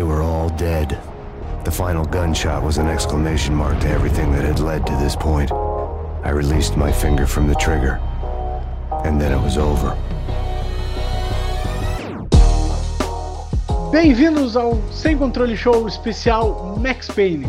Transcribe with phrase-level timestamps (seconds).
[0.00, 0.98] They were all dead.
[1.66, 5.52] The final gunshot was an exclamation mark to everything that had led to this point.
[6.24, 8.00] I released my finger from the trigger,
[9.04, 9.94] and then it was over.
[13.92, 17.46] Bem-vindos ao Sem Controle Show especial Max Payne.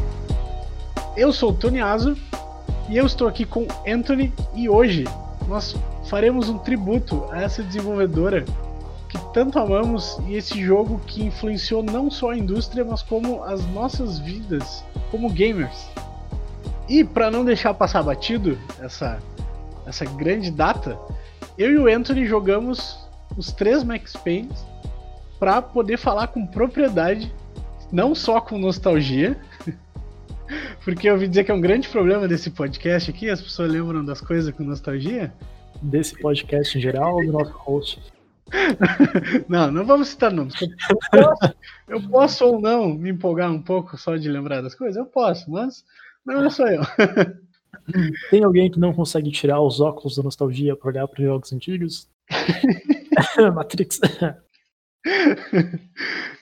[1.15, 2.17] Eu sou o Tony Azo
[2.89, 5.05] e eu estou aqui com Anthony e hoje
[5.47, 5.73] nós
[6.09, 8.43] faremos um tributo a essa desenvolvedora
[9.33, 14.19] tanto amamos e esse jogo que influenciou não só a indústria, mas como as nossas
[14.19, 15.89] vidas como gamers.
[16.89, 19.19] E para não deixar passar batido essa,
[19.85, 20.97] essa grande data,
[21.57, 22.97] eu e o Anthony jogamos
[23.37, 24.49] os três Max Payne
[25.39, 27.33] para poder falar com propriedade,
[27.91, 29.39] não só com nostalgia,
[30.83, 34.03] porque eu ouvi dizer que é um grande problema desse podcast aqui, as pessoas lembram
[34.03, 35.33] das coisas com nostalgia.
[35.81, 37.99] Desse podcast em geral ou do nosso host?
[39.47, 40.55] Não, não vamos citar nomes.
[40.61, 40.67] Eu
[41.11, 41.55] posso,
[41.87, 44.97] eu posso, ou não me empolgar um pouco só de lembrar das coisas?
[44.97, 45.83] Eu posso, mas
[46.25, 46.81] não sou eu.
[48.29, 52.07] Tem alguém que não consegue tirar os óculos da nostalgia para olhar para jogos antigos?
[53.53, 53.99] Matrix.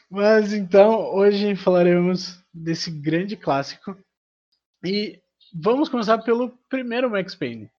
[0.09, 3.95] Mas então, hoje falaremos desse grande clássico.
[4.83, 5.21] E
[5.53, 7.69] vamos começar pelo primeiro Max Payne,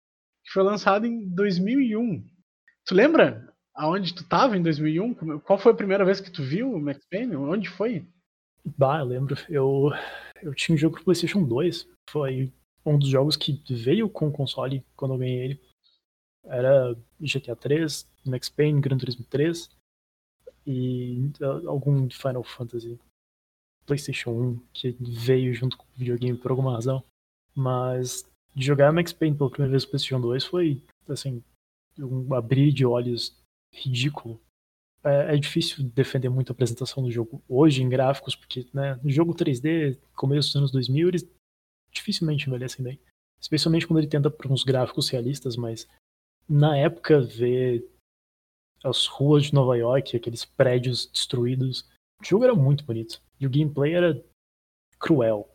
[0.45, 2.25] que foi lançado em 2001.
[2.85, 5.41] Tu lembra aonde tu tava em 2001?
[5.41, 7.35] Qual foi a primeira vez que tu viu o Max Payne?
[7.35, 8.07] Onde foi?
[8.77, 9.35] Bah, eu lembro.
[9.49, 9.91] Eu,
[10.43, 11.89] eu tinha um jogo pro PlayStation 2.
[12.11, 12.53] Foi
[12.85, 15.61] um dos jogos que veio com o console quando eu ganhei ele.
[16.45, 19.71] Era GTA 3, Max Payne, Gran Turismo 3
[20.67, 21.31] e
[21.67, 22.99] algum de Final Fantasy
[23.87, 27.03] PlayStation 1 que veio junto com o videogame por alguma razão.
[27.55, 31.43] Mas jogar Max Payne pela primeira vez no PlayStation 2 foi, assim,
[31.99, 33.40] um abrir de olhos
[33.73, 34.41] ridículo.
[35.03, 39.11] É, é, difícil defender muito a apresentação do jogo hoje em gráficos, porque, né, no
[39.11, 41.29] jogo 3D, começo dos anos 2000, eles
[41.91, 43.01] dificilmente envelhecem bem.
[43.41, 45.89] Especialmente quando ele tenta para uns gráficos realistas, mas
[46.47, 47.89] na época ver
[48.85, 51.89] as ruas de Nova York, aqueles prédios destruídos,
[52.21, 53.23] o jogo era muito bonito.
[53.39, 54.23] E o gameplay era
[54.99, 55.49] cruel.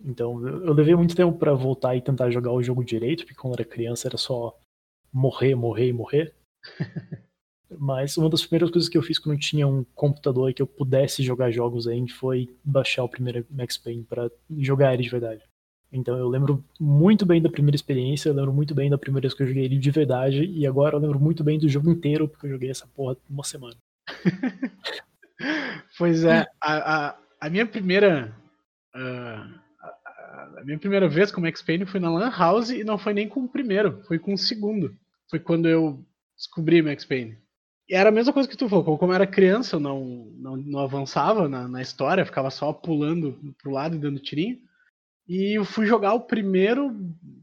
[0.00, 3.54] Então, eu levei muito tempo para voltar e tentar jogar o jogo direito, porque quando
[3.54, 4.58] era criança era só
[5.12, 6.34] morrer, morrer e morrer.
[7.78, 11.22] Mas uma das primeiras coisas que eu fiz quando tinha um computador que eu pudesse
[11.22, 15.42] jogar jogos ainda foi baixar o primeiro Max Payne para jogar ele de verdade.
[15.92, 19.34] Então eu lembro muito bem da primeira experiência, eu lembro muito bem da primeira vez
[19.34, 22.28] que eu joguei ele de verdade, e agora eu lembro muito bem do jogo inteiro,
[22.28, 23.76] porque eu joguei essa porra uma semana.
[25.98, 28.36] pois é, a, a, a minha primeira.
[28.94, 32.98] Uh, a, a, minha primeira vez com Max Payne foi na Lan House e não
[32.98, 34.94] foi nem com o primeiro, foi com o segundo.
[35.28, 36.04] Foi quando eu
[36.36, 37.38] descobri Max Payne.
[37.88, 40.56] E era a mesma coisa que tu falou, como eu era criança, eu não, não,
[40.56, 44.58] não avançava na, na história, ficava só pulando pro lado e dando tirinho.
[45.28, 46.94] E eu fui jogar o primeiro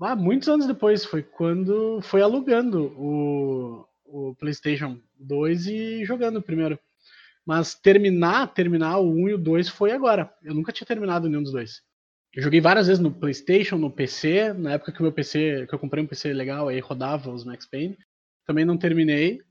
[0.02, 6.42] ah, muitos anos depois, foi quando foi alugando o, o PlayStation 2 e jogando o
[6.42, 6.78] primeiro.
[7.46, 10.34] Mas terminar, terminar o 1 e o 2 foi agora.
[10.44, 11.82] Eu nunca tinha terminado nenhum dos dois.
[12.34, 15.76] Eu joguei várias vezes no PlayStation, no PC, na época que o meu PC, que
[15.76, 17.98] eu comprei um PC legal, aí rodava os Max Payne.
[18.46, 19.42] Também não terminei,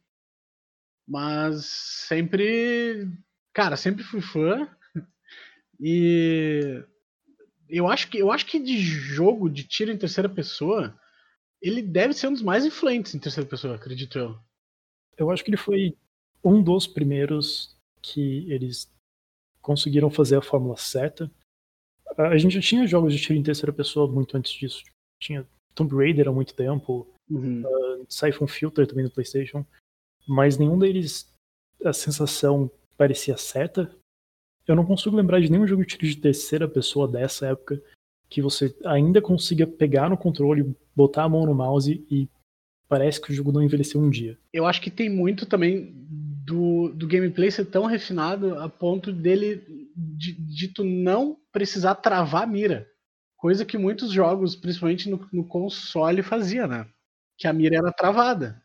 [1.07, 3.09] mas sempre,
[3.53, 4.69] cara, sempre fui fã.
[5.85, 6.85] E
[7.69, 10.97] eu acho que eu acho que de jogo de tiro em terceira pessoa,
[11.61, 14.39] ele deve ser um dos mais influentes em terceira pessoa, acredito eu.
[15.17, 15.97] Eu acho que ele foi
[16.45, 18.89] um dos primeiros que eles
[19.61, 21.31] conseguiram fazer a fórmula certa.
[22.17, 24.85] A gente já tinha jogos de tiro em terceira pessoa muito antes disso.
[25.19, 27.63] Tinha Tomb Raider há muito tempo, uhum.
[27.65, 29.65] uh, Siphon Filter também no PlayStation,
[30.27, 31.31] mas nenhum deles
[31.85, 33.91] a sensação parecia certa.
[34.67, 37.83] Eu não consigo lembrar de nenhum jogo de tiro de terceira pessoa dessa época
[38.29, 42.29] que você ainda consiga pegar no controle, botar a mão no mouse e
[42.89, 44.39] parece que o jogo não envelheceu um dia.
[44.53, 45.93] Eu acho que tem muito também
[46.45, 52.45] do, do gameplay ser tão refinado a ponto dele de, de tu não precisar travar
[52.45, 52.89] a mira.
[53.37, 56.87] Coisa que muitos jogos, principalmente no, no console, fazia, né?
[57.39, 58.63] Que a mira era travada.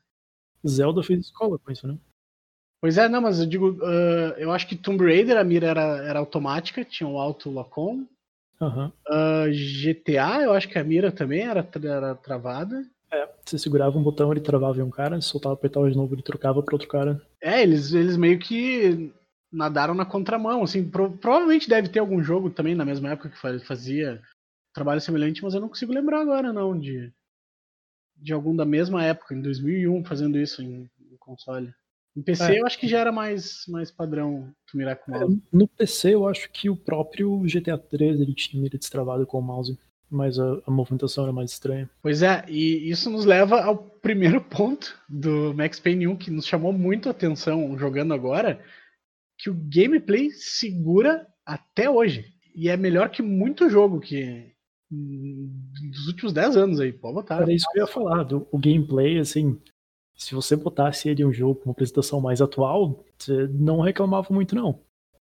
[0.67, 1.97] Zelda fez escola com isso, né?
[2.79, 5.97] Pois é, não, mas eu digo, uh, eu acho que Tomb Raider a mira era,
[6.03, 8.05] era automática, tinha um auto lock-on.
[8.59, 8.91] Uhum.
[9.07, 12.85] Uh, GTA, eu acho que a mira também era, era travada.
[13.11, 16.21] É, você segurava um botão, ele travava em um cara, soltava, apertava de novo, ele
[16.21, 17.21] trocava para outro cara.
[17.41, 19.11] É, eles, eles meio que
[19.51, 23.65] nadaram na contramão, assim, pro, provavelmente deve ter algum jogo também na mesma época que
[23.65, 24.21] fazia
[24.73, 27.11] trabalho semelhante, mas eu não consigo lembrar agora não de
[28.17, 31.73] de algum da mesma época, em 2001, fazendo isso em, em console.
[32.17, 32.59] Em PC é.
[32.59, 35.35] eu acho que já era mais, mais padrão tu mirar com o mouse.
[35.35, 39.37] É, no PC eu acho que o próprio GTA 3 ele tinha mira destravado com
[39.37, 39.77] o mouse,
[40.09, 41.87] mas a, a, movimentação era mais estranha.
[42.01, 46.47] Pois é, e isso nos leva ao primeiro ponto do Max Payne 1 que nos
[46.47, 48.59] chamou muito a atenção jogando agora,
[49.37, 52.25] que o gameplay segura até hoje.
[52.55, 54.51] E é melhor que muito jogo que
[54.89, 57.41] dos últimos 10 anos aí, pode botar.
[57.41, 59.59] Era isso que eu ia falar, do, o gameplay, assim,
[60.15, 64.33] se você botasse ele em um jogo com uma apresentação mais atual, você não reclamava
[64.33, 64.79] muito, não.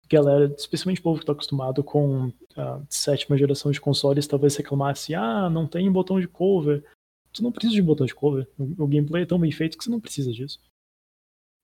[0.09, 5.15] Galera, especialmente o povo que está acostumado com a sétima geração de consoles, talvez reclamasse,
[5.15, 6.83] ah, não tem botão de cover.
[7.31, 8.45] Tu não precisa de botão de cover.
[8.57, 10.59] O, o gameplay é tão bem feito que você não precisa disso.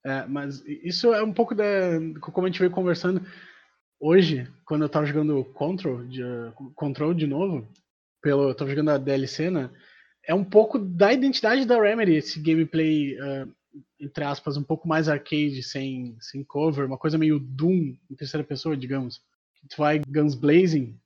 [0.06, 1.66] É, mas isso é um pouco da.
[2.22, 3.22] Como a gente veio conversando
[4.00, 6.22] hoje, quando eu tava jogando Control de,
[6.76, 7.68] Control de novo,
[8.22, 9.70] pelo, eu tava jogando a DLC, né?
[10.28, 13.50] é um pouco da identidade da Remedy, esse gameplay, uh,
[13.98, 18.46] entre aspas, um pouco mais arcade, sem, sem cover, uma coisa meio Doom em terceira
[18.46, 19.22] pessoa, digamos.
[19.70, 21.00] Tu vai guns blazing.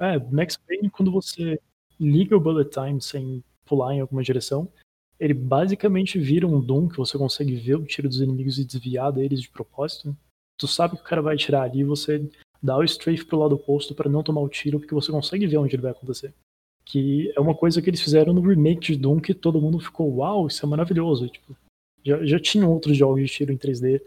[0.00, 1.60] É, Max Payne, quando você
[2.00, 4.72] liga o bullet time sem pular em alguma direção,
[5.20, 9.12] ele basicamente vira um Doom que você consegue ver o tiro dos inimigos e desviar
[9.12, 10.16] deles de propósito.
[10.56, 12.26] Tu sabe que o cara vai atirar ali e você
[12.62, 15.58] dá o strafe pro lado oposto para não tomar o tiro, porque você consegue ver
[15.58, 16.32] onde ele vai acontecer
[16.88, 20.16] que é uma coisa que eles fizeram no remake de Doom que todo mundo ficou,
[20.16, 21.28] uau, isso é maravilhoso.
[21.28, 21.54] Tipo,
[22.02, 24.00] já, já tinham outros jogos de tiro em 3D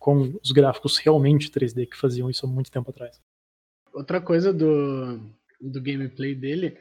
[0.00, 3.20] com os gráficos realmente 3D que faziam isso há muito tempo atrás.
[3.92, 5.20] Outra coisa do,
[5.60, 6.76] do gameplay dele,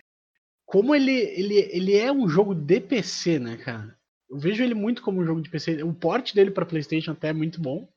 [0.65, 3.95] como ele, ele, ele é um jogo de PC, né, cara?
[4.27, 5.83] Eu vejo ele muito como um jogo de PC.
[5.83, 7.87] O port dele para PlayStation até é muito bom,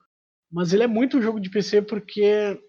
[0.53, 2.61] mas ele é muito um jogo de PC porque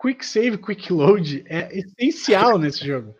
[0.00, 3.14] quick save, quick load é essencial nesse jogo.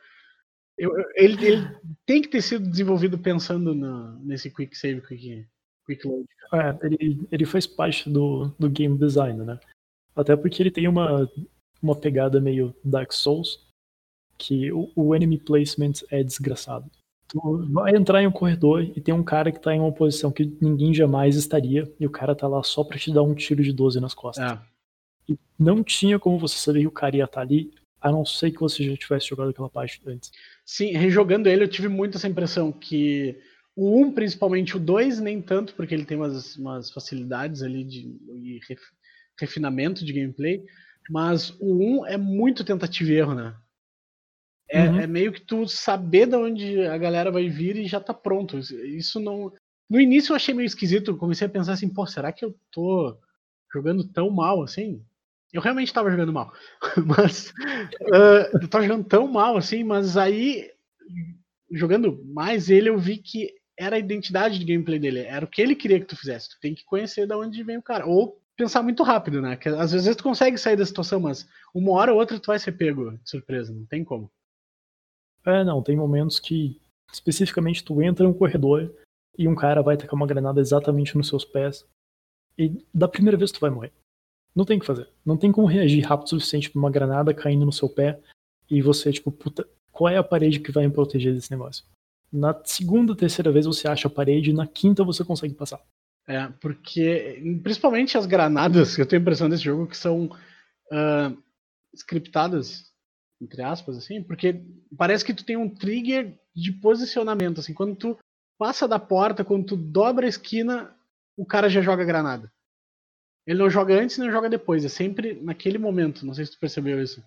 [0.77, 1.77] Eu, ele, ele,
[2.07, 5.47] tem que ter sido desenvolvido pensando no, nesse quick save, quick,
[5.85, 6.27] quick load.
[6.55, 9.59] É, ele, ele faz parte do, do game design, né?
[10.15, 11.29] Até porque ele tem uma,
[11.83, 13.67] uma pegada meio Dark Souls,
[14.39, 16.89] que o, o enemy placement é desgraçado.
[17.27, 20.31] Tu vai entrar em um corredor e tem um cara que tá em uma posição
[20.31, 23.63] que ninguém jamais estaria, e o cara tá lá só pra te dar um tiro
[23.63, 24.53] de 12 nas costas.
[24.53, 24.78] É.
[25.29, 27.71] E não tinha como você saber que o cara ia estar tá ali,
[28.01, 30.31] a não ser que você já tivesse jogado aquela parte antes.
[30.65, 33.37] Sim, rejogando ele, eu tive muito essa impressão que
[33.75, 38.13] o 1, principalmente o 2, nem tanto, porque ele tem umas, umas facilidades ali de,
[38.13, 38.81] de ref,
[39.39, 40.65] refinamento de gameplay,
[41.11, 43.55] mas o 1 é muito tentativa e erro, né?
[44.71, 45.01] É, uhum.
[45.01, 48.59] é, meio que tu saber de onde a galera vai vir e já tá pronto.
[48.59, 49.53] Isso não.
[49.89, 53.19] No início eu achei meio esquisito, comecei a pensar assim, pô, será que eu tô
[53.73, 55.03] jogando tão mal assim?
[55.53, 56.53] Eu realmente estava jogando mal.
[57.07, 57.51] Mas.
[58.03, 60.71] Uh, eu tava jogando tão mal assim, mas aí.
[61.71, 65.21] Jogando mais ele, eu vi que era a identidade de gameplay dele.
[65.21, 66.51] Era o que ele queria que tu fizesse.
[66.51, 68.07] Tu tem que conhecer de onde vem o cara.
[68.07, 69.57] Ou pensar muito rápido, né?
[69.57, 72.59] Que às vezes tu consegue sair da situação, mas uma hora ou outra tu vai
[72.59, 73.73] ser pego de surpresa.
[73.73, 74.31] Não tem como.
[75.47, 75.83] É, não.
[75.83, 76.81] Tem momentos que,
[77.13, 78.93] especificamente, tu entra em um corredor
[79.39, 81.87] e um cara vai tacar uma granada exatamente nos seus pés.
[82.59, 83.93] E da primeira vez tu vai morrer.
[84.59, 85.09] Não tem o que fazer.
[85.25, 88.19] Não tem como reagir rápido o suficiente pra uma granada caindo no seu pé
[88.69, 91.85] e você, tipo, puta, qual é a parede que vai me proteger desse negócio?
[92.33, 95.81] Na segunda, terceira vez você acha a parede, e na quinta você consegue passar.
[96.27, 101.43] É, porque principalmente as granadas, eu tenho a impressão desse jogo, que são uh,
[101.95, 102.93] scriptadas,
[103.41, 104.61] entre aspas, assim, porque
[104.97, 108.19] parece que tu tem um trigger de posicionamento, assim, quando tu
[108.59, 110.93] passa da porta, quando tu dobra a esquina,
[111.37, 112.51] o cara já joga granada.
[113.49, 116.27] Ele não joga antes nem joga depois, é sempre naquele momento.
[116.27, 117.25] Não sei se tu percebeu isso.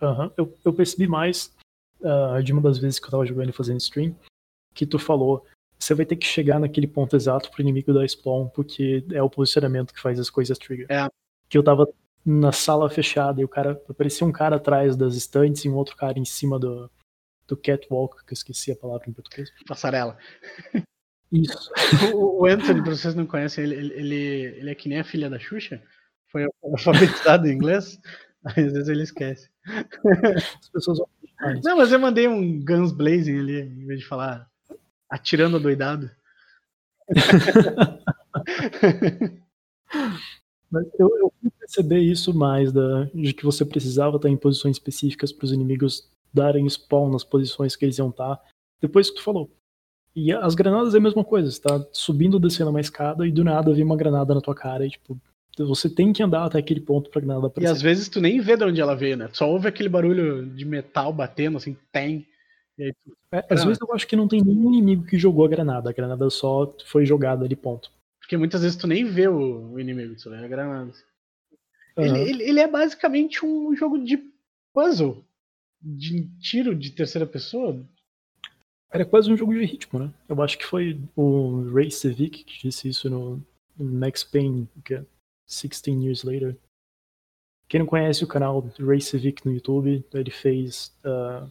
[0.00, 0.32] Aham, uhum.
[0.36, 1.52] eu, eu percebi mais
[1.98, 4.14] uh, de uma das vezes que eu tava jogando e fazendo stream,
[4.72, 5.44] que tu falou,
[5.76, 9.28] você vai ter que chegar naquele ponto exato pro inimigo dar spawn, porque é o
[9.28, 10.86] posicionamento que faz as coisas trigger.
[10.88, 11.08] É.
[11.48, 11.92] Que eu tava
[12.24, 15.96] na sala fechada e o cara, aparecia um cara atrás das estantes e um outro
[15.96, 16.88] cara em cima do,
[17.48, 19.50] do catwalk, que eu esqueci a palavra em português.
[19.66, 20.16] Passarela.
[21.32, 21.70] Isso.
[22.14, 25.38] O, Anthony, pra vocês não conhecem, ele, ele, ele é que nem a filha da
[25.38, 25.82] Xuxa.
[26.28, 27.98] Foi alfabetizado em inglês.
[28.44, 29.48] Às vezes ele esquece.
[29.66, 31.08] As pessoas vão
[31.64, 34.46] Não, mas eu mandei um Guns Blazing ali, em vez de falar
[35.08, 36.10] atirando a doidado.
[40.70, 44.76] Mas eu, eu fui perceber isso mais, da, de que você precisava estar em posições
[44.76, 48.40] específicas para os inimigos darem spawn nas posições que eles iam estar.
[48.80, 49.54] Depois que tu falou,
[50.14, 53.42] e as granadas é a mesma coisa, você tá subindo, descendo uma escada e do
[53.42, 55.18] nada vem uma granada na tua cara e tipo,
[55.58, 57.70] você tem que andar até aquele ponto pra granada aparecer.
[57.70, 59.28] E às vezes tu nem vê de onde ela veio, né?
[59.32, 62.26] Só ouve aquele barulho de metal batendo, assim, tem.
[62.76, 63.16] Tu...
[63.32, 65.92] É, às vezes eu acho que não tem nenhum inimigo que jogou a granada, a
[65.92, 67.90] granada só foi jogada ali, ponto.
[68.20, 70.92] Porque muitas vezes tu nem vê o, inimigo, tu vê a granada.
[71.96, 72.06] Aham.
[72.06, 74.18] Ele, ele, ele é basicamente um jogo de
[74.72, 75.24] puzzle.
[75.80, 77.84] De tiro de terceira pessoa.
[78.94, 80.14] Era quase um jogo de ritmo, né?
[80.28, 83.44] Eu acho que foi o Ray Civic que disse isso no,
[83.76, 85.04] Max Payne, que é
[85.48, 86.56] 16 Years Later.
[87.68, 91.48] Quem não conhece o canal do Ray Civic no YouTube, ele fez ah,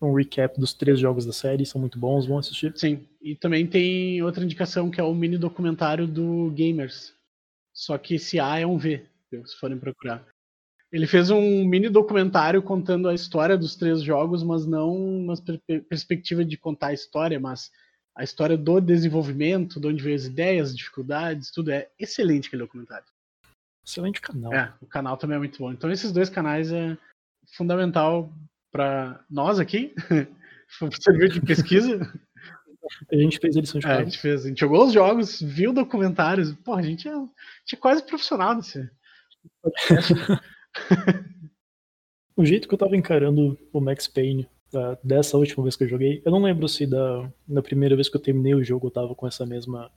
[0.00, 2.72] um recap dos três jogos da série, são muito bons, vão assistir.
[2.74, 3.06] Sim.
[3.20, 7.14] E também tem outra indicação que é o mini documentário do Gamers.
[7.74, 9.04] Só que esse A é um V,
[9.44, 10.26] se forem procurar.
[10.92, 15.82] Ele fez um mini documentário contando a história dos três jogos, mas não uma per-
[15.84, 17.70] perspectiva de contar a história, mas
[18.16, 21.70] a história do desenvolvimento, de onde veio as ideias, as dificuldades, tudo.
[21.70, 23.04] É excelente aquele documentário.
[23.86, 24.52] Excelente canal.
[24.54, 25.72] É, o canal também é muito bom.
[25.72, 26.96] Então esses dois canais é
[27.56, 28.32] fundamental
[28.72, 29.94] para nós aqui,
[31.00, 31.98] serviu de pesquisa.
[33.10, 34.04] A gente fez a lição de É, a casa.
[34.04, 36.52] gente fez, a gente jogou os jogos, viu documentários.
[36.52, 38.88] Pô, a gente é, a gente é quase profissional nesse.
[42.38, 45.88] O jeito que eu tava encarando o Max Payne ah, dessa última vez que eu
[45.88, 48.90] joguei, eu não lembro se da, da primeira vez que eu terminei o jogo eu
[48.90, 49.90] tava com essa mesma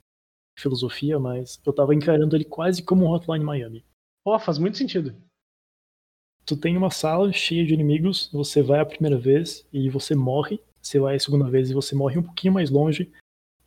[0.57, 3.83] filosofia, mas eu tava encarando ele quase como um Hotline Miami.
[4.23, 5.13] Pô, faz muito sentido.
[6.45, 10.61] Tu tem uma sala cheia de inimigos, você vai a primeira vez e você morre,
[10.81, 13.11] você vai a segunda vez e você morre um pouquinho mais longe,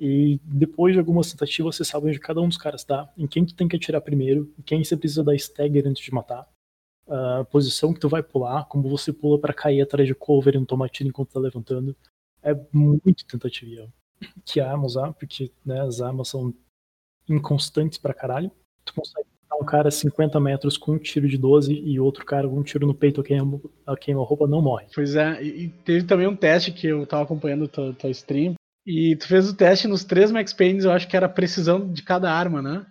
[0.00, 3.44] e depois de algumas tentativas você sabe onde cada um dos caras tá, em quem
[3.44, 6.48] tu tem que atirar primeiro, em quem você precisa dar stagger antes de matar,
[7.12, 10.88] a posição que tu vai pular, como você pula pra cair atrás de cover tomar
[10.88, 11.94] tiro enquanto tá levantando.
[12.42, 13.86] É muito tentativa.
[14.44, 16.54] Que arma usar, porque né, as armas são
[17.28, 18.50] inconstantes pra caralho.
[18.84, 22.24] Tu consegue matar um cara a 50 metros com um tiro de 12 e outro
[22.24, 24.86] cara com um tiro no peito a queima, a queima-roupa não morre.
[24.94, 28.54] Pois é, e, teve também um teste que eu tava acompanhando tua, tua stream.
[28.86, 31.92] E tu fez o teste nos três Max Paynes, eu acho que era a precisão
[31.92, 32.86] de cada arma, né?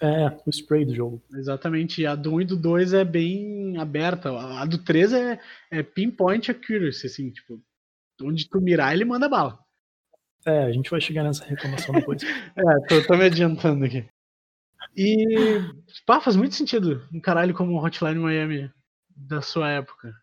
[0.00, 1.22] É, o spray do jogo.
[1.32, 2.02] Exatamente.
[2.02, 4.30] E a do 1 e do 2 é bem aberta.
[4.30, 7.60] A do 3 é, é pinpoint accuracy, assim, tipo,
[8.22, 9.58] onde tu mirar, ele manda bala.
[10.46, 12.22] É, a gente vai chegar nessa reclamação depois.
[12.56, 14.04] É, tô, tô me adiantando aqui.
[14.96, 15.26] E
[16.06, 18.70] pá, faz muito sentido um caralho como o Hotline Miami
[19.14, 20.14] da sua época.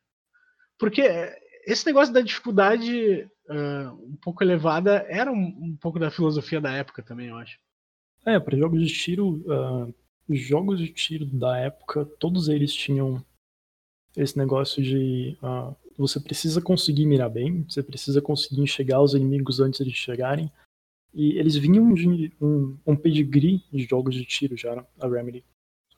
[0.80, 1.04] Porque
[1.66, 6.72] esse negócio da dificuldade ah, um pouco elevada era um, um pouco da filosofia da
[6.72, 7.58] época também, eu acho.
[8.26, 9.44] É, para jogos de tiro,
[10.28, 13.24] os jogos de tiro da época, todos eles tinham
[14.16, 19.60] esse negócio de ah, você precisa conseguir mirar bem, você precisa conseguir enxergar os inimigos
[19.60, 20.52] antes de chegarem.
[21.14, 25.44] E eles vinham de um, um pedigree de jogos de tiro já, a Remedy.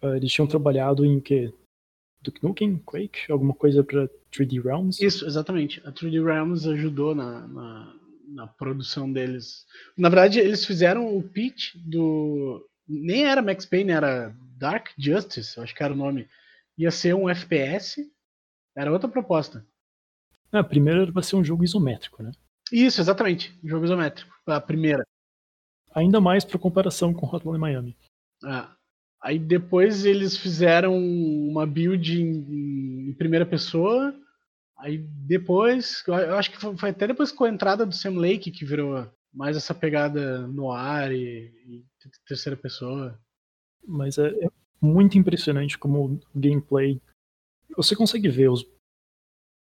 [0.02, 1.54] Ah, eles tinham trabalhado em o quê?
[2.22, 5.00] Duke Nukem, Quake, alguma coisa para 3D Realms?
[5.02, 5.80] Isso, exatamente.
[5.86, 7.96] A 3D Realms ajudou na, na,
[8.28, 9.66] na produção deles.
[9.98, 12.68] Na verdade, eles fizeram o pitch do.
[12.88, 16.28] Nem era Max Payne, era Dark Justice, eu acho que era o nome.
[16.78, 18.06] Ia ser um FPS,
[18.76, 19.66] era outra proposta.
[20.52, 22.32] Ah, primeiro era pra ser um jogo isométrico, né?
[22.72, 23.58] Isso, exatamente.
[23.64, 24.34] Jogo isométrico.
[24.46, 25.06] A primeira.
[25.94, 27.98] Ainda mais para comparação com Hotline Miami.
[28.44, 28.76] Ah.
[29.22, 34.14] Aí depois eles fizeram uma build em, em primeira pessoa.
[34.78, 38.52] Aí depois, eu acho que foi, foi até depois com a entrada do Sam Lake
[38.52, 41.86] que virou mais essa pegada no ar e, e
[42.28, 43.20] terceira pessoa.
[43.88, 44.48] Mas é, é
[44.82, 47.02] muito impressionante como o gameplay.
[47.78, 48.66] Você consegue ver os,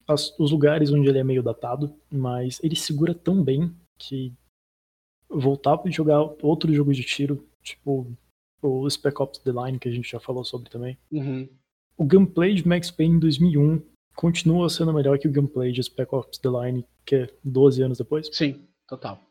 [0.07, 4.33] as- os lugares onde ele é meio datado, mas ele segura tão bem que
[5.29, 8.11] voltar para jogar outro jogo de tiro, tipo
[8.61, 10.97] o Spec Ops The Line, que a gente já falou sobre também.
[11.11, 11.49] Uhum.
[11.97, 13.81] O gameplay de Max Payne em 2001
[14.15, 17.97] continua sendo melhor que o gameplay de Spec Ops The Line, que é 12 anos
[17.97, 18.29] depois.
[18.31, 19.21] Sim, total.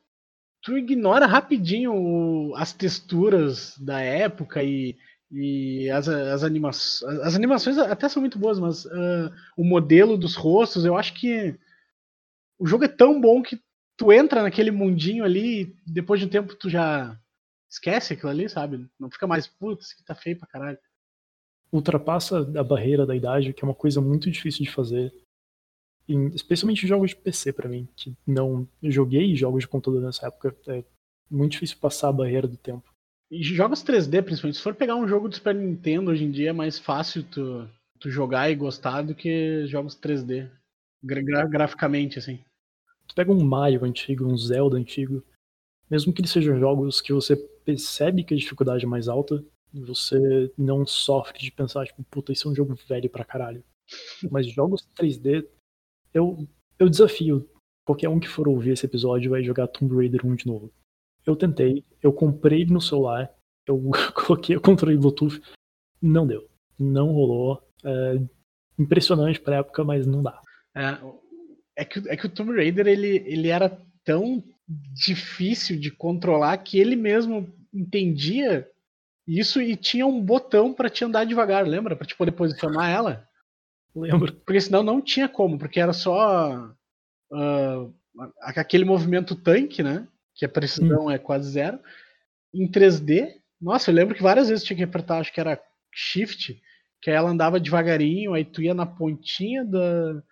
[0.62, 4.96] Tu ignora rapidinho as texturas da época e,
[5.30, 7.20] e as, as animações.
[7.20, 11.58] As animações até são muito boas, mas ah, o modelo dos rostos, eu acho que
[12.58, 13.60] o jogo é tão bom que
[13.96, 17.18] tu entra naquele mundinho ali e depois de um tempo tu já
[17.68, 18.86] esquece aquilo ali, sabe?
[19.00, 20.78] Não fica mais, putz, aqui tá feio pra caralho.
[21.72, 25.12] Ultrapassa a barreira da idade, que é uma coisa muito difícil de fazer.
[26.08, 30.26] Em- especialmente em jogos de PC pra mim, que não joguei jogos de computador nessa
[30.26, 30.54] época.
[30.68, 30.84] É
[31.30, 32.84] muito difícil passar a barreira do tempo.
[33.30, 34.56] E jogos 3D, principalmente.
[34.56, 37.66] Se for pegar um jogo do Super Nintendo hoje em dia, é mais fácil tu,
[37.98, 40.50] tu jogar e gostar do que jogos 3D.
[41.02, 42.38] Gra- gra- graficamente, assim.
[43.06, 45.22] Tu pega um Mario antigo, um Zelda antigo,
[45.90, 50.52] mesmo que eles sejam jogos que você percebe que a dificuldade é mais alta, você
[50.56, 53.64] não sofre de pensar, tipo, puta, isso é um jogo velho pra caralho.
[54.30, 55.46] Mas jogos 3D,
[56.12, 56.46] eu,
[56.78, 57.48] eu desafio
[57.84, 60.72] qualquer um que for ouvir esse episódio vai jogar Tomb Raider 1 de novo.
[61.26, 63.32] Eu tentei, eu comprei no celular,
[63.66, 63.80] Eu
[64.14, 65.40] coloquei o controle Bluetooth,
[66.00, 66.48] não deu.
[66.78, 67.62] Não rolou.
[67.84, 68.18] É
[68.78, 70.40] impressionante pra época, mas não dá.
[70.74, 70.98] É,
[71.76, 76.78] é, que, é que o Tomb Raider ele, ele era tão difícil de controlar que
[76.78, 78.68] ele mesmo entendia
[79.26, 81.94] isso e tinha um botão para te andar devagar, lembra?
[81.94, 83.28] Para te poder posicionar ela.
[83.94, 84.32] Lembro.
[84.32, 86.74] Porque senão não tinha como, porque era só
[87.30, 87.94] uh,
[88.40, 90.08] aquele movimento tanque, né?
[90.34, 91.10] Que a precisão hum.
[91.10, 91.78] é quase zero.
[92.52, 95.60] Em 3D, nossa, eu lembro que várias vezes tinha que apertar, acho que era
[95.94, 96.60] Shift,
[97.00, 100.22] que aí ela andava devagarinho, aí tu ia na pontinha da,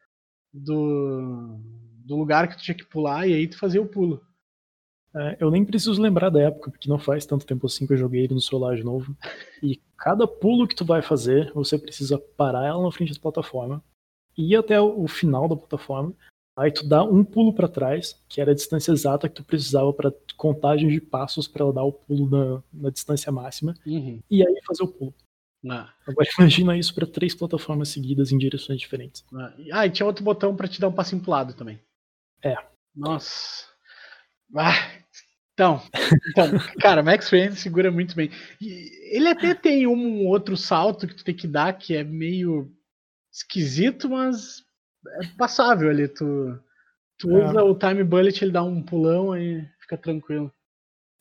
[0.53, 1.61] do,
[2.05, 4.23] do lugar que tu tinha que pular e aí tu fazia o pulo.
[5.15, 7.97] É, eu nem preciso lembrar da época, porque não faz tanto tempo assim que eu
[7.97, 9.17] joguei ele no celular de novo.
[9.63, 13.83] E cada pulo que tu vai fazer, você precisa parar ela na frente da plataforma,
[14.37, 16.15] ir até o final da plataforma,
[16.57, 19.93] aí tu dá um pulo para trás, que era a distância exata que tu precisava
[19.93, 24.21] para contagem de passos para ela dar o pulo na, na distância máxima, uhum.
[24.31, 25.15] e aí fazer o pulo.
[25.69, 25.93] Ah.
[26.07, 29.25] Agora imagina isso para três plataformas seguidas em direções diferentes.
[29.35, 31.81] Ah, ah e tinha outro botão para te dar um passinho pro lado também.
[32.43, 32.57] É.
[32.95, 33.69] Nossa.
[34.57, 35.00] Ah,
[35.61, 35.83] então,
[36.31, 38.31] então, cara, Max Payne segura muito bem.
[38.59, 42.73] E ele até tem um outro salto que tu tem que dar que é meio
[43.31, 44.65] esquisito, mas
[45.21, 46.09] é passável ali.
[46.09, 46.59] Tu,
[47.19, 47.47] tu é.
[47.47, 50.51] usa o Time Bullet, ele dá um pulão e fica tranquilo.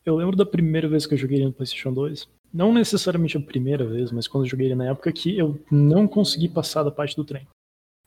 [0.05, 2.25] Eu lembro da primeira vez que eu joguei no PlayStation 2.
[2.53, 6.07] Não necessariamente a primeira vez, mas quando eu joguei ele na época que eu não
[6.07, 7.45] consegui passar da parte do trem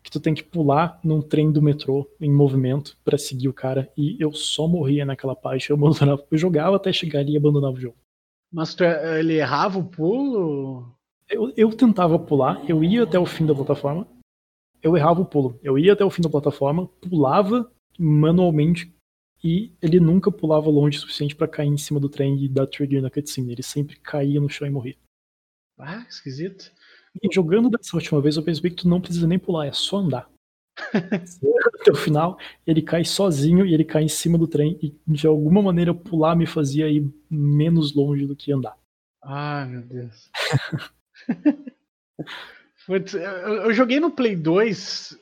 [0.03, 3.91] que tu tem que pular num trem do metrô em movimento para seguir o cara
[3.97, 7.75] e eu só morria naquela parte, eu abandonava, eu jogava até chegar ali e abandonava
[7.75, 7.97] o jogo.
[8.53, 10.95] Mas tu, ele errava o pulo?
[11.29, 14.07] Eu, eu tentava pular, eu ia até o fim da plataforma,
[14.83, 15.59] eu errava o pulo.
[15.63, 18.93] Eu ia até o fim da plataforma, pulava manualmente
[19.43, 22.67] e ele nunca pulava longe o suficiente para cair em cima do trem e dar
[22.67, 23.53] trigger na cutscene.
[23.53, 24.97] Ele sempre caía no chão e morria.
[25.79, 26.71] Ah, esquisito.
[27.21, 29.99] E jogando dessa última vez, eu percebi que tu não precisa nem pular, é só
[29.99, 30.29] andar.
[31.81, 34.79] Até o final, ele cai sozinho e ele cai em cima do trem.
[34.83, 38.77] E de alguma maneira pular me fazia ir menos longe do que andar.
[39.23, 40.31] Ai, meu Deus.
[42.89, 45.19] eu joguei no Play 2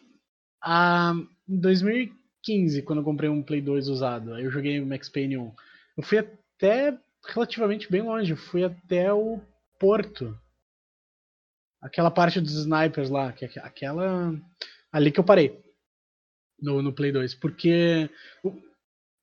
[0.63, 1.15] ah,
[1.49, 4.39] em 2015, quando eu comprei um Play 2 usado.
[4.39, 5.53] Eu joguei o Max Payne 1.
[5.97, 9.41] Eu fui até relativamente bem longe, eu fui até o
[9.79, 10.37] Porto.
[11.81, 14.35] Aquela parte dos snipers lá, que é aquela.
[14.93, 15.59] Ali que eu parei.
[16.61, 17.35] No, no Play 2.
[17.37, 18.11] Porque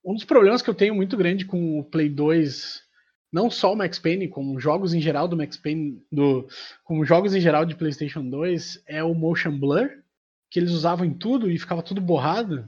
[0.03, 2.81] um dos problemas que eu tenho muito grande com o Play 2,
[3.31, 6.47] não só o Max Payne, como jogos em geral do Max Payne, do,
[6.83, 9.89] como jogos em geral de PlayStation 2, é o motion blur,
[10.49, 12.67] que eles usavam em tudo e ficava tudo borrado.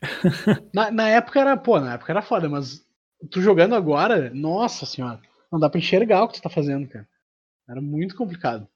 [0.72, 2.82] na, na época era, pô, na época era foda, mas
[3.30, 5.20] tu jogando agora, nossa senhora,
[5.50, 7.06] não dá pra enxergar o que tu tá fazendo, cara.
[7.68, 8.66] Era muito complicado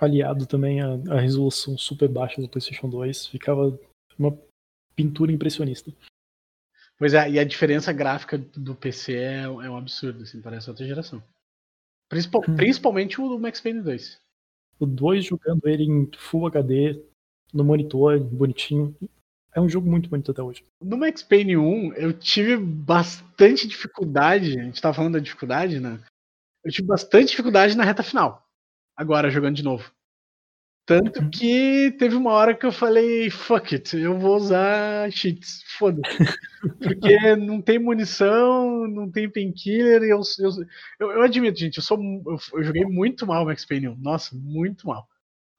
[0.00, 3.78] aliado também a, a resolução super baixa do PlayStation 2, ficava
[4.18, 4.36] uma
[4.94, 5.92] pintura impressionista.
[6.98, 10.86] Pois é, e a diferença gráfica do PC é, é um absurdo, assim, parece outra
[10.86, 11.22] geração.
[12.08, 12.56] Principal, hum.
[12.56, 14.20] Principalmente o do Max Payne 2.
[14.80, 17.00] O 2 jogando ele em Full HD,
[17.52, 18.96] no monitor, bonitinho.
[19.54, 20.64] É um jogo muito bonito até hoje.
[20.82, 24.58] No Max Payne 1, eu tive bastante dificuldade.
[24.58, 26.00] A gente tava falando da dificuldade, né?
[26.64, 28.47] Eu tive bastante dificuldade na reta final
[28.98, 29.88] agora jogando de novo.
[30.84, 31.30] Tanto uhum.
[31.30, 36.16] que teve uma hora que eu falei, fuck it, eu vou usar cheats, foda-se.
[36.82, 40.50] Porque não tem munição, não tem painkiller, eu, eu,
[40.98, 43.96] eu, eu, admito, gente, eu, sou, eu, eu joguei muito mal o Max Payne 1,
[43.98, 45.06] nossa, muito mal.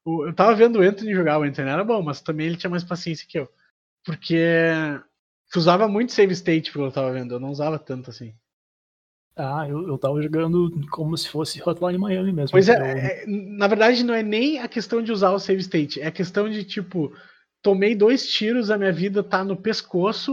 [0.04, 2.82] Eu tava vendo o Anthony jogar, o Anthony era bom, mas também ele tinha mais
[2.82, 3.48] paciência que eu.
[4.04, 4.36] Porque
[5.56, 8.34] usava muito save state pelo que eu tava vendo, eu não usava tanto assim.
[9.36, 12.50] Ah, eu, eu tava jogando como se fosse Hotline Miami mesmo.
[12.50, 15.60] Pois é, então, é, na verdade não é nem a questão de usar o save
[15.60, 17.12] state, é a questão de tipo,
[17.62, 20.32] tomei dois tiros, a minha vida tá no pescoço,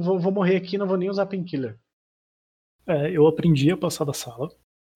[0.00, 1.78] vou, vou morrer aqui, não vou nem usar painkiller.
[2.86, 4.50] É, eu aprendi a passar da sala,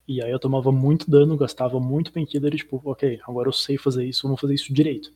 [0.07, 3.77] e aí eu tomava muito dano, gastava muito painkiller e tipo, ok, agora eu sei
[3.77, 5.13] fazer isso, vou fazer isso direito.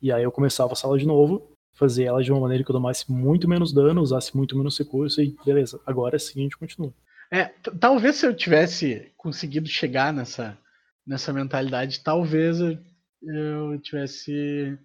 [0.00, 2.74] E aí eu começava a sala de novo, fazer ela de uma maneira que eu
[2.74, 6.92] tomasse muito menos dano, usasse muito menos recurso e beleza, agora sim a gente continua.
[7.32, 7.46] É,
[7.80, 10.58] talvez se eu tivesse conseguido chegar nessa,
[11.06, 12.78] nessa mentalidade, talvez eu,
[13.22, 14.78] eu tivesse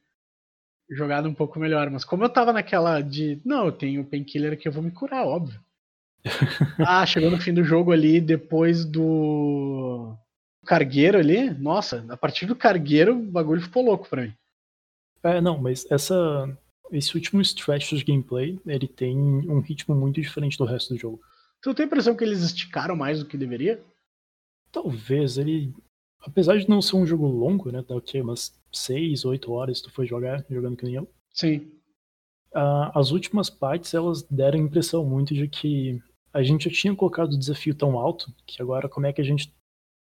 [0.89, 1.89] jogado um pouco melhor.
[1.89, 5.25] Mas como eu tava naquela de, não, eu tenho painkiller que eu vou me curar,
[5.25, 5.59] óbvio.
[6.87, 10.15] ah, chegou no fim do jogo ali, depois do
[10.65, 14.33] cargueiro ali, nossa, a partir do cargueiro o bagulho ficou louco pra mim.
[15.21, 16.57] É, não, mas essa,
[16.91, 21.21] esse último stretch de gameplay, ele tem um ritmo muito diferente do resto do jogo.
[21.67, 23.83] Tu tem a impressão que eles esticaram mais do que deveria?
[24.71, 25.73] talvez ele,
[26.21, 29.81] apesar de não ser um jogo longo, né, dá o quê, umas 6, 8 horas
[29.81, 31.09] tu foi jogar, jogando que nem eu.
[31.33, 31.71] Sim.
[32.53, 35.99] Uh, as últimas partes, elas deram a impressão muito de que
[36.31, 39.23] a gente já tinha colocado o desafio tão alto, que agora como é que a
[39.23, 39.51] gente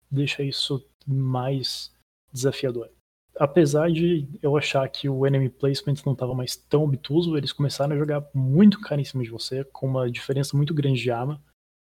[0.10, 1.92] deixa isso mais
[2.32, 2.90] desafiador?
[3.36, 7.96] Apesar de eu achar que o enemy placement não estava mais tão obtuso, eles começaram
[7.96, 11.42] a jogar muito cara em cima de você, com uma diferença muito grande de arma.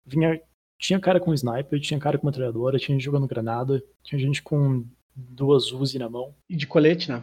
[0.09, 0.40] Vinha,
[0.79, 4.85] tinha cara com sniper, tinha cara com metralhadora, tinha gente jogando granada, tinha gente com
[5.14, 6.35] duas Uzi na mão.
[6.49, 7.23] E de colete, né?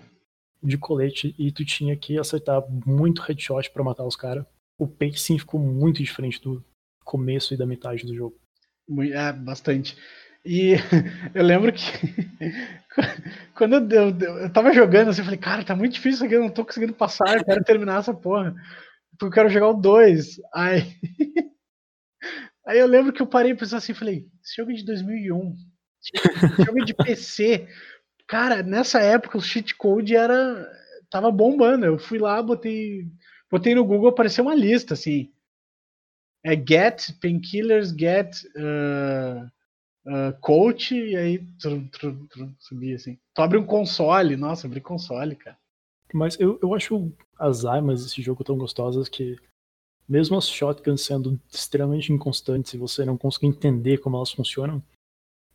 [0.61, 4.45] De colete, e tu tinha que acertar muito headshot para matar os caras.
[4.77, 6.63] O pacing ficou muito diferente do
[7.03, 8.35] começo e da metade do jogo.
[9.13, 9.97] É, bastante.
[10.45, 10.73] E
[11.33, 11.81] eu lembro que
[13.55, 16.35] quando eu, eu, eu tava jogando, assim, eu falei, cara, tá muito difícil isso aqui,
[16.35, 18.53] eu não tô conseguindo passar, eu quero terminar essa porra.
[19.11, 20.41] Porque eu quero jogar o 2.
[20.53, 20.93] Aí,
[22.65, 25.55] aí eu lembro que eu parei e pensei assim, falei, esse jogo é de 2001,
[26.01, 27.67] esse jogo é de PC.
[28.27, 30.67] Cara, nessa época o cheat code era
[31.09, 31.85] tava bombando.
[31.85, 33.07] Eu fui lá, botei
[33.49, 35.31] botei no Google, apareceu uma lista assim.
[36.43, 39.45] É get painkillers, get uh,
[40.07, 43.17] uh, coach, e aí trum, trum, trum, subir assim.
[43.33, 45.57] Tu abre um console, nossa, abri console, cara.
[46.13, 49.35] Mas eu, eu acho as armas desse jogo tão gostosas que,
[50.07, 54.81] mesmo as shotguns sendo extremamente inconstantes e você não conseguir entender como elas funcionam,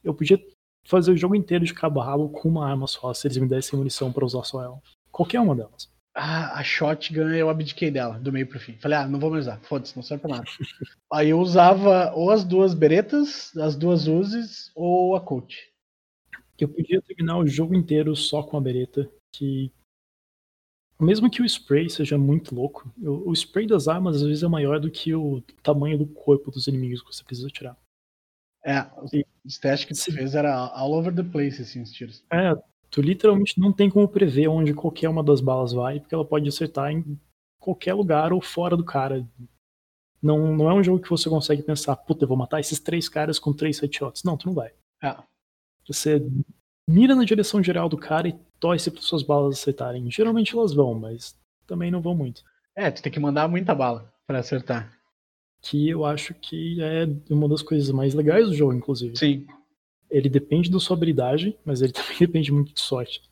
[0.03, 0.43] eu podia
[0.85, 3.49] fazer o jogo inteiro de cabo a rabo com uma arma só, se eles me
[3.49, 4.81] dessem munição para usar só ela.
[5.11, 5.91] Qualquer uma delas.
[6.15, 8.77] Ah, a shotgun eu abdiquei dela, do meio pro fim.
[8.79, 10.45] Falei, ah, não vou mais usar, foda-se, não serve pra nada.
[11.13, 15.71] Aí eu usava ou as duas beretas, as duas uzes, ou a coach.
[16.59, 19.73] Eu podia terminar o jogo inteiro só com a bereta, que
[21.01, 24.79] mesmo que o spray seja muito louco, o, spray das armas às vezes é maior
[24.79, 27.77] do que o tamanho do corpo dos inimigos que você precisa tirar.
[28.65, 28.87] É,
[29.45, 32.23] os testes que você fez era all over the place, assim, os tiros.
[32.31, 32.55] É,
[32.91, 36.49] tu literalmente não tem como prever onde qualquer uma das balas vai, porque ela pode
[36.49, 37.19] acertar em
[37.59, 39.27] qualquer lugar ou fora do cara.
[40.23, 43.09] Não, não é um jogo que você consegue pensar, puta, eu vou matar esses três
[43.09, 44.23] caras com três headshots.
[44.23, 44.73] Não, tu não vai.
[45.03, 45.17] É.
[45.87, 46.23] Você
[46.91, 50.11] mira na direção geral do cara e torce para suas balas acertarem.
[50.11, 52.43] Geralmente elas vão, mas também não vão muito.
[52.75, 54.93] É, tu tem que mandar muita bala para acertar.
[55.63, 59.17] Que eu acho que é uma das coisas mais legais do jogo, inclusive.
[59.17, 59.47] Sim
[60.11, 63.23] ele depende da sua habilidade, mas ele também depende muito de sorte.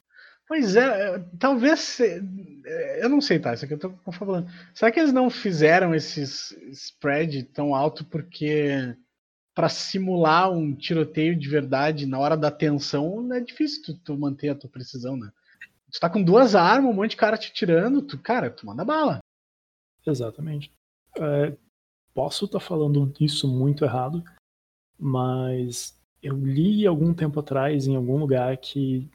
[0.47, 2.01] Pois é, é talvez.
[2.01, 3.53] É, eu não sei, tá?
[3.53, 4.49] Isso aqui eu tô falando.
[4.73, 6.23] Será que eles não fizeram esse
[6.73, 8.94] spread tão alto porque
[9.59, 14.51] para simular um tiroteio de verdade na hora da tensão é difícil tu, tu, manter
[14.51, 15.33] a tua precisão, né?
[15.90, 18.85] Tu tá com duas armas, um monte de cara te tirando, tu, cara, tu manda
[18.85, 19.18] bala.
[20.07, 20.71] Exatamente.
[21.18, 21.57] É,
[22.14, 24.23] posso estar tá falando isso muito errado,
[24.97, 29.11] mas eu li algum tempo atrás em algum lugar que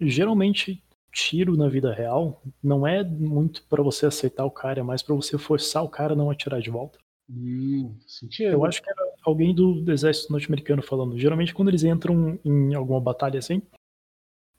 [0.00, 5.02] geralmente tiro na vida real não é muito para você aceitar o cara, é mais
[5.02, 6.98] para você forçar o cara a não atirar de volta.
[7.30, 7.96] Hum,
[8.40, 11.18] Eu acho que era alguém do, exército norte-americano falando.
[11.18, 13.62] Geralmente quando eles entram em alguma batalha assim,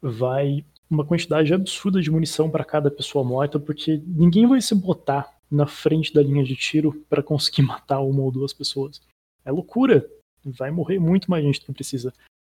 [0.02, 5.38] vai uma quantidade absurda de munição para cada pessoa morta, porque ninguém vai se botar
[5.50, 9.02] na frente da linha de tiro para conseguir matar uma ou duas pessoas.
[9.46, 10.10] É loucura
[10.46, 12.14] vai morrer muito mais gente do que precisa.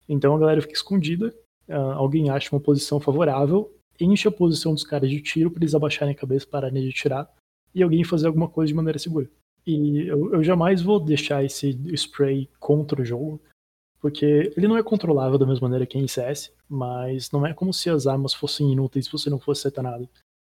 [0.07, 1.33] Então a galera fica escondida,
[1.67, 5.75] uh, alguém acha uma posição favorável, enche a posição dos caras de tiro para eles
[5.75, 7.31] abaixarem a cabeça, pararem de tirar,
[7.73, 9.29] e alguém fazer alguma coisa de maneira segura.
[9.65, 13.41] E eu, eu jamais vou deixar esse spray contra o jogo,
[13.99, 17.73] porque ele não é controlável da mesma maneira que em CS, mas não é como
[17.73, 20.09] se as armas fossem inúteis se você não fosse acertar nada.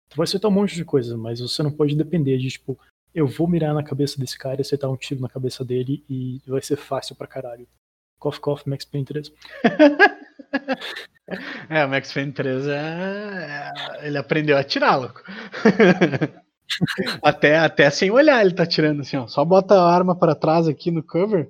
[0.10, 2.80] Tu vai acertar um monte de coisa, mas você não pode depender de, tipo,
[3.14, 6.42] eu vou mirar na cabeça desse cara e acertar um tiro na cabeça dele e
[6.48, 7.68] vai ser fácil pra caralho.
[8.18, 9.34] Cough, cough, Max Payne 3.
[11.70, 12.72] é, o Max Payne 3 é...
[12.72, 14.08] é...
[14.08, 15.22] ele aprendeu a atirar, louco.
[17.22, 19.28] até, até sem olhar ele tá tirando assim, ó.
[19.28, 21.50] Só bota a arma para trás aqui no cover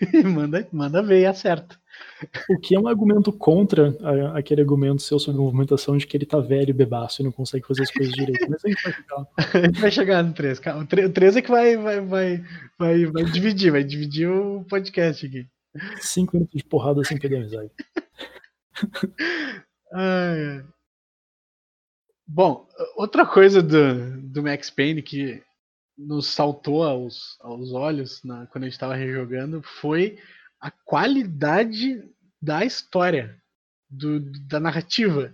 [0.12, 1.78] e manda, manda ver e acerta.
[2.50, 6.26] O que é um argumento contra a, aquele argumento seu sobre movimentação de que ele
[6.26, 8.46] tá velho e bebaço e não consegue fazer as coisas direito.
[8.50, 9.26] Mas a gente vai chegar.
[9.54, 10.60] a gente vai chegar no 3.
[11.06, 12.44] O 3 é que vai, vai, vai,
[12.78, 15.46] vai, vai dividir, vai dividir o podcast aqui.
[16.00, 17.70] Cinco minutos de porrada sem perder amizade.
[19.92, 20.64] Ai,
[22.26, 25.42] Bom, outra coisa do, do Max Payne que
[25.96, 30.18] nos saltou aos, aos olhos na, quando a gente estava rejogando foi
[30.60, 32.02] a qualidade
[32.42, 33.40] da história,
[33.88, 35.32] do, da narrativa.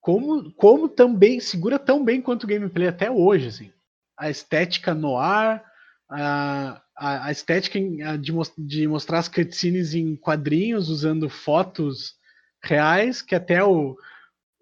[0.00, 3.72] Como, como também segura tão bem quanto o gameplay até hoje, assim.
[4.16, 5.64] A estética no ar,
[6.08, 7.78] a, a, a estética
[8.18, 12.14] de, de mostrar as cutscenes em quadrinhos usando fotos
[12.62, 13.96] reais, que até o,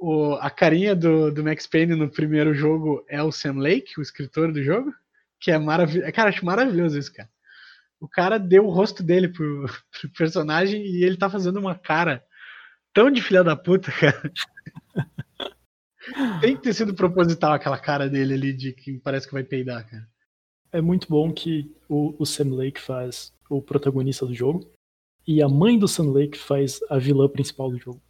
[0.03, 4.03] o, a carinha do, do Max Payne no primeiro jogo é o Sam Lake, o
[4.03, 4.93] escritor do jogo,
[5.41, 6.13] que é maravilhoso.
[6.13, 7.31] Cara, acho maravilhoso isso, cara.
[8.01, 9.65] O cara deu o rosto dele pro,
[10.01, 12.21] pro personagem e ele tá fazendo uma cara
[12.93, 14.33] tão de filha da puta, cara.
[16.41, 19.89] Tem que ter sido proposital aquela cara dele ali de que parece que vai peidar,
[19.89, 20.05] cara.
[20.73, 24.69] É muito bom que o, o Sam Lake faz o protagonista do jogo
[25.25, 28.03] e a mãe do Sam Lake faz a vilã principal do jogo.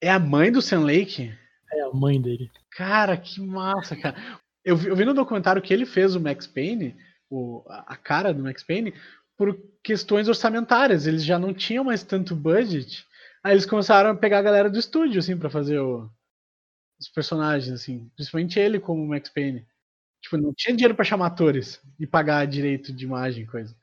[0.00, 1.32] É a mãe do Sam Lake?
[1.72, 2.50] É a mãe dele.
[2.70, 4.16] Cara, que massa, cara.
[4.64, 6.96] Eu vi, eu vi no documentário que ele fez o Max Payne,
[7.30, 8.94] o, a cara do Max Payne,
[9.36, 11.06] por questões orçamentárias.
[11.06, 13.06] Eles já não tinham mais tanto budget.
[13.42, 16.08] Aí eles começaram a pegar a galera do estúdio, assim, para fazer o,
[17.00, 18.08] os personagens, assim.
[18.14, 19.66] Principalmente ele como Max Payne.
[20.20, 23.76] Tipo, não tinha dinheiro para chamar atores e pagar direito de imagem, coisa.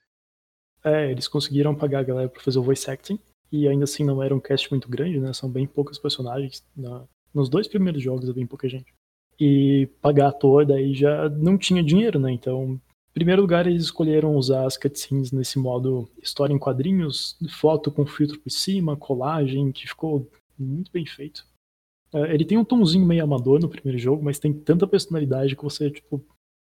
[0.84, 3.19] É, eles conseguiram pagar a galera pra fazer o voice acting.
[3.51, 5.34] E ainda assim não era um cast muito grande, né?
[5.34, 6.63] São bem poucos personagens.
[6.75, 7.03] Na...
[7.34, 8.93] Nos dois primeiros jogos é bem pouca gente.
[9.39, 12.31] E pagar ator daí já não tinha dinheiro, né?
[12.31, 12.79] Então,
[13.10, 18.05] em primeiro lugar, eles escolheram usar as cutscenes nesse modo história em quadrinhos, foto com
[18.05, 21.45] filtro por cima, colagem, que ficou muito bem feito.
[22.13, 25.63] É, ele tem um tomzinho meio amador no primeiro jogo, mas tem tanta personalidade que
[25.63, 26.25] você, tipo,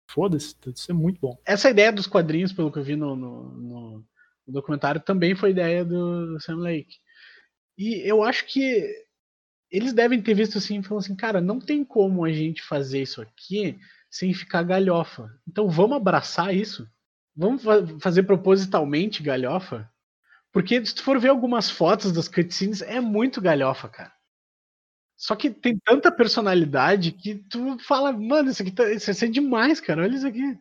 [0.08, 1.36] foda-se, isso é muito bom.
[1.44, 4.04] Essa ideia dos quadrinhos, pelo que eu vi no, no, no
[4.46, 6.96] documentário, também foi ideia do Sam Lake.
[7.78, 8.84] E eu acho que
[9.70, 13.02] eles devem ter visto assim e falou assim, cara, não tem como a gente fazer
[13.02, 13.78] isso aqui
[14.10, 15.30] sem ficar galhofa.
[15.48, 16.86] Então vamos abraçar isso.
[17.34, 17.62] Vamos
[18.00, 19.90] fazer propositalmente galhofa.
[20.52, 24.12] Porque se tu for ver algumas fotos das cutscenes, é muito galhofa, cara.
[25.16, 29.80] Só que tem tanta personalidade que tu fala, mano, isso aqui, tá, isso é demais,
[29.80, 30.02] cara.
[30.02, 30.58] Olha isso aqui.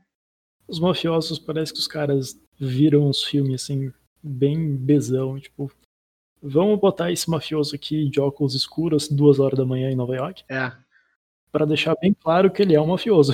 [0.67, 5.71] Os mafiosos parece que os caras viram os filmes assim, bem bezão, tipo,
[6.41, 10.43] vamos botar esse mafioso aqui de óculos escuros duas horas da manhã em Nova York.
[10.47, 10.71] É.
[11.52, 13.34] Para deixar bem claro que ele é um mafioso.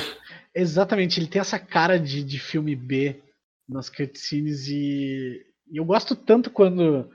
[0.55, 3.21] Exatamente, ele tem essa cara de, de filme B
[3.67, 7.09] nas cutscenes e, e eu gosto tanto quando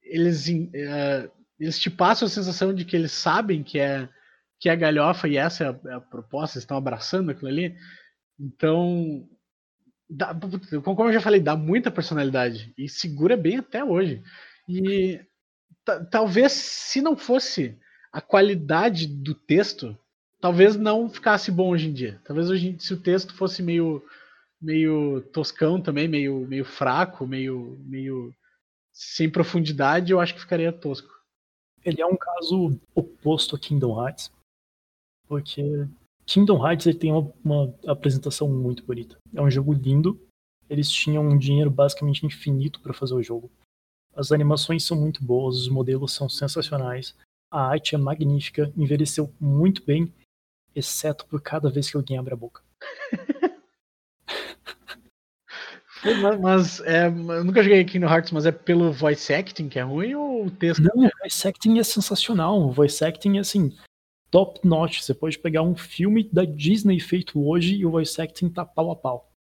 [0.00, 4.08] eles uh, eles te passam a sensação de que eles sabem que é
[4.60, 7.76] que é galhofa e essa é a, é a proposta, eles estão abraçando aquilo ali.
[8.38, 9.28] Então,
[10.08, 10.34] dá,
[10.82, 14.22] como eu já falei, dá muita personalidade e segura bem até hoje.
[14.68, 15.20] E
[16.10, 17.76] talvez se não fosse
[18.12, 19.96] a qualidade do texto,
[20.40, 22.20] talvez não ficasse bom hoje em dia.
[22.24, 24.02] Talvez hoje, se o texto fosse meio
[24.60, 28.34] meio toscão também, meio meio fraco, meio meio
[28.92, 31.08] sem profundidade, eu acho que ficaria tosco.
[31.84, 34.32] Ele é um caso oposto a Kingdom Hearts,
[35.28, 35.86] porque
[36.28, 39.16] Kingdom Hearts ele tem uma, uma apresentação muito bonita.
[39.34, 40.20] É um jogo lindo.
[40.68, 43.50] Eles tinham um dinheiro basicamente infinito para fazer o jogo.
[44.14, 47.16] As animações são muito boas, os modelos são sensacionais,
[47.50, 50.12] a arte é magnífica, envelheceu muito bem,
[50.74, 52.60] exceto por cada vez que alguém abre a boca.
[56.04, 59.78] Mas, mas é, eu nunca joguei aqui no Hearts, mas é pelo voice acting que
[59.78, 60.82] é ruim ou o texto?
[60.82, 62.60] Não, o voice acting é sensacional.
[62.60, 63.74] O voice acting é assim,
[64.30, 65.00] top notch.
[65.00, 68.90] Você pode pegar um filme da Disney feito hoje e o voice acting tá pau
[68.90, 69.32] a pau.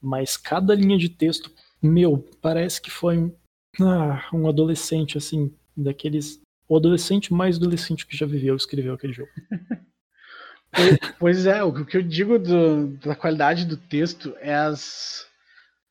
[0.00, 3.32] Mas cada linha de texto, meu, parece que foi
[3.80, 6.40] ah, um adolescente, assim, daqueles.
[6.68, 9.30] O adolescente mais adolescente que já viveu escreveu aquele jogo.
[11.18, 15.30] pois é, o que eu digo do, da qualidade do texto é as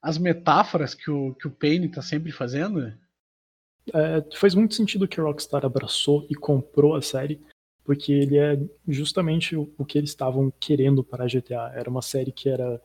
[0.02, 2.92] as metáforas que o, que o Payne está sempre fazendo?
[3.94, 7.42] É, faz muito sentido que a Rockstar abraçou e comprou a série,
[7.84, 11.72] porque ele é justamente o, o que eles estavam querendo para a GTA.
[11.74, 12.82] Era uma série que era,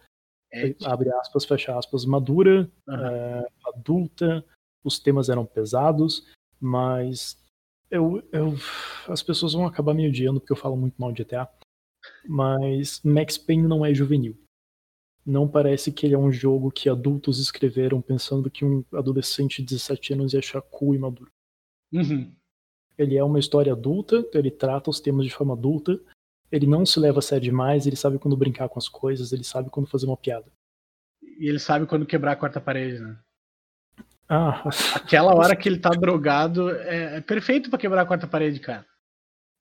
[0.52, 2.94] é, abre aspas, fecha aspas, madura, uhum.
[2.94, 4.44] é, adulta,
[4.84, 6.26] os temas eram pesados,
[6.60, 7.38] mas
[7.90, 8.54] eu, eu,
[9.08, 11.48] as pessoas vão acabar me odiando porque eu falo muito mal de GTA.
[12.28, 14.36] Mas Max Payne não é juvenil
[15.26, 19.74] não parece que ele é um jogo que adultos escreveram pensando que um adolescente de
[19.74, 21.32] 17 anos ia achar cool e maduro.
[21.92, 22.32] Uhum.
[22.98, 26.00] Ele é uma história adulta, ele trata os temas de forma adulta,
[26.50, 29.44] ele não se leva a sério demais, ele sabe quando brincar com as coisas, ele
[29.44, 30.46] sabe quando fazer uma piada.
[31.38, 33.16] E ele sabe quando quebrar a quarta parede, né?
[34.28, 34.68] Ah.
[34.94, 38.84] Aquela hora que ele tá drogado é, é perfeito para quebrar a quarta parede, cara.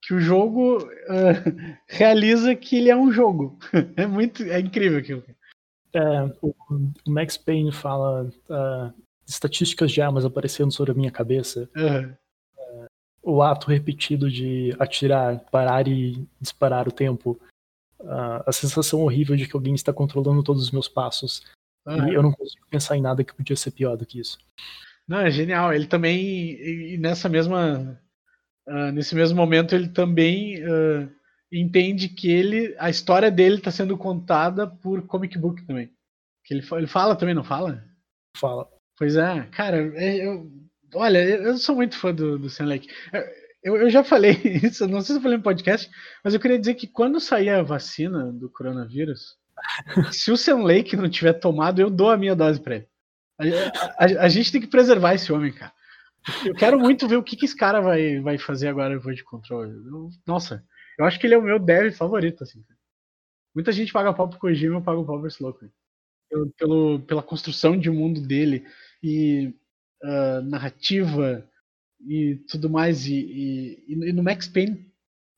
[0.02, 3.58] Que o jogo uh, realiza que ele é um jogo.
[3.96, 5.24] É muito, é incrível aquilo.
[5.92, 6.00] É,
[6.42, 6.54] o,
[7.06, 11.70] Max Payne fala uh, estatísticas de armas aparecendo sobre a minha cabeça.
[11.76, 12.14] Uhum.
[13.26, 17.38] O ato repetido de atirar, parar e disparar o tempo.
[17.98, 21.42] Uh, a sensação horrível de que alguém está controlando todos os meus passos.
[21.86, 22.08] Uhum.
[22.08, 24.38] E eu não consigo pensar em nada que podia ser pior do que isso.
[25.08, 25.72] Não, é genial.
[25.72, 28.00] Ele também, e nessa mesma,
[28.68, 31.10] uh, nesse mesmo momento, ele também uh,
[31.50, 35.90] entende que ele, a história dele está sendo contada por comic book também.
[36.44, 37.84] Que ele, ele fala também, não fala?
[38.36, 38.68] Fala.
[38.98, 40.50] Pois é, cara, é, eu,
[40.96, 42.88] olha, eu sou muito fã do, do Sam Lake.
[43.62, 44.32] Eu, eu já falei
[44.62, 45.90] isso, não sei se eu falei no podcast,
[46.22, 49.36] mas eu queria dizer que quando sair a vacina do coronavírus,
[50.12, 52.88] se o Sam Lake não tiver tomado, eu dou a minha dose para ele.
[53.38, 55.72] A, a, a, gente tem que preservar esse homem, cara.
[56.44, 59.24] Eu quero muito ver o que, que esse cara vai, vai fazer agora no de
[59.24, 59.72] controle.
[59.72, 60.64] Eu, nossa,
[60.98, 62.64] eu acho que ele é o meu dev favorito, assim.
[63.54, 65.70] Muita gente paga pau pro Kojima, eu pago pau pro.
[66.28, 68.66] Pelo, pelo, pela construção de mundo dele
[69.02, 69.54] e
[70.02, 71.46] uh, narrativa
[72.06, 73.06] e tudo mais.
[73.06, 74.86] E, e, e, no Max Payne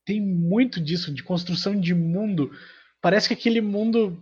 [0.05, 2.51] tem muito disso, de construção de mundo.
[3.01, 4.17] Parece que aquele mundo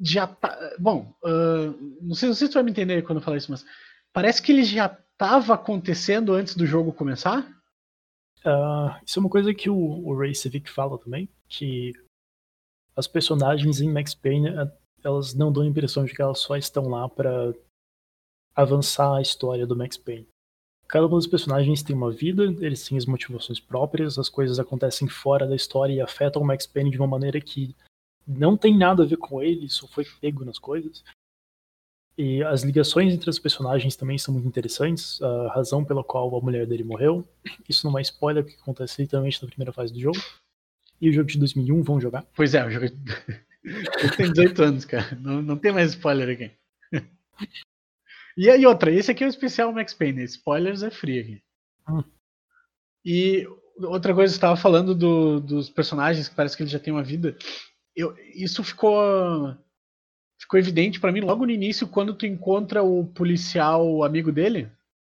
[0.00, 0.56] já tá.
[0.78, 3.50] Bom, uh, não, sei, não sei se tu vai me entender quando eu falar isso,
[3.50, 3.64] mas
[4.12, 7.40] parece que ele já estava acontecendo antes do jogo começar.
[8.44, 11.92] Uh, isso é uma coisa que o, o Ray Civic fala também, que
[12.96, 14.72] as personagens em Max Payne eh,
[15.04, 17.52] elas não dão a impressão de que elas só estão lá para
[18.54, 20.26] avançar a história do Max Payne.
[20.88, 25.08] Cada um dos personagens tem uma vida, eles têm as motivações próprias, as coisas acontecem
[25.08, 27.76] fora da história e afetam o Max Payne de uma maneira que
[28.26, 31.04] não tem nada a ver com ele, só foi pego nas coisas.
[32.18, 35.22] E as ligações entre os personagens também são muito interessantes.
[35.22, 37.26] A razão pela qual a mulher dele morreu.
[37.68, 40.18] Isso não é spoiler, porque acontece literalmente na primeira fase do jogo.
[41.00, 42.26] E o jogo de 2001, vão jogar?
[42.36, 42.86] Pois é, o jogo.
[43.64, 45.16] Eu tenho 18 anos, cara.
[45.16, 46.50] Não, não tem mais spoiler aqui.
[48.36, 50.24] E, e outra, esse aqui é o especial Max Payne.
[50.24, 51.42] Spoilers é free aqui.
[51.88, 52.04] Hum.
[53.04, 53.46] E
[53.78, 57.02] outra coisa, você estava falando do, dos personagens que parece que eles já têm uma
[57.02, 57.36] vida.
[57.94, 59.56] Eu, isso ficou
[60.38, 64.70] ficou evidente para mim logo no início quando tu encontra o policial amigo dele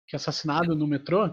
[0.08, 1.32] que é assassinado no metrô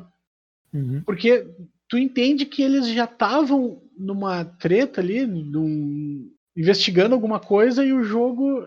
[0.73, 1.03] uhum.
[1.05, 1.47] porque
[1.87, 8.03] tu entende que eles já estavam numa treta ali num, investigando alguma coisa e o
[8.03, 8.66] jogo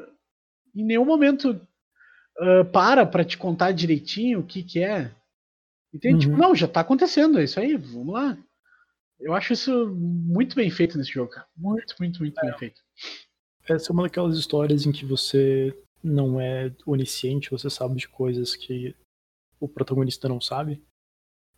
[0.76, 1.60] em nenhum momento
[2.40, 5.12] uh, para para te contar direitinho o que que é.
[5.94, 6.22] Entende?
[6.22, 6.38] Tipo, uhum.
[6.38, 8.38] Tipo, não, já tá acontecendo, é isso aí, vamos lá.
[9.20, 11.48] Eu acho isso muito bem feito nesse jogo, cara.
[11.56, 12.50] Muito, muito, muito é.
[12.50, 12.82] bem feito.
[13.68, 18.56] Essa é uma daquelas histórias em que você não é onisciente, você sabe de coisas
[18.56, 18.96] que
[19.60, 20.84] o protagonista não sabe.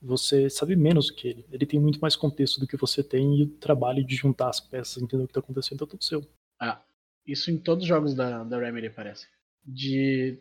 [0.01, 1.45] Você sabe menos do que ele.
[1.51, 4.59] Ele tem muito mais contexto do que você tem e o trabalho de juntar as
[4.59, 6.23] peças, entender o que tá acontecendo, é tudo seu.
[6.59, 6.81] Ah,
[7.25, 9.27] isso em todos os jogos da, da Remedy parece.
[9.65, 10.39] De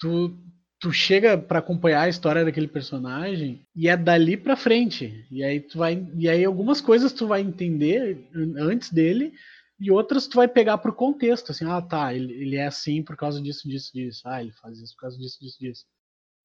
[0.00, 0.36] tu,
[0.80, 5.26] tu chega para acompanhar a história daquele personagem e é dali para frente.
[5.30, 9.32] E aí tu vai e aí algumas coisas tu vai entender antes dele
[9.78, 13.16] e outras tu vai pegar pro contexto, assim, ah, tá, ele, ele é assim por
[13.16, 14.22] causa disso, disso, disso.
[14.26, 15.86] Ah, ele faz isso por causa disso, disso, disso.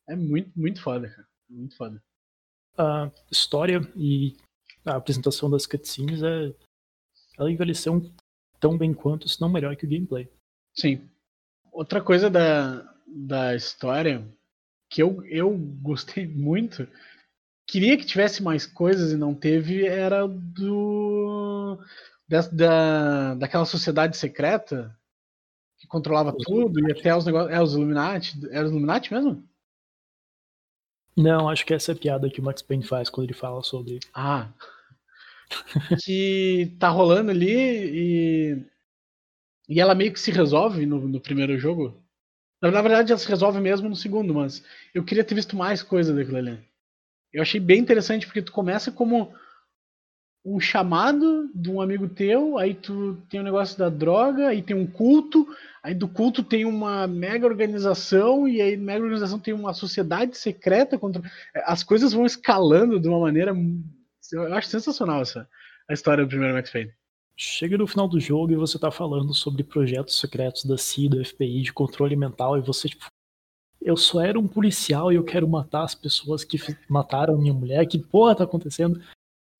[0.07, 1.27] É muito, muito foda, cara.
[1.49, 2.01] Muito foda.
[2.77, 4.35] A história e
[4.85, 6.53] a apresentação das cutscenes é
[7.37, 8.01] ela envelheceu
[8.59, 10.29] tão bem quanto, se não melhor que o gameplay.
[10.73, 11.09] Sim.
[11.71, 14.27] Outra coisa da, da história
[14.89, 16.87] que eu, eu gostei muito,
[17.65, 21.79] queria que tivesse mais coisas e não teve, era do.
[22.27, 24.97] Da, da, daquela sociedade secreta
[25.77, 26.97] que controlava os tudo Illuminati.
[26.97, 27.51] e até os negócios.
[27.51, 28.39] É, os Illuminati.
[28.51, 29.47] Era os Illuminati mesmo?
[31.15, 33.61] Não, acho que essa é a piada que o Max Payne faz quando ele fala
[33.63, 33.99] sobre.
[34.13, 34.51] Ah.
[36.03, 38.75] que tá rolando ali e.
[39.67, 42.04] E ela meio que se resolve no, no primeiro jogo.
[42.71, 46.13] Na verdade, ela se resolve mesmo no segundo, mas eu queria ter visto mais coisa
[46.13, 46.59] daquilo ali.
[47.31, 49.33] Eu achei bem interessante porque tu começa como
[50.45, 54.61] um chamado de um amigo teu, aí tu tem o um negócio da droga, aí
[54.61, 55.47] tem um culto,
[55.81, 60.99] aí do culto tem uma mega organização, e aí mega organização tem uma sociedade secreta
[60.99, 61.23] contra.
[61.65, 63.55] As coisas vão escalando de uma maneira.
[64.31, 65.47] Eu acho sensacional essa
[65.87, 66.91] a história do primeiro Max Payne.
[67.37, 71.25] Chega no final do jogo e você tá falando sobre projetos secretos da CIA, do
[71.25, 73.05] FBI, de controle mental, e você, tipo,
[73.81, 76.57] eu só era um policial e eu quero matar as pessoas que
[76.89, 79.01] mataram minha mulher, que porra tá acontecendo?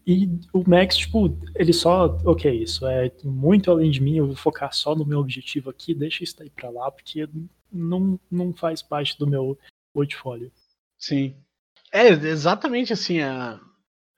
[0.08, 4.36] E o Max, tipo, ele só, ok, isso é muito além de mim, eu vou
[4.36, 7.28] focar só no meu objetivo aqui, deixa isso aí pra lá, porque
[7.72, 9.58] não, não faz parte do meu
[9.94, 10.52] portfólio.
[10.98, 11.36] Sim.
[11.92, 13.60] É exatamente assim a,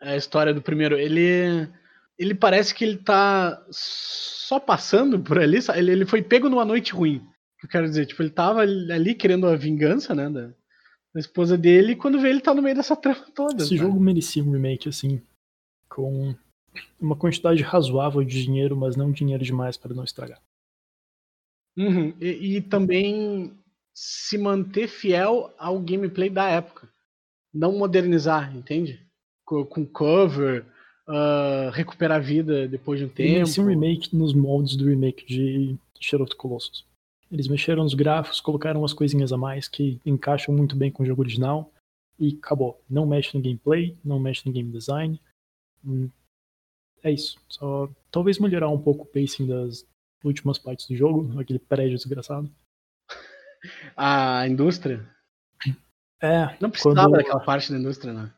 [0.01, 0.97] a história do primeiro.
[0.97, 1.69] Ele
[2.17, 6.93] ele parece que ele tá só passando por ali, ele, ele foi pego numa noite
[6.93, 7.25] ruim.
[7.61, 10.47] Eu quero dizer, tipo, ele tava ali querendo a vingança, né, da,
[11.13, 13.63] da esposa dele, e quando vê ele tá no meio dessa trama toda.
[13.63, 15.21] Esse jogo merecia um remake, assim,
[15.89, 16.35] com
[16.99, 20.41] uma quantidade razoável de dinheiro, mas não dinheiro demais para não estragar.
[21.75, 22.13] Uhum.
[22.19, 23.55] E, e, também
[23.93, 26.89] se manter fiel ao gameplay da época.
[27.53, 29.05] Não modernizar, entende?
[29.45, 30.65] Com, com cover,
[31.07, 33.43] uh, recuperar a vida depois de um tempo.
[33.43, 36.85] Esse remake nos moldes do remake de Shadow of the Colossus.
[37.31, 41.05] Eles mexeram nos gráficos, colocaram umas coisinhas a mais que encaixam muito bem com o
[41.05, 41.71] jogo original
[42.19, 42.81] e acabou.
[42.89, 45.19] Não mexe no gameplay, não mexe no game design.
[45.85, 46.09] Hum,
[47.03, 47.37] é isso.
[47.49, 49.85] Só talvez melhorar um pouco o pacing das
[50.23, 52.49] últimas partes do jogo, aquele prédio desgraçado.
[53.95, 55.05] A indústria?
[56.21, 56.57] É.
[56.59, 57.17] Não precisava quando...
[57.17, 58.33] daquela parte da indústria, né?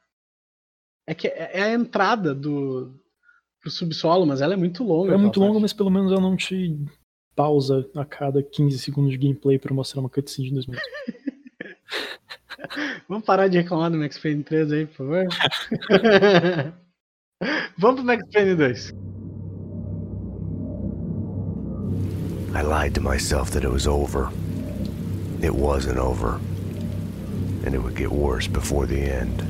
[1.09, 2.93] É que é, é a entrada do
[3.59, 5.11] pro subsolo, mas ela é muito longa.
[5.11, 6.77] É muito longa, mas pelo menos ela não te
[7.35, 10.87] pausa a cada 15 segundos de gameplay para mostrar uma cutscene de 2 minutos.
[13.09, 15.25] Vamos parar de reclamar do Max Payne 3 aí, por favor?
[17.79, 18.93] Vamos pro Max Payne 2.
[22.53, 24.29] I lied to myself that it was over.
[25.41, 26.39] It wasn't over.
[27.65, 29.41] And it would get worse before the end.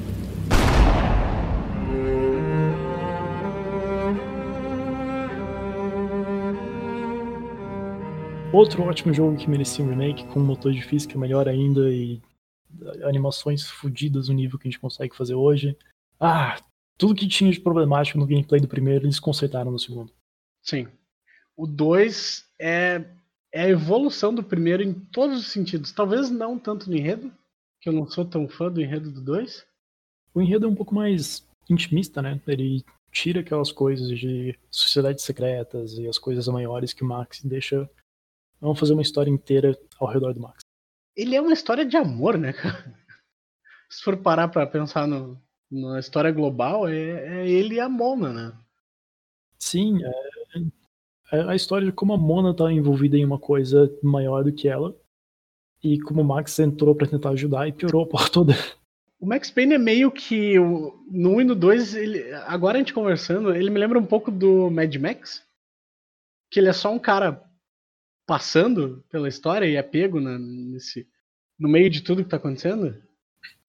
[8.51, 12.19] Outro ótimo jogo que merecia um remake, com um motor de física melhor ainda e
[13.03, 15.77] animações fodidas no nível que a gente consegue fazer hoje.
[16.19, 16.59] Ah,
[16.97, 20.11] tudo que tinha de problemático no gameplay do primeiro, eles consertaram no segundo.
[20.63, 20.87] Sim.
[21.55, 23.05] O 2 é,
[23.51, 25.91] é a evolução do primeiro em todos os sentidos.
[25.91, 27.31] Talvez não tanto no enredo,
[27.79, 29.63] que eu não sou tão fã do enredo do 2.
[30.33, 32.41] O enredo é um pouco mais intimista, né?
[32.47, 37.87] Ele tira aquelas coisas de sociedades secretas e as coisas maiores que o Max deixa
[38.61, 40.59] Vamos fazer uma história inteira ao redor do Max.
[41.15, 42.93] Ele é uma história de amor, né, cara?
[43.89, 45.41] Se for parar pra pensar no,
[45.71, 48.57] na história global, é, é ele e a Mona, né?
[49.57, 54.43] Sim, é, é a história de como a Mona tá envolvida em uma coisa maior
[54.43, 54.95] do que ela.
[55.83, 58.53] E como o Max entrou para tentar ajudar e piorou a porra toda.
[59.21, 60.57] O Max Payne é meio que.
[60.57, 64.31] No 1 e no 2, ele, agora a gente conversando, ele me lembra um pouco
[64.31, 65.43] do Mad Max.
[66.49, 67.43] Que ele é só um cara
[68.29, 71.07] passando pela história e é pego na, nesse,
[71.57, 72.95] no meio de tudo que tá acontecendo?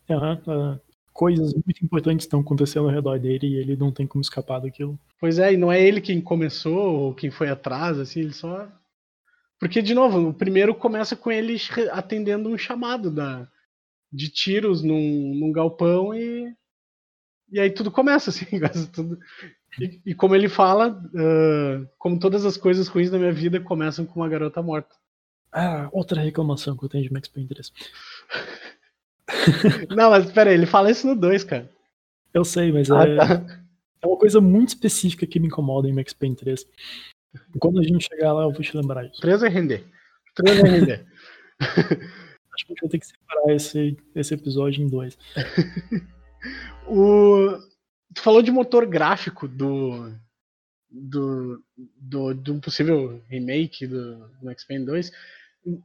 [0.07, 0.81] Uhum, uh,
[1.15, 5.01] coisas muito importantes estão acontecendo ao redor dele e ele não tem como escapar daquilo.
[5.19, 8.71] Pois é, e não é ele quem começou ou quem foi atrás, assim, ele só.
[9.59, 11.57] Porque, de novo, o primeiro começa com ele
[11.91, 13.49] atendendo um chamado da,
[14.13, 16.55] de tiros num, num galpão e.
[17.51, 18.45] E aí tudo começa, assim,
[18.93, 19.19] tudo,
[19.79, 24.05] e, e, como ele fala, uh, como todas as coisas ruins da minha vida começam
[24.05, 24.95] com uma garota morta.
[25.53, 27.73] Ah, outra reclamação que eu tenho de Max Payne 3.
[29.97, 31.71] Não, mas pera aí, ele fala isso no 2, cara.
[32.33, 33.63] Eu sei, mas ah, é, tá.
[34.03, 36.67] é uma coisa muito específica que me incomoda em Max Payne 3.
[37.59, 39.21] Quando a gente chegar lá, eu vou te lembrar disso.
[39.21, 39.87] 3 é render.
[40.35, 41.07] 3 é render.
[41.61, 45.17] Acho que a gente vai ter que separar esse, esse episódio em dois.
[46.87, 47.57] o,
[48.15, 50.13] Tu falou de motor gráfico do.
[50.91, 51.63] do.
[51.77, 55.13] do, do um possível remake do, do X-Men 2.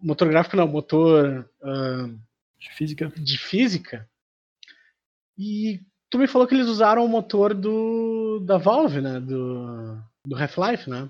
[0.01, 1.49] Motor gráfico não, motor.
[1.61, 2.17] Uh,
[2.59, 3.11] de física.
[3.15, 4.09] De física.
[5.37, 8.39] E tu me falou que eles usaram o motor do.
[8.39, 9.19] da Valve, né?
[9.19, 9.97] Do.
[10.25, 11.09] do Half-Life, né?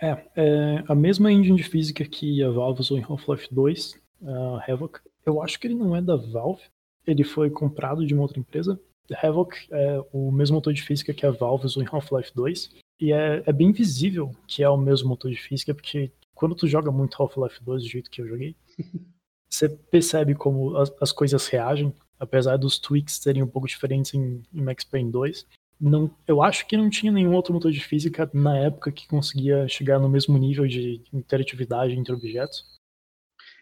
[0.00, 4.60] É, é, a mesma engine de física que a Valve usou em Half-Life 2, uh,
[4.68, 4.98] Havoc.
[5.24, 6.64] Eu acho que ele não é da Valve,
[7.06, 8.80] ele foi comprado de uma outra empresa,
[9.20, 12.70] Havoc é o mesmo motor de física que a Valve usou em Half-Life 2.
[13.00, 16.68] E é, é, bem visível que é o mesmo motor de física, porque quando tu
[16.68, 18.54] joga muito Half-Life 2 do jeito que eu joguei,
[19.50, 24.42] você percebe como as, as, coisas reagem, apesar dos tweaks serem um pouco diferentes em,
[24.52, 25.46] em Max Payne 2.
[25.80, 29.66] Não, eu acho que não tinha nenhum outro motor de física na época que conseguia
[29.66, 32.64] chegar no mesmo nível de interatividade entre objetos.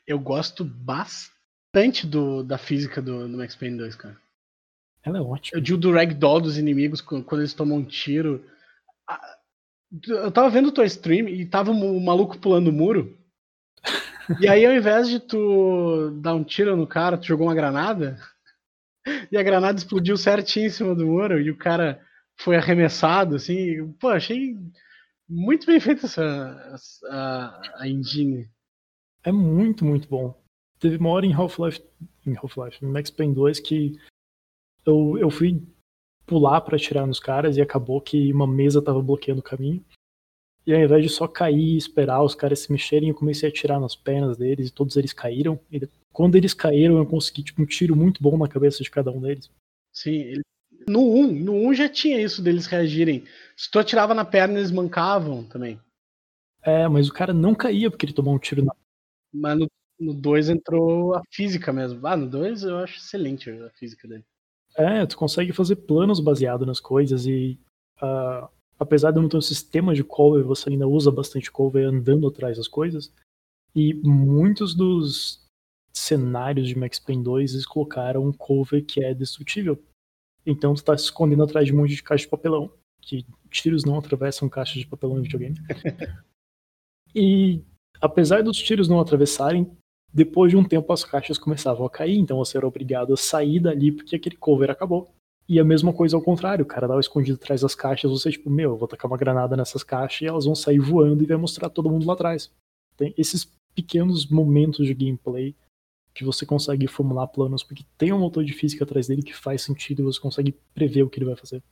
[0.07, 4.21] Eu gosto bastante do, da física do, do Max Payne 2, cara.
[5.03, 5.59] Ela é ótima.
[5.59, 8.45] Eu digo do ragdoll dos inimigos quando eles tomam um tiro.
[10.07, 13.19] Eu tava vendo tua stream e tava o maluco pulando o muro.
[14.41, 18.19] e aí, ao invés de tu dar um tiro no cara, tu jogou uma granada.
[19.33, 21.99] E a granada explodiu certinho em cima do muro e o cara
[22.37, 23.91] foi arremessado, assim.
[23.95, 24.59] Pô, achei
[25.27, 26.79] muito bem feita essa,
[27.09, 28.47] a, a engine.
[29.25, 30.39] É muito, muito bom.
[30.79, 31.83] Teve uma hora em Half-Life,
[32.27, 33.99] em Half-Life, Max Payne 2, que
[34.85, 35.63] eu, eu fui
[36.27, 39.85] pular para atirar nos caras e acabou que uma mesa tava bloqueando o caminho.
[40.67, 43.51] E ao invés de só cair e esperar os caras se mexerem, eu comecei a
[43.51, 45.59] atirar nas pernas deles e todos eles caíram.
[45.73, 49.11] E quando eles caíram, eu consegui tipo, um tiro muito bom na cabeça de cada
[49.11, 49.51] um deles.
[49.93, 50.35] Sim,
[50.89, 53.25] no 1, no 1 já tinha isso deles reagirem.
[53.57, 55.81] Se tu atirava na perna, eles mancavam também.
[56.63, 58.75] É, mas o cara não caía porque ele tomou um tiro na
[59.33, 59.59] Mas
[59.99, 62.07] no 2 entrou a física mesmo.
[62.07, 64.25] Ah, no 2 eu acho excelente a física dele.
[64.77, 67.59] É, tu consegue fazer planos baseados nas coisas e
[68.01, 68.49] uh,
[68.79, 72.57] apesar de não ter um sistema de cover, você ainda usa bastante cover andando atrás
[72.57, 73.13] das coisas.
[73.75, 75.47] E muitos dos
[75.93, 79.81] cenários de Max Payne 2 eles colocaram um cover que é destrutível.
[80.47, 83.85] Então tu tá se escondendo atrás de um monte de caixa de papelão, que tiros
[83.85, 85.57] não atravessam caixas de papelão em videogame.
[87.15, 87.63] e
[88.01, 89.71] apesar dos tiros não atravessarem,
[90.13, 93.61] depois de um tempo as caixas começavam a cair, então você era obrigado a sair
[93.61, 95.13] dali porque aquele cover acabou.
[95.49, 98.49] E a mesma coisa ao contrário, o cara dava escondido atrás das caixas, você tipo,
[98.49, 101.37] meu, eu vou tacar uma granada nessas caixas e elas vão sair voando e vai
[101.37, 102.53] mostrar todo mundo lá atrás.
[102.97, 105.55] Tem esses pequenos momentos de gameplay
[106.15, 109.63] que você consegue formular planos, porque tem um motor de física atrás dele que faz
[109.63, 111.63] sentido e você consegue prever o que ele vai fazer.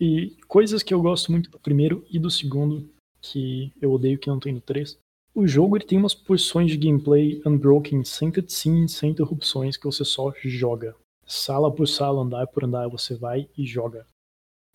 [0.00, 2.88] E coisas que eu gosto muito do primeiro e do segundo,
[3.20, 4.98] que eu odeio que não tem no 3,
[5.38, 10.04] o jogo ele tem umas porções de gameplay unbroken, sem cutscenes, sem interrupções, que você
[10.04, 10.96] só joga.
[11.24, 14.04] Sala por sala, andar por andar, você vai e joga.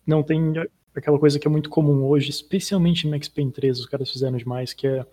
[0.06, 0.54] Não tem
[0.94, 4.38] aquela coisa que é muito comum hoje, especialmente em Max Payne 3, os caras fizeram
[4.38, 5.06] demais, que é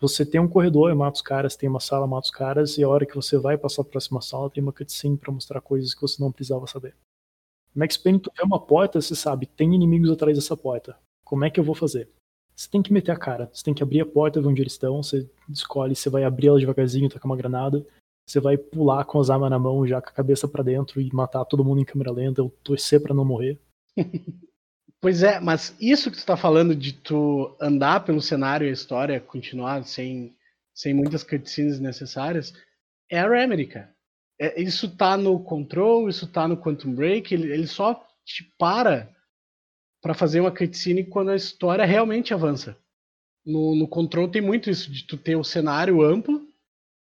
[0.00, 2.88] você tem um corredor, mata os caras, tem uma sala, mata os caras, e a
[2.88, 5.94] hora que você vai passar para a próxima sala, tem uma cutscene para mostrar coisas
[5.94, 6.96] que você não precisava saber.
[7.72, 10.98] Max Payne, tu uma porta, você sabe, tem inimigos atrás dessa porta.
[11.24, 12.10] Como é que eu vou fazer?
[12.56, 13.50] Você tem que meter a cara.
[13.52, 15.02] Você tem que abrir a porta, ver onde eles estão.
[15.02, 17.86] Você escolhe, você vai abrir ela devagarzinho, tacar uma granada.
[18.26, 21.12] Você vai pular com as armas na mão, já com a cabeça para dentro e
[21.14, 23.58] matar todo mundo em câmera lenta, ou torcer para não morrer.
[24.98, 28.72] Pois é, mas isso que tu tá falando de tu andar pelo cenário e a
[28.72, 30.34] história continuar sem,
[30.74, 32.54] sem muitas cutscenes necessárias,
[33.08, 33.94] é a Remedy, cara.
[34.40, 37.94] É, isso tá no Control, isso tá no Quantum Break, ele, ele só
[38.24, 39.14] te para
[40.06, 42.78] para fazer uma cutscene quando a história realmente avança.
[43.44, 46.46] No, no Control tem muito isso, de tu ter o cenário amplo,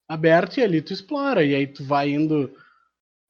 [0.08, 2.56] aberto, e ali tu explora, e aí tu vai indo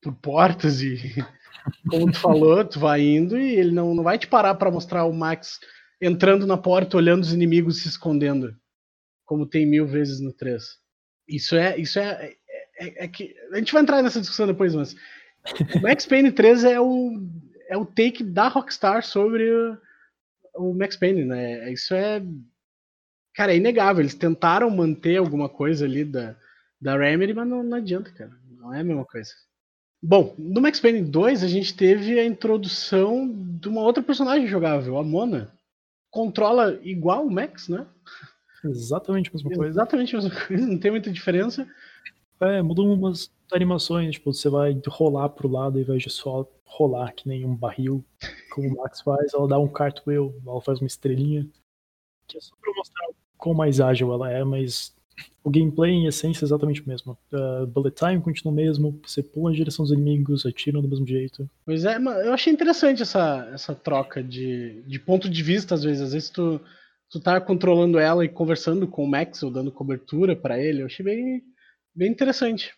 [0.03, 1.15] por portas e,
[1.89, 5.05] como tu falou, tu vai indo e ele não, não vai te parar para mostrar
[5.05, 5.59] o Max
[5.99, 8.55] entrando na porta, olhando os inimigos se escondendo,
[9.25, 10.63] como tem mil vezes no 3.
[11.27, 12.35] Isso é, isso é,
[12.77, 14.95] é, é que a gente vai entrar nessa discussão depois, mas
[15.75, 17.19] o Max Payne 3 é o
[17.69, 19.49] é o take da Rockstar sobre
[20.55, 21.71] o, Max Payne, né?
[21.71, 22.21] Isso é.
[23.33, 24.01] Cara, é inegável.
[24.01, 26.35] Eles tentaram manter alguma coisa ali da,
[26.79, 28.31] da Remedy, mas não, não adianta, cara.
[28.57, 29.31] Não é a mesma coisa.
[30.01, 33.27] Bom, no Max Payne 2 a gente teve a introdução
[33.59, 35.51] de uma outra personagem jogável, a Mona.
[36.11, 37.85] Controla igual o Max, né?
[38.63, 39.71] Exatamente a mesma coisa.
[39.71, 41.67] Exatamente a mesma coisa, não tem muita diferença.
[42.41, 47.13] É, mudou umas animações, tipo, você vai rolar pro lado ao invés de só rolar
[47.13, 48.03] que nem um barril,
[48.51, 51.47] como o Max faz, ela dá um cartwheel, ela faz uma estrelinha,
[52.27, 53.07] que é só pra mostrar
[53.37, 54.95] quão mais ágil ela é, mas
[55.43, 57.17] o gameplay em essência é exatamente o mesmo.
[57.31, 61.05] Uh, bullet time continua o mesmo, você pula na direção dos inimigos, atira do mesmo
[61.05, 61.47] jeito.
[61.63, 66.01] Pois é, eu achei interessante essa, essa troca de, de ponto de vista, às vezes.
[66.01, 66.59] Às vezes tu,
[67.09, 70.81] tu tá controlando ela e conversando com o Max ou dando cobertura para ele.
[70.81, 71.43] Eu achei bem,
[71.95, 72.73] bem interessante.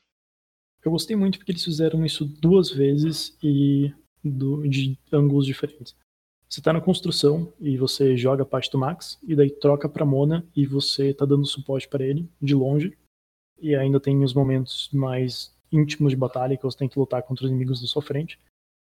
[0.84, 3.94] Eu gostei muito porque eles fizeram isso duas vezes e
[4.24, 5.96] do, de ângulos diferentes.
[6.50, 10.06] Você tá na construção e você joga a parte do Max, e daí troca pra
[10.06, 12.98] Mona e você tá dando suporte para ele de longe.
[13.60, 17.44] E ainda tem os momentos mais íntimos de batalha que você tem que lutar contra
[17.44, 18.40] os inimigos da sua frente.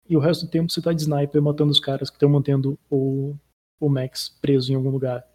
[0.08, 2.78] E o resto do tempo você tá de sniper matando os caras que estão mantendo
[2.90, 3.36] o,
[3.80, 5.28] o Max preso em algum lugar.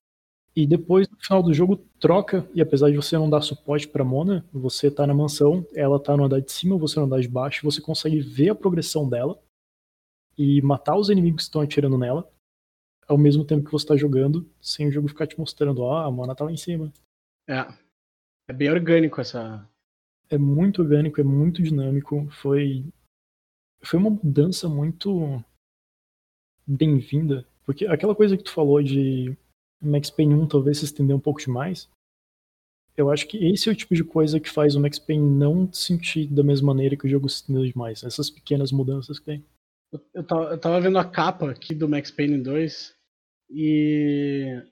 [0.55, 4.05] E depois, no final do jogo, troca, e apesar de você não dar suporte pra
[4.05, 7.29] Mona, você tá na mansão, ela tá no andar de cima, você no andar de
[7.29, 9.41] baixo, você consegue ver a progressão dela
[10.37, 12.31] e matar os inimigos que estão atirando nela,
[13.09, 16.07] ao mesmo tempo que você tá jogando, sem o jogo ficar te mostrando, ó, oh,
[16.07, 16.93] a Mona tá lá em cima.
[17.49, 17.67] É.
[18.49, 19.67] É bem orgânico essa.
[20.29, 22.29] É muito orgânico, é muito dinâmico.
[22.31, 22.85] Foi.
[23.83, 25.43] Foi uma mudança muito
[26.67, 27.47] bem-vinda.
[27.65, 29.37] Porque aquela coisa que tu falou de
[29.83, 31.89] Max Payne 1 talvez se estender um pouco demais.
[32.97, 35.73] Eu acho que esse é o tipo de coisa que faz o Max Payne não
[35.73, 38.05] sentir da mesma maneira que o jogo se estendeu demais.
[38.05, 39.45] Essas pequenas mudanças que tem.
[40.15, 42.95] Eu tava, eu tava vendo a capa aqui do Max Payne 2
[43.51, 44.63] e,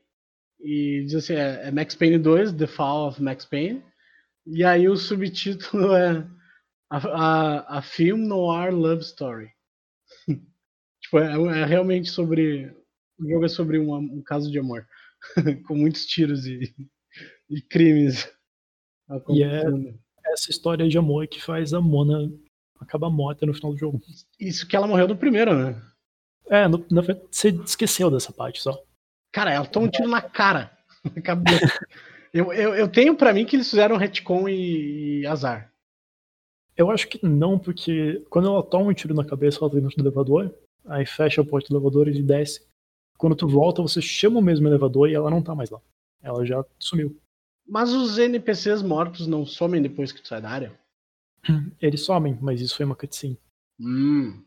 [0.59, 3.83] e diz assim, é, é, Max Payne 2, The Fall of Max Payne.
[4.47, 6.27] E aí o subtítulo é
[6.91, 9.51] a, a, a Film Noir Love Story.
[11.01, 12.75] tipo, é, é, realmente sobre.
[13.19, 14.87] O jogo é sobre um, um caso de amor.
[15.67, 16.75] com muitos tiros e,
[17.49, 18.31] e crimes.
[19.29, 19.65] E é
[20.33, 22.31] essa história de amor que faz a Mona
[22.81, 24.01] acabar morta no final do jogo.
[24.39, 25.83] Isso que ela morreu no primeiro, né?
[26.49, 28.77] É, no, verdade, você esqueceu dessa parte só.
[29.33, 30.77] Cara, ela toma um tiro na cara.
[31.17, 31.81] Na cabeça.
[32.31, 35.73] Eu, eu, eu tenho para mim que eles fizeram retcon e, e, azar.
[36.77, 39.97] Eu acho que não, porque quando ela toma um tiro na cabeça, ela tá dentro
[39.97, 40.55] do elevador,
[40.85, 42.69] aí fecha a porta do elevador e ele desce.
[43.21, 45.79] Quando tu volta, você chama o mesmo elevador e ela não tá mais lá.
[46.23, 47.15] Ela já sumiu.
[47.69, 50.81] Mas os NPCs mortos não somem depois que tu sai da área?
[51.83, 53.39] Eles somem, mas isso foi uma cutscene.
[53.79, 54.43] Hum.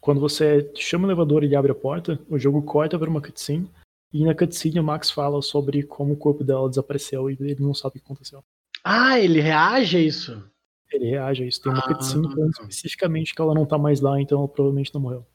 [0.00, 3.20] Quando você chama o elevador e ele abre a porta, o jogo corta para uma
[3.20, 3.70] cutscene.
[4.10, 7.74] E na cutscene o Max fala sobre como o corpo dela desapareceu e ele não
[7.74, 8.42] sabe o que aconteceu.
[8.82, 10.50] Ah, ele reage a isso?
[10.90, 11.60] Ele reage a isso.
[11.60, 11.88] Tem uma ah.
[11.88, 15.26] cutscene falando especificamente que ela não tá mais lá, então ela provavelmente não morreu.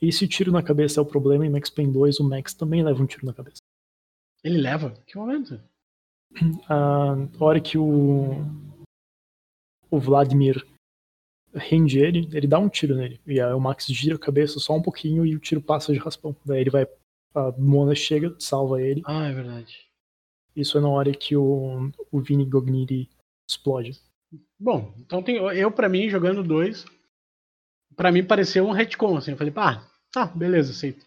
[0.00, 2.54] E se o tiro na cabeça é o problema, em Max Payne 2 o Max
[2.54, 3.62] também leva um tiro na cabeça.
[4.44, 4.90] Ele leva?
[5.06, 5.60] Que momento?
[6.68, 8.34] A hora que o.
[9.90, 10.66] O Vladimir
[11.54, 13.20] rende ele, ele dá um tiro nele.
[13.26, 15.98] E aí o Max gira a cabeça só um pouquinho e o tiro passa de
[15.98, 16.36] raspão.
[16.44, 16.86] Daí ele vai.
[17.34, 19.02] A Mona chega, salva ele.
[19.04, 19.86] Ah, é verdade.
[20.54, 23.08] Isso é na hora que o, o Vini Gogniri
[23.48, 24.00] explode.
[24.58, 26.86] Bom, então tem, eu, para mim, jogando dois,
[27.96, 29.32] para mim pareceu um retcon, assim.
[29.32, 31.04] Eu falei, pá, tá, beleza, aceito.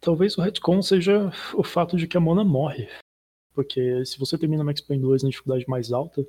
[0.00, 2.88] Talvez o retcon seja o fato de que a Mona morre.
[3.52, 6.26] Porque se você termina Max Payne 2 na dificuldade mais alta,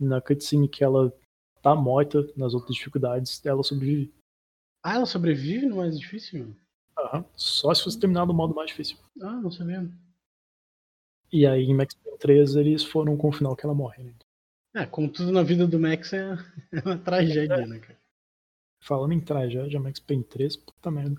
[0.00, 1.12] na cutscene que ela
[1.60, 4.12] tá morta nas outras dificuldades, ela sobrevive.
[4.82, 6.56] Ah, ela sobrevive no mais difícil?
[6.98, 7.24] Aham.
[7.36, 8.96] Só se você terminar no modo mais difícil.
[9.20, 9.88] Ah, não sabia.
[11.32, 14.14] E aí em Max Payne 3 eles foram com o final que ela morre, né?
[14.74, 16.36] É, como tudo na vida do Max é,
[16.72, 17.66] é uma tragédia, é.
[17.66, 18.03] né, cara?
[18.84, 21.16] Falando em tragédia, Max Payne 3, puta merda.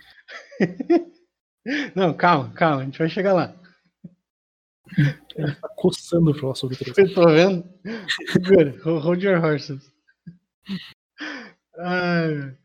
[1.95, 3.55] não, calma, calma, a gente vai chegar lá.
[5.35, 6.95] Ele tá coçando pra falar sobre 3.
[6.95, 7.67] Eu tô vendo?
[8.35, 9.91] Good, hold your horses.
[11.79, 12.55] Ai,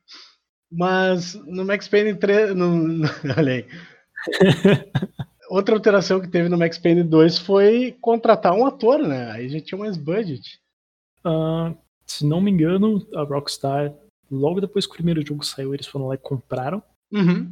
[0.71, 2.55] mas no Max Payne 3.
[2.55, 3.67] No, no, olha aí.
[5.49, 9.31] Outra alteração que teve no Max Payne 2 foi contratar um ator, né?
[9.33, 10.61] Aí já tinha mais budget.
[11.25, 11.75] Uh,
[12.07, 13.95] se não me engano, a Rockstar,
[14.31, 17.51] logo depois que o primeiro jogo saiu, eles foram lá e compraram uhum.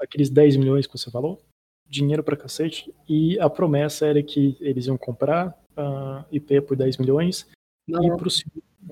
[0.00, 1.40] aqueles 10 milhões que você falou.
[1.88, 2.92] Dinheiro pra cacete.
[3.08, 7.46] E a promessa era que eles iam comprar a uh, IP por 10 milhões.
[7.86, 8.28] Não, e pro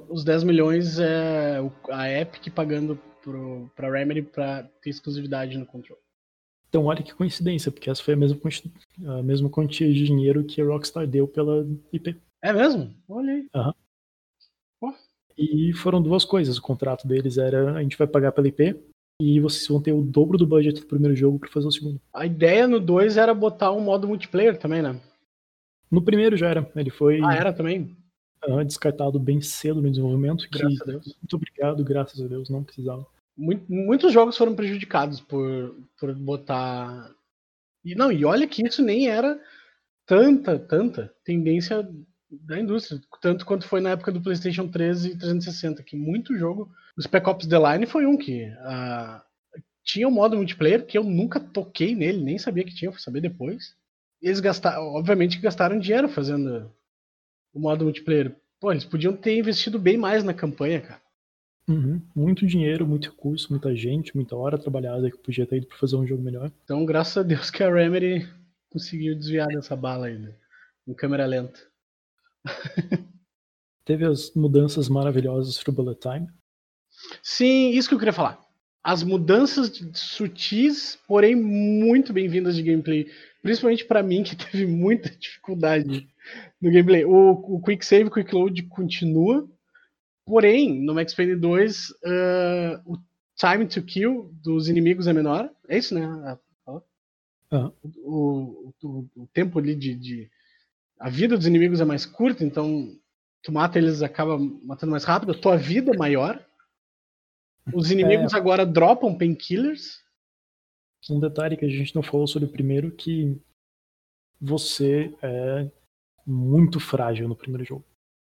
[0.09, 1.59] os 10 milhões é
[1.91, 6.01] a Epic pagando pro, pra Remedy pra ter exclusividade no controle.
[6.68, 8.39] Então olha que coincidência, porque essa foi a mesma,
[9.07, 12.20] a mesma quantia de dinheiro que a Rockstar deu pela IP.
[12.43, 12.93] É mesmo?
[13.09, 13.49] Olha aí.
[13.55, 13.72] Uhum.
[15.37, 16.59] E foram duas coisas.
[16.59, 18.76] O contrato deles era a gente vai pagar pela IP
[19.20, 22.01] e vocês vão ter o dobro do budget do primeiro jogo para fazer o segundo.
[22.12, 25.01] A ideia no 2 era botar um modo multiplayer também, né?
[25.91, 26.70] No primeiro já era.
[26.74, 27.20] Ele foi.
[27.22, 27.97] Ah, era também?
[28.49, 30.47] uh, descartado bem cedo no desenvolvimento.
[30.51, 31.16] Graças que, a Deus.
[31.20, 33.07] Muito obrigado, graças a Deus, não precisava.
[33.37, 37.11] Muito, muitos jogos foram prejudicados por, por botar.
[37.85, 39.41] E não, e olha que isso nem era
[40.07, 41.89] tanta, tanta tendência
[42.31, 46.70] da indústria, tanto quanto foi na época do PlayStation 3 e 360, que muito jogo.
[46.97, 49.20] O Spec Ops The Line foi um que uh,
[49.83, 53.20] tinha um modo multiplayer que eu nunca toquei nele, nem sabia que tinha, fui saber
[53.20, 53.77] depois.
[54.20, 56.70] Eles gastaram, obviamente, gastaram dinheiro fazendo
[57.53, 58.35] o modo multiplayer.
[58.61, 61.03] Pô, eles podiam ter investido bem mais na campanha, cara.
[61.68, 62.01] Uhum.
[62.14, 65.97] Muito dinheiro, muito recurso, muita gente, muita hora trabalhada que podia ter ido pra fazer
[65.97, 66.51] um jogo melhor.
[66.64, 68.29] Então, graças a Deus que a Remedy
[68.70, 70.35] conseguiu desviar dessa bala aí, né?
[70.87, 71.61] em câmera lenta.
[73.85, 76.27] Teve as mudanças maravilhosas pro Bullet Time.
[77.23, 78.41] Sim, isso que eu queria falar.
[78.83, 83.11] As mudanças sutis, porém muito bem-vindas de gameplay.
[83.43, 86.09] Principalmente para mim, que teve muita dificuldade
[86.61, 87.05] no gameplay.
[87.05, 89.49] O, o Quick Save, Quick Load continua.
[90.27, 91.95] Porém, no Max Payne 2, uh,
[92.87, 92.97] o
[93.37, 95.51] time to kill dos inimigos é menor.
[95.69, 96.39] É isso, né?
[97.53, 97.73] Uhum.
[98.03, 100.31] O, o, o, tempo ali de, de,
[100.99, 102.97] A vida dos inimigos é mais curta, então
[103.43, 105.33] tu mata eles acaba matando mais rápido.
[105.33, 106.45] A tua vida é maior.
[107.73, 108.37] Os inimigos é...
[108.37, 110.03] agora dropam painkillers.
[111.11, 113.39] Um detalhe que a gente não falou sobre o primeiro que
[114.41, 115.71] você é
[116.27, 117.85] muito frágil no primeiro jogo.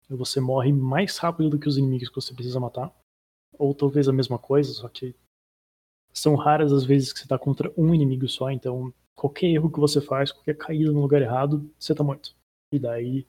[0.08, 2.92] Você morre mais rápido do que os inimigos que você precisa matar.
[3.58, 5.14] Ou talvez a mesma coisa, só que
[6.12, 9.80] são raras as vezes que você tá contra um inimigo só, então qualquer erro que
[9.80, 12.34] você faz, qualquer caída no lugar errado, você tá morto.
[12.72, 13.26] E daí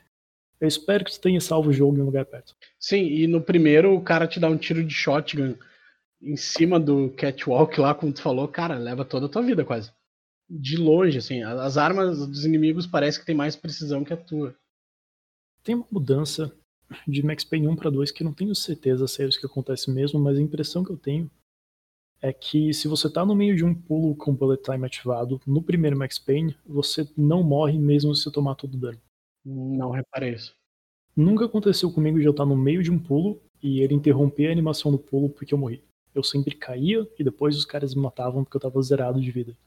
[0.59, 2.55] eu espero que você tenha salvo o jogo em um lugar perto.
[2.79, 5.55] Sim, e no primeiro o cara te dá um tiro de shotgun
[6.21, 9.91] em cima do catwalk lá, como tu falou, cara, leva toda a tua vida quase.
[10.49, 11.43] De longe, assim.
[11.43, 14.55] As armas dos inimigos parece que tem mais precisão que a tua.
[15.63, 16.51] Tem uma mudança
[17.07, 19.45] de Max Payne 1 para 2 que eu não tenho certeza se é isso que
[19.45, 21.29] acontece mesmo, mas a impressão que eu tenho
[22.21, 25.61] é que se você tá no meio de um pulo com bullet time ativado no
[25.61, 28.99] primeiro Max Payne, você não morre mesmo se tomar todo o dano.
[29.45, 30.55] Não reparei isso.
[31.15, 34.51] Nunca aconteceu comigo de eu estar no meio de um pulo e ele interromper a
[34.51, 35.83] animação do pulo porque eu morri.
[36.13, 39.57] Eu sempre caía e depois os caras me matavam porque eu tava zerado de vida.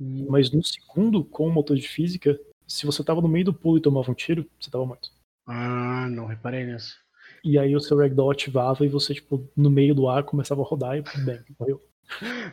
[0.00, 0.26] Hum.
[0.28, 3.78] Mas no segundo, com o motor de física, se você tava no meio do pulo
[3.78, 5.10] e tomava um tiro, você tava morto.
[5.46, 6.96] Ah, não reparei nisso.
[7.42, 10.64] E aí o seu ragdoll ativava e você, tipo, no meio do ar começava a
[10.64, 11.82] rodar e bem, morreu.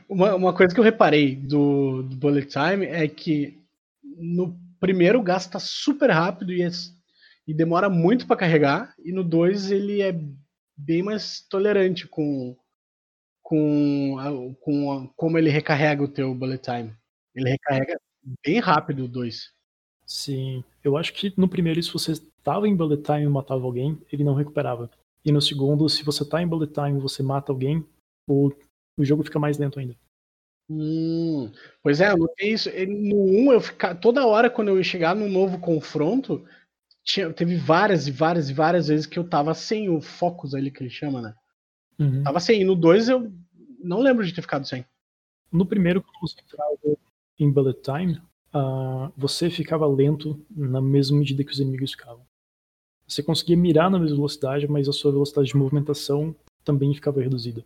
[0.07, 3.59] Uma, uma coisa que eu reparei do, do Bullet Time é que
[4.03, 6.69] no primeiro gasta super rápido e, é-
[7.47, 10.13] e demora muito pra carregar, e no 2 ele é
[10.77, 12.55] bem mais tolerante com,
[13.41, 16.93] com, com a- como ele recarrega o teu Bullet Time.
[17.35, 17.99] Ele recarrega
[18.45, 19.51] bem rápido o 2.
[20.05, 22.13] Sim, eu acho que no primeiro, se você
[22.43, 24.89] tava em bullet time e matava alguém, ele não recuperava.
[25.23, 27.85] E no segundo, se você tá em bullet time e você mata alguém,
[28.27, 28.51] o,
[28.97, 29.95] o jogo fica mais lento ainda.
[30.69, 31.49] Hum,
[31.81, 32.69] pois é, eu notei isso.
[32.87, 36.45] No 1, eu ficar toda hora quando eu ia chegar num novo confronto,
[37.03, 40.69] tinha, teve várias e várias e várias vezes que eu tava sem o focus ali
[40.69, 41.35] que ele chama, né?
[41.99, 42.23] Uhum.
[42.23, 42.61] Tava sem.
[42.61, 43.31] E no 2 eu
[43.81, 44.85] não lembro de ter ficado sem.
[45.51, 46.97] No primeiro, quando você entrava
[47.39, 48.21] em bullet time,
[48.53, 52.25] ah, você ficava lento na mesma medida que os inimigos ficavam.
[53.07, 57.63] Você conseguia mirar na mesma velocidade, mas a sua velocidade de movimentação também ficava reduzida.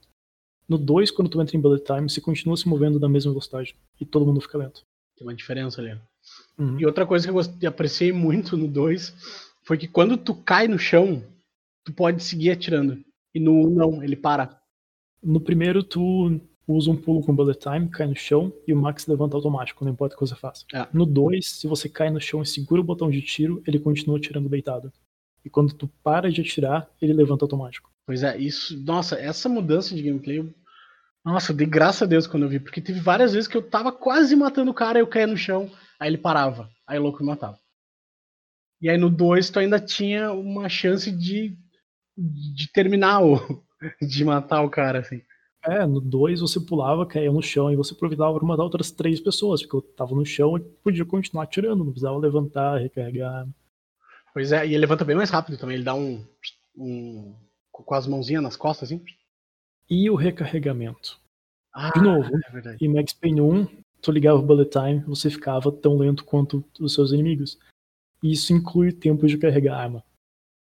[0.71, 3.75] No 2, quando tu entra em bullet time, você continua se movendo na mesma velocidade
[3.99, 4.85] e todo mundo fica lento.
[5.17, 5.99] Tem uma diferença ali.
[6.57, 6.79] Uhum.
[6.79, 9.13] E outra coisa que eu gostei, apreciei muito no 2
[9.63, 11.21] foi que quando tu cai no chão,
[11.83, 13.03] tu pode seguir atirando.
[13.35, 14.61] E no 1 um, não, ele para.
[15.21, 19.05] No primeiro, tu usa um pulo com bullet time, cai no chão e o Max
[19.07, 20.63] levanta automático, não importa o que você faça.
[20.73, 20.87] É.
[20.93, 24.17] No 2, se você cai no chão e segura o botão de tiro, ele continua
[24.17, 24.89] atirando deitado.
[25.43, 27.91] E quando tu para de atirar, ele levanta automático.
[28.05, 28.81] Pois é, isso.
[28.83, 30.39] Nossa, essa mudança de gameplay.
[30.39, 30.60] eu-
[31.23, 32.59] Nossa, eu dei graças a Deus quando eu vi.
[32.59, 35.71] Porque teve várias vezes que eu tava quase matando o cara, eu caía no chão,
[35.99, 36.69] aí ele parava.
[36.87, 37.59] Aí o louco me matava.
[38.81, 41.55] E aí no 2 tu ainda tinha uma chance de,
[42.17, 43.63] de terminar o.
[44.01, 45.21] de matar o cara, assim.
[45.63, 49.19] É, no 2 você pulava, caía no chão e você aproveitava para matar outras três
[49.19, 53.47] pessoas, porque eu tava no chão e podia continuar atirando, não precisava levantar, recarregar.
[54.33, 55.75] Pois é, e ele levanta bem mais rápido também.
[55.75, 56.25] Ele dá um.
[56.75, 57.35] um
[57.71, 59.03] com as mãozinhas nas costas, assim.
[59.91, 61.19] E o recarregamento.
[61.73, 63.67] Ah, De novo, É em Max Payne 1,
[64.01, 67.59] tu ligava o bullet time, você ficava tão lento quanto os seus inimigos.
[68.23, 70.03] E isso inclui o tempo de carregar a arma.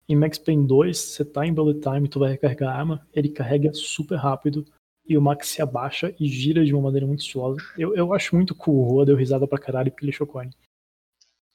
[0.08, 3.28] Em Max Payne 2, você tá em bullet time, tu vai recarregar a arma, ele
[3.28, 4.64] carrega super rápido
[5.06, 7.60] e o Max se abaixa e gira de uma maneira muito estilosa.
[7.76, 10.42] Eu, eu acho muito cool, o Rua deu risada pra caralho porque ele chocou.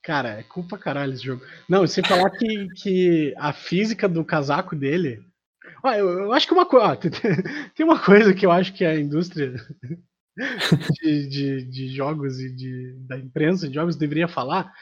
[0.03, 1.43] Cara, é culpa caralho esse jogo.
[1.67, 5.25] Não, e sem falar que, que a física do casaco dele.
[5.85, 6.95] Ó, eu, eu acho que uma coisa.
[6.97, 7.11] Tem,
[7.75, 9.53] tem uma coisa que eu acho que a indústria
[11.03, 14.73] de, de, de jogos e de, da imprensa de jogos deveria falar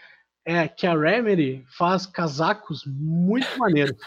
[0.45, 3.97] é que a Remedy faz casacos muito maneiros.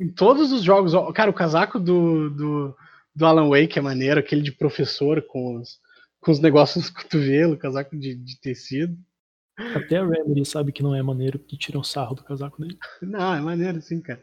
[0.00, 0.92] Em todos os jogos.
[1.14, 2.76] Cara, o casaco do, do,
[3.14, 5.78] do Alan Wake é maneiro, aquele de professor com os,
[6.20, 8.96] com os negócios no cotovelo, casaco de, de tecido.
[9.74, 12.78] Até a Remedy sabe que não é maneiro porque tiram sarro do casaco dele.
[13.02, 14.22] Não, é maneiro sim, cara.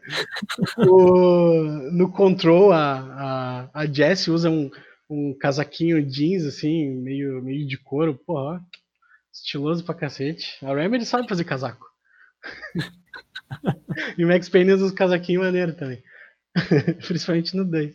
[0.78, 4.70] O- no Control, a, a, a Jessie usa um,
[5.08, 8.14] um casaquinho jeans, assim, meio, meio de couro.
[8.14, 8.60] Porra,
[9.32, 10.56] estiloso pra cacete.
[10.64, 11.86] A Remedy sabe fazer casaco.
[14.16, 16.02] e o Max Payne usa uns casaquinhos maneiros também.
[17.06, 17.94] Principalmente no 2.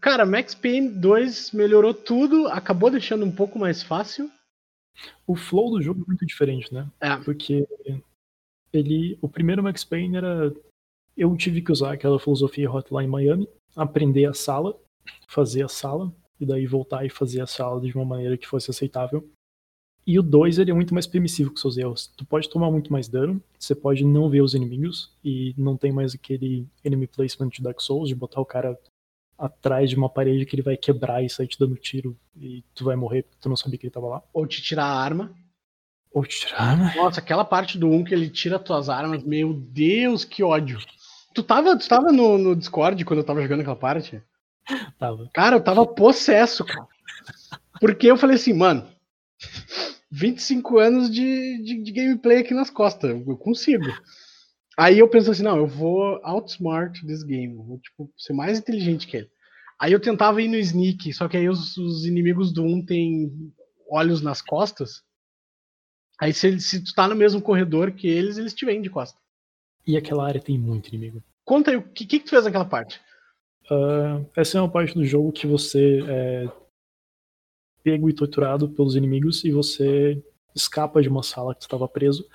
[0.00, 4.30] Cara, Max Payne 2 melhorou tudo, acabou deixando um pouco mais fácil.
[5.26, 6.90] O flow do jogo é muito diferente, né?
[7.00, 7.16] É.
[7.16, 7.66] Porque
[8.72, 9.18] ele.
[9.20, 10.54] O primeiro Max Payne era.
[11.16, 14.76] Eu tive que usar aquela filosofia Hotline Miami, aprender a sala,
[15.28, 18.70] fazer a sala, e daí voltar e fazer a sala de uma maneira que fosse
[18.70, 19.28] aceitável.
[20.06, 22.08] E o 2 ele é muito mais permissivo com seus erros.
[22.16, 25.92] Tu pode tomar muito mais dano, você pode não ver os inimigos, e não tem
[25.92, 28.78] mais aquele enemy placement de Dark Souls, de botar o cara
[29.38, 32.84] atrás de uma parede que ele vai quebrar e sair te dando tiro, e tu
[32.84, 34.22] vai morrer porque tu não sabia que ele tava lá.
[34.32, 35.34] Ou te tirar a arma.
[36.12, 36.94] Ou te tirar, né?
[36.96, 40.78] Nossa, aquela parte do 1 que ele tira tuas armas, meu Deus, que ódio.
[41.34, 44.22] Tu tava, tu tava no, no Discord quando eu tava jogando aquela parte?
[44.98, 45.28] Tava.
[45.34, 46.86] Cara, eu tava possesso, cara.
[47.80, 48.88] Porque eu falei assim, mano,
[50.10, 53.84] 25 anos de, de, de gameplay aqui nas costas, eu consigo.
[54.76, 59.06] Aí eu penso assim, não, eu vou outsmart this game, vou tipo, ser mais inteligente
[59.06, 59.30] que ele.
[59.78, 63.52] Aí eu tentava ir no sneak, só que aí os, os inimigos do 1 têm
[63.88, 65.02] olhos nas costas.
[66.20, 68.90] Aí se, ele- se tu tá no mesmo corredor que eles, eles te veem de
[68.90, 69.18] costa.
[69.86, 71.22] E aquela área tem muito inimigo.
[71.44, 73.00] Conta aí, o que, que, que tu fez naquela parte?
[73.70, 76.48] Ah, essa é uma parte do jogo que você é
[77.82, 80.22] pego e torturado pelos inimigos e você
[80.54, 82.26] escapa de uma sala que estava preso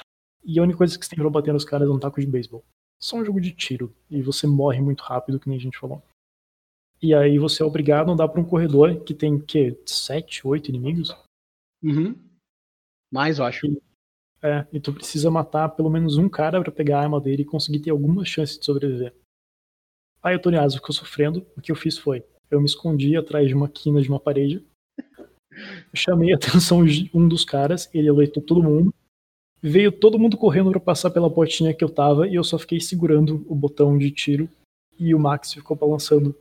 [0.43, 2.27] E a única coisa que você tem pra bater nos caras é um taco de
[2.27, 2.63] beisebol.
[2.99, 3.93] Só um jogo de tiro.
[4.09, 6.03] E você morre muito rápido, que nem a gente falou.
[7.01, 10.69] E aí você é obrigado a andar pra um corredor que tem, que Sete, oito
[10.69, 11.15] inimigos?
[11.81, 12.15] Uhum.
[13.11, 13.67] Mais, eu acho.
[13.67, 13.81] E,
[14.43, 17.45] é, e tu precisa matar pelo menos um cara para pegar a arma dele e
[17.45, 19.15] conseguir ter alguma chance de sobreviver.
[20.21, 21.47] Aí o Tony Asa ficou sofrendo.
[21.55, 24.65] O que eu fiz foi, eu me escondi atrás de uma quina de uma parede.
[25.93, 28.93] chamei a atenção de um dos caras, ele alertou todo mundo.
[29.61, 32.79] Veio todo mundo correndo para passar pela portinha que eu tava e eu só fiquei
[32.79, 34.49] segurando o botão de tiro
[34.97, 36.35] e o Max ficou balançando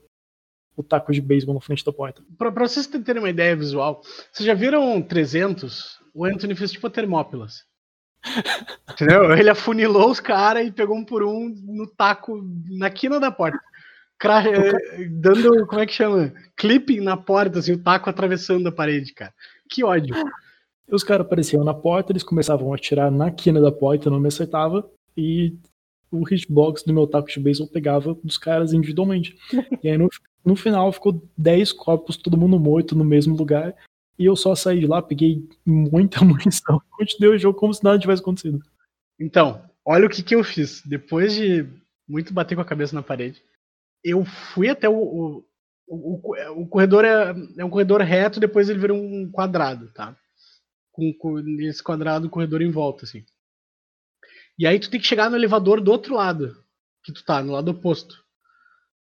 [0.77, 2.23] o taco de beisebol na frente da porta.
[2.37, 4.03] Pra, pra vocês terem uma ideia visual,
[4.33, 5.99] vocês já viram 300?
[6.14, 7.64] O Anthony fez tipo a Termópilas.
[8.93, 9.33] Entendeu?
[9.33, 12.41] Ele afunilou os caras e pegou um por um no taco,
[12.71, 13.59] na quina da porta.
[14.19, 14.43] Cra...
[15.11, 16.33] Dando, como é que chama?
[16.57, 19.33] Clipping na porta, assim, o taco atravessando a parede, cara.
[19.69, 20.14] Que ódio.
[20.91, 24.28] Os caras apareciam na porta, eles começavam a atirar na quina da porta, não me
[24.28, 25.55] acertava, e
[26.11, 29.36] o hitbox do meu taco de beisebol pegava dos caras individualmente.
[29.82, 30.09] E aí no,
[30.45, 33.74] no final ficou 10 corpos, todo mundo morto no mesmo lugar,
[34.18, 37.99] e eu só saí de lá, peguei muita munição, continuei o jogo como se nada
[37.99, 38.61] tivesse acontecido.
[39.20, 40.82] Então, olha o que, que eu fiz.
[40.84, 41.66] Depois de
[42.09, 43.43] muito bater com a cabeça na parede,
[44.03, 45.45] eu fui até o.
[45.91, 50.14] O, o, o corredor é, é, um corredor reto, depois ele vira um quadrado, tá?
[50.99, 53.25] Com, com esse quadrado, corredor em volta, assim.
[54.59, 56.61] E aí tu tem que chegar no elevador do outro lado,
[57.05, 58.17] que tu tá, no lado oposto.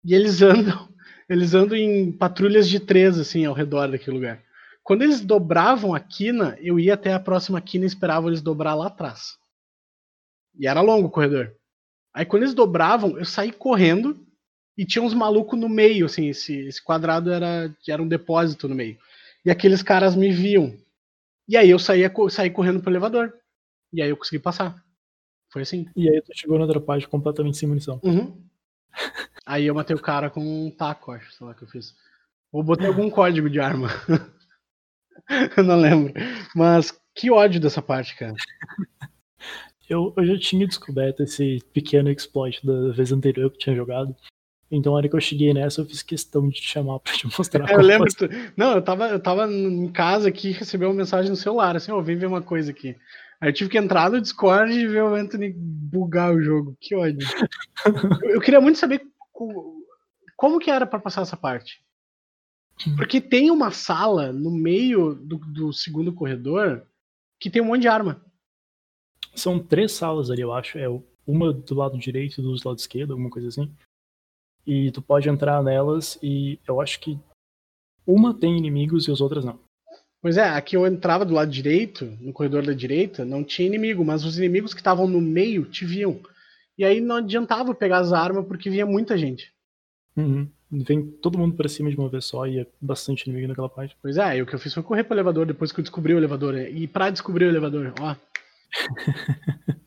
[0.04, 0.88] E eles andam,
[1.28, 4.40] eles andam em patrulhas de três, assim, ao redor daquele lugar.
[4.84, 8.76] Quando eles dobravam a quina, eu ia até a próxima quina e esperava eles dobrar
[8.76, 9.36] lá atrás.
[10.56, 11.52] E era longo o corredor.
[12.14, 14.24] Aí quando eles dobravam, eu saí correndo
[14.78, 18.74] e tinha uns malucos no meio, assim, esse, esse quadrado era, era um depósito no
[18.76, 18.96] meio.
[19.44, 20.76] E aqueles caras me viam.
[21.48, 23.32] E aí eu saía, saí correndo pro elevador.
[23.92, 24.82] E aí eu consegui passar.
[25.52, 25.86] Foi assim.
[25.94, 28.00] E aí tu chegou na outra parte completamente sem munição.
[28.02, 28.42] Uhum.
[29.44, 31.94] aí eu matei o cara com um taco, acho, sei lá que eu fiz.
[32.50, 33.88] Ou botei algum código de arma.
[35.56, 36.14] eu não lembro.
[36.54, 38.34] Mas que ódio dessa parte, cara.
[39.88, 44.16] Eu, eu já tinha descoberto esse pequeno exploit da vez anterior que eu tinha jogado.
[44.72, 47.26] Então, na hora que eu cheguei nessa, eu fiz questão de te chamar pra te
[47.26, 47.70] mostrar.
[47.70, 48.08] É, eu lembro.
[48.12, 48.26] Tu...
[48.56, 51.92] Não, eu tava, eu tava em casa aqui e recebi uma mensagem no celular, assim,
[51.92, 52.96] ó, oh, vem ver uma coisa aqui.
[53.38, 56.74] Aí eu tive que entrar no Discord e ver o Anthony bugar o jogo.
[56.80, 57.28] Que ódio.
[57.84, 59.84] eu, eu queria muito saber como,
[60.36, 61.82] como que era para passar essa parte.
[62.96, 66.86] Porque tem uma sala no meio do, do segundo corredor
[67.38, 68.24] que tem um monte de arma.
[69.34, 70.78] São três salas ali, eu acho.
[70.78, 70.86] É
[71.26, 73.70] uma do lado direito e do lado esquerdo, alguma coisa assim.
[74.66, 77.18] E tu pode entrar nelas e eu acho que
[78.06, 79.58] uma tem inimigos e as outras não.
[80.20, 84.04] Pois é, aqui eu entrava do lado direito, no corredor da direita, não tinha inimigo,
[84.04, 86.20] mas os inimigos que estavam no meio te viam.
[86.78, 89.52] E aí não adiantava pegar as armas porque vinha muita gente.
[90.16, 90.48] Uhum.
[90.70, 93.96] Vem todo mundo pra cima de uma vez só e é bastante inimigo naquela parte.
[94.00, 96.14] Pois é, e o que eu fiz foi correr pro elevador depois que eu descobri
[96.14, 96.54] o elevador.
[96.56, 98.16] E pra descobrir o elevador, ó.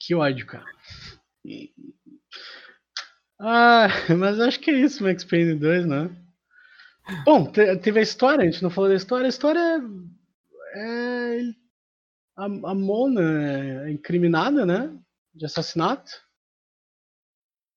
[0.00, 0.64] que ódio, cara.
[3.38, 6.10] Ah, mas acho que é isso, Max Payne 2, né?
[7.24, 9.26] Bom, teve a história, a gente não falou da história.
[9.26, 9.60] A história
[10.74, 11.38] é.
[11.38, 11.40] é
[12.36, 14.96] a, a Mona é incriminada, né?
[15.34, 16.10] De assassinato.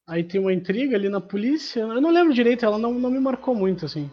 [0.08, 1.82] Aí tem uma intriga ali na polícia.
[1.82, 4.10] Eu não lembro direito, ela não, não me marcou muito, assim.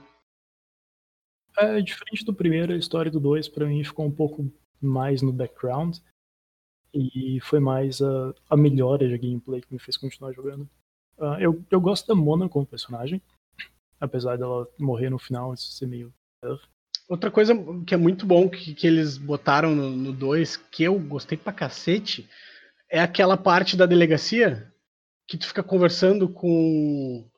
[1.58, 5.32] É, diferente do primeiro, a história do 2 para mim ficou um pouco mais no
[5.32, 5.96] background.
[6.92, 10.68] E foi mais a, a melhora de gameplay que me fez continuar jogando.
[11.18, 13.22] Uh, eu, eu gosto da Mona como personagem,
[14.00, 16.12] apesar dela morrer no final, isso ser meio.
[17.08, 17.54] Outra coisa
[17.86, 22.28] que é muito bom que, que eles botaram no 2, que eu gostei pra cacete,
[22.90, 24.72] é aquela parte da delegacia
[25.26, 27.28] que tu fica conversando com,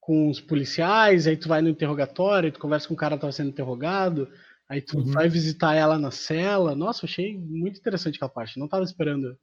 [0.00, 3.32] com os policiais, aí tu vai no interrogatório, tu conversa com o cara que tava
[3.32, 4.28] sendo interrogado,
[4.68, 5.12] aí tu uhum.
[5.12, 6.74] vai visitar ela na cela.
[6.74, 8.58] Nossa, achei muito interessante aquela parte.
[8.58, 9.38] Não tava esperando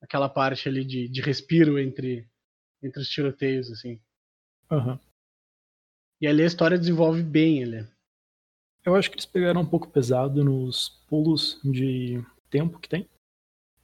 [0.00, 2.26] aquela parte ali de, de respiro entre
[2.86, 4.00] entre os tiroteios, assim.
[4.70, 4.98] Uhum.
[6.20, 7.86] E ali a história desenvolve bem ele.
[8.84, 13.08] Eu acho que eles pegaram um pouco pesado nos pulos de tempo que tem.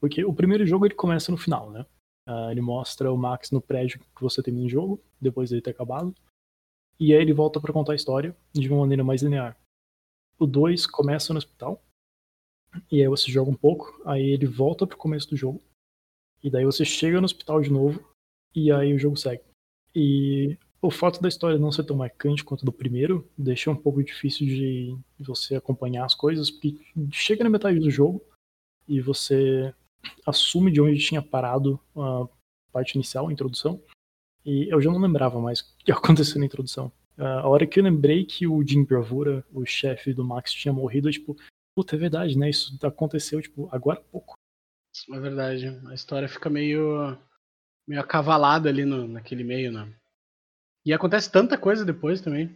[0.00, 1.86] Porque o primeiro jogo ele começa no final, né?
[2.26, 5.70] Uh, ele mostra o Max no prédio que você termina o jogo, depois dele ter
[5.70, 6.14] acabado.
[6.98, 9.56] E aí ele volta para contar a história de uma maneira mais linear.
[10.38, 11.82] O 2 começa no hospital.
[12.90, 15.60] E aí você joga um pouco, aí ele volta pro começo do jogo.
[16.42, 18.11] E daí você chega no hospital de novo
[18.54, 19.42] e aí o jogo segue.
[19.94, 24.02] E o fato da história não ser tão marcante quanto do primeiro deixa um pouco
[24.02, 26.78] difícil de você acompanhar as coisas, porque
[27.10, 28.24] chega na metade do jogo
[28.88, 29.72] e você
[30.26, 32.26] assume de onde tinha parado a
[32.72, 33.80] parte inicial, a introdução,
[34.44, 36.90] e eu já não lembrava mais o que aconteceu na introdução.
[37.16, 41.08] A hora que eu lembrei que o Jim Bravura, o chefe do Max, tinha morrido,
[41.08, 41.36] eu, tipo,
[41.76, 42.48] puta, é verdade, né?
[42.50, 44.34] Isso aconteceu, tipo, agora há pouco.
[45.12, 45.66] É verdade.
[45.86, 47.16] A história fica meio,
[47.86, 49.92] meio acavalada ali no, naquele meio, né?
[50.84, 52.54] E acontece tanta coisa depois também.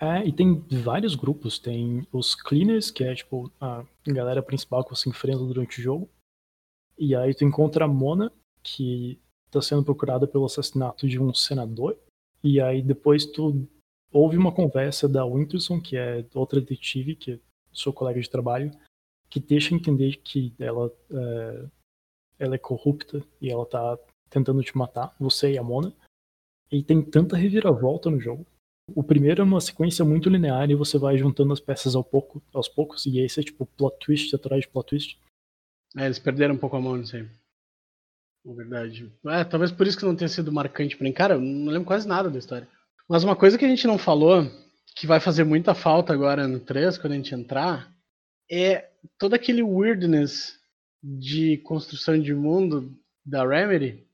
[0.00, 1.58] É, e tem vários grupos.
[1.58, 6.08] Tem os cleaners, que é tipo a galera principal que você enfrenta durante o jogo.
[6.98, 8.32] E aí tu encontra a Mona,
[8.62, 9.20] que
[9.50, 11.98] tá sendo procurada pelo assassinato de um senador.
[12.42, 13.68] E aí depois tu
[14.12, 17.38] ouve uma conversa da Winterson, que é outra detetive, que é
[17.72, 18.70] seu colega de trabalho,
[19.28, 21.68] que deixa entender que ela é,
[22.38, 23.98] ela é corrupta e ela tá
[24.30, 25.92] tentando te matar, você e a Mona.
[26.70, 28.46] E tem tanta reviravolta no jogo.
[28.94, 32.42] O primeiro é uma sequência muito linear e você vai juntando as peças ao pouco,
[32.52, 35.18] aos poucos, e esse é tipo plot twist atrás de plot twist.
[35.96, 37.28] É, eles perderam um pouco a mão nisso aí.
[38.44, 39.12] Na verdade.
[39.26, 41.12] É, talvez por isso que não tenha sido marcante pra mim.
[41.12, 42.68] Cara, eu não lembro quase nada da história.
[43.08, 44.44] Mas uma coisa que a gente não falou,
[44.96, 47.92] que vai fazer muita falta agora no 3, quando a gente entrar,
[48.50, 50.58] é todo aquele weirdness
[51.02, 54.06] de construção de mundo da Remedy,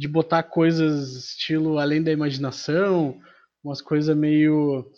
[0.00, 3.20] de botar coisas estilo além da imaginação,
[3.62, 4.90] umas coisas meio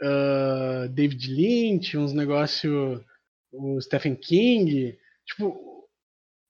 [0.00, 3.04] uh, David Lynch, uns negócios
[3.52, 4.98] o Stephen King.
[5.26, 5.86] Tipo,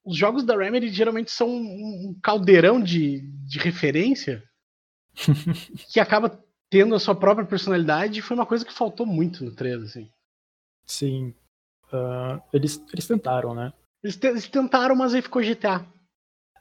[0.04, 4.44] os jogos da Remedy geralmente são um caldeirão de, de referência
[5.92, 9.50] que acaba tendo a sua própria personalidade e foi uma coisa que faltou muito no
[9.50, 10.08] 3, assim.
[10.86, 11.34] Sim.
[11.92, 13.72] Uh, eles, eles tentaram, né?
[14.04, 15.84] Eles, te, eles tentaram, mas aí ficou GTA.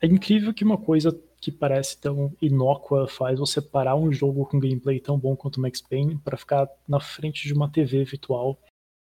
[0.01, 4.59] É incrível que uma coisa que parece tão inócua faz você parar um jogo com
[4.59, 8.59] gameplay tão bom quanto o Max Payne para ficar na frente de uma TV virtual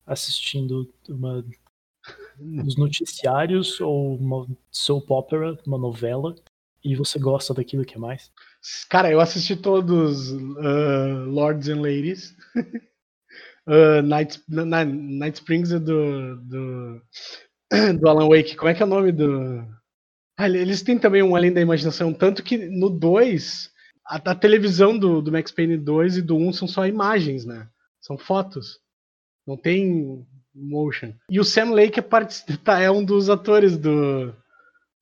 [0.06, 1.44] assistindo uma,
[2.66, 6.36] os noticiários ou uma soap opera, uma novela,
[6.84, 8.32] e você gosta daquilo que é mais?
[8.90, 12.36] Cara, eu assisti todos uh, Lords and Ladies.
[13.68, 17.02] uh, Night, Night Springs do, do,
[18.00, 18.56] do Alan Wake.
[18.56, 19.66] Como é que é o nome do
[20.38, 23.72] ah, eles têm também um Além da Imaginação, tanto que no 2,
[24.06, 27.70] a, a, televisão do, do Max Payne 2 e do 1 são só imagens, né?
[28.02, 28.80] São fotos.
[29.46, 31.14] Não tem motion.
[31.30, 32.44] E o Sam Lake é, part...
[32.64, 34.34] tá, é um dos atores do,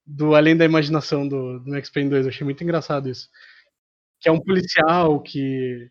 [0.06, 2.26] do Além da Imaginação do, do Max Payne 2.
[2.26, 3.30] Eu achei muito engraçado isso.
[4.20, 5.90] Que é um policial que,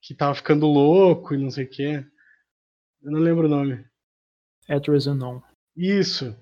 [0.00, 2.04] que tava ficando louco e não sei o quê.
[3.02, 3.84] Eu não lembro o nome.
[4.68, 5.42] Edward Unknown.
[5.76, 6.36] Isso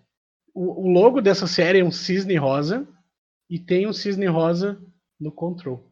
[0.56, 2.86] o, logo dessa série é um cisne rosa
[3.48, 4.80] e tem um cisne rosa
[5.20, 5.84] no Control.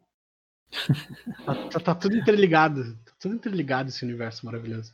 [1.45, 2.95] tá, tá, tá, tudo interligado.
[3.05, 4.91] Tá tudo interligado esse universo maravilhoso.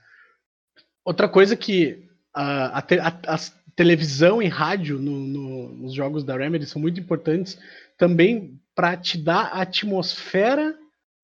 [1.05, 3.37] Outra coisa que a, a, a,
[3.75, 7.57] televisão e rádio no, no, nos jogos da Remedy são muito importantes
[7.97, 10.77] também para te dar a atmosfera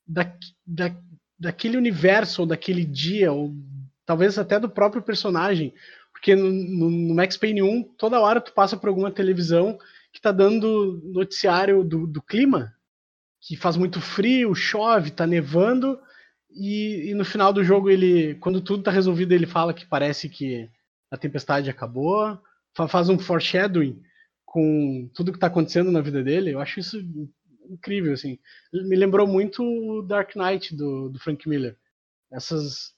[0.08, 0.34] da,
[0.66, 0.96] da,
[1.38, 3.54] daquele universo ou daquele dia, ou
[4.06, 5.74] talvez até do próprio personagem.
[6.18, 9.78] Porque no, no, no, Max Payne 1, toda hora tu passa por alguma televisão
[10.12, 12.74] que tá dando noticiário do, do clima,
[13.40, 16.00] que faz muito frio, chove, tá nevando,
[16.50, 20.28] e, e, no final do jogo ele, quando tudo tá resolvido, ele fala que parece
[20.28, 20.68] que
[21.12, 22.42] a tempestade acabou,
[22.90, 24.02] faz um foreshadowing
[24.44, 26.52] com tudo que tá acontecendo na vida dele.
[26.52, 26.98] Eu acho isso
[27.70, 28.40] incrível, assim.
[28.74, 31.78] Me lembrou muito o Dark Knight do, do Frank Miller.
[32.32, 32.96] Essas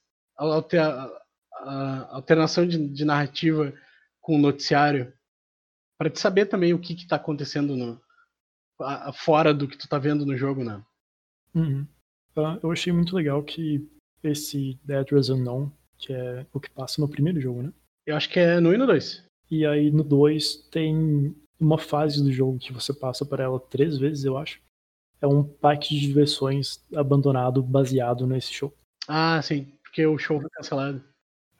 [1.60, 3.72] a alternação de, de narrativa
[4.20, 5.12] com o noticiário
[5.98, 8.00] para te saber também o que está acontecendo no,
[8.80, 10.82] a, fora do que tu tá vendo no jogo, né?
[11.54, 11.86] Uhum.
[12.36, 13.86] Uh, eu achei muito legal que
[14.22, 17.72] esse Dead Res Unknown, que é o que passa no primeiro jogo, né?
[18.06, 19.24] Eu acho que é no 1 e no 2.
[19.50, 23.98] E aí no 2 tem uma fase do jogo que você passa por ela três
[23.98, 24.60] vezes, eu acho.
[25.20, 28.72] É um pack de diversões abandonado baseado nesse show.
[29.06, 31.04] Ah, sim, porque o show foi cancelado.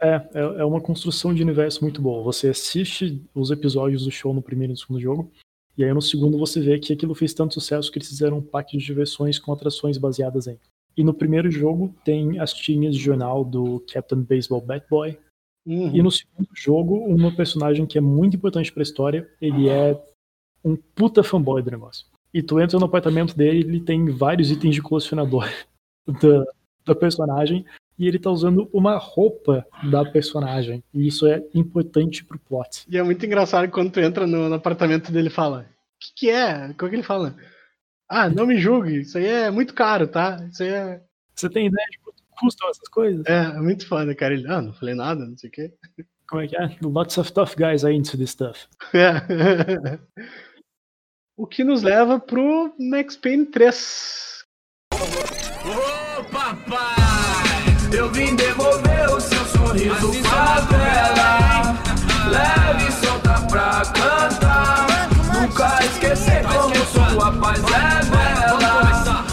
[0.01, 2.23] É, é, é uma construção de universo muito boa.
[2.25, 5.31] Você assiste os episódios do show no primeiro e no segundo jogo,
[5.77, 8.43] e aí no segundo você vê que aquilo fez tanto sucesso que eles fizeram um
[8.43, 10.59] pack de diversões com atrações baseadas em.
[10.97, 15.19] E no primeiro jogo tem as tirinhas de jornal do Captain Baseball Bat Boy.
[15.67, 15.95] Uhum.
[15.95, 19.99] E no segundo jogo, uma personagem que é muito importante pra história, ele é
[20.65, 22.07] um puta fanboy do negócio.
[22.33, 25.49] E tu entra no apartamento dele, ele tem vários itens de colecionador
[26.07, 26.45] da,
[26.87, 27.65] da personagem,
[28.01, 30.83] e ele tá usando uma roupa da personagem.
[30.93, 32.87] E isso é importante pro plot.
[32.89, 35.65] E é muito engraçado quando tu entra no, no apartamento dele e fala: O
[36.01, 36.73] que, que é?
[36.73, 37.37] Como é que ele fala?
[38.09, 40.43] Ah, não me julgue, isso aí é muito caro, tá?
[40.51, 41.03] Isso aí é.
[41.35, 43.23] Você tem ideia de quanto custam essas coisas?
[43.27, 44.33] É, é muito foda, cara.
[44.33, 45.75] Ele, ah, não falei nada, não sei o quê.
[46.27, 46.77] Como é que é?
[46.83, 48.67] Lots of tough guys are into this stuff.
[51.37, 54.47] o que nos leva pro Max Payne 3.
[59.71, 61.77] Sorriso favela.
[62.29, 65.09] Leve e solta pra cantar.
[65.33, 69.25] Nunca esquecer como sua paz é bela.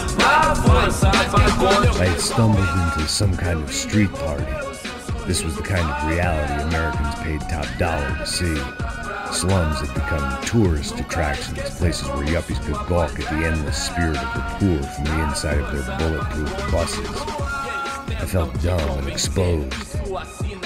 [1.96, 4.44] Vai I had stumbled into some kind of street party.
[5.26, 8.56] This was the kind of reality Americans paid top dollar to see.
[9.32, 14.34] Slums had become tourist attractions, places where yuppies could gawk at the endless spirit of
[14.34, 17.67] the poor from the inside of their bulletproof buses.
[18.10, 19.96] I felt dumb and exposed.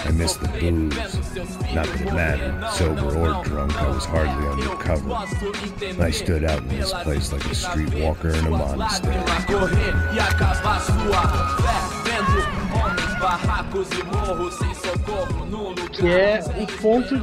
[0.05, 0.97] I missed the booze.
[1.75, 5.13] Not that it mattered, sober or drunk, I was hardly undercover.
[6.03, 9.15] I stood out in this place like a streetwalker in a monastery.
[15.93, 17.15] Que é o ponto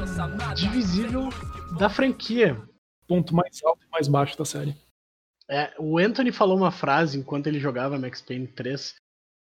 [0.56, 1.30] divisível
[1.78, 2.62] da franquia.
[3.08, 4.76] Ponto mais alto e mais baixo da série.
[5.50, 8.96] É, o Anthony falou uma frase enquanto ele jogava Max Payne 3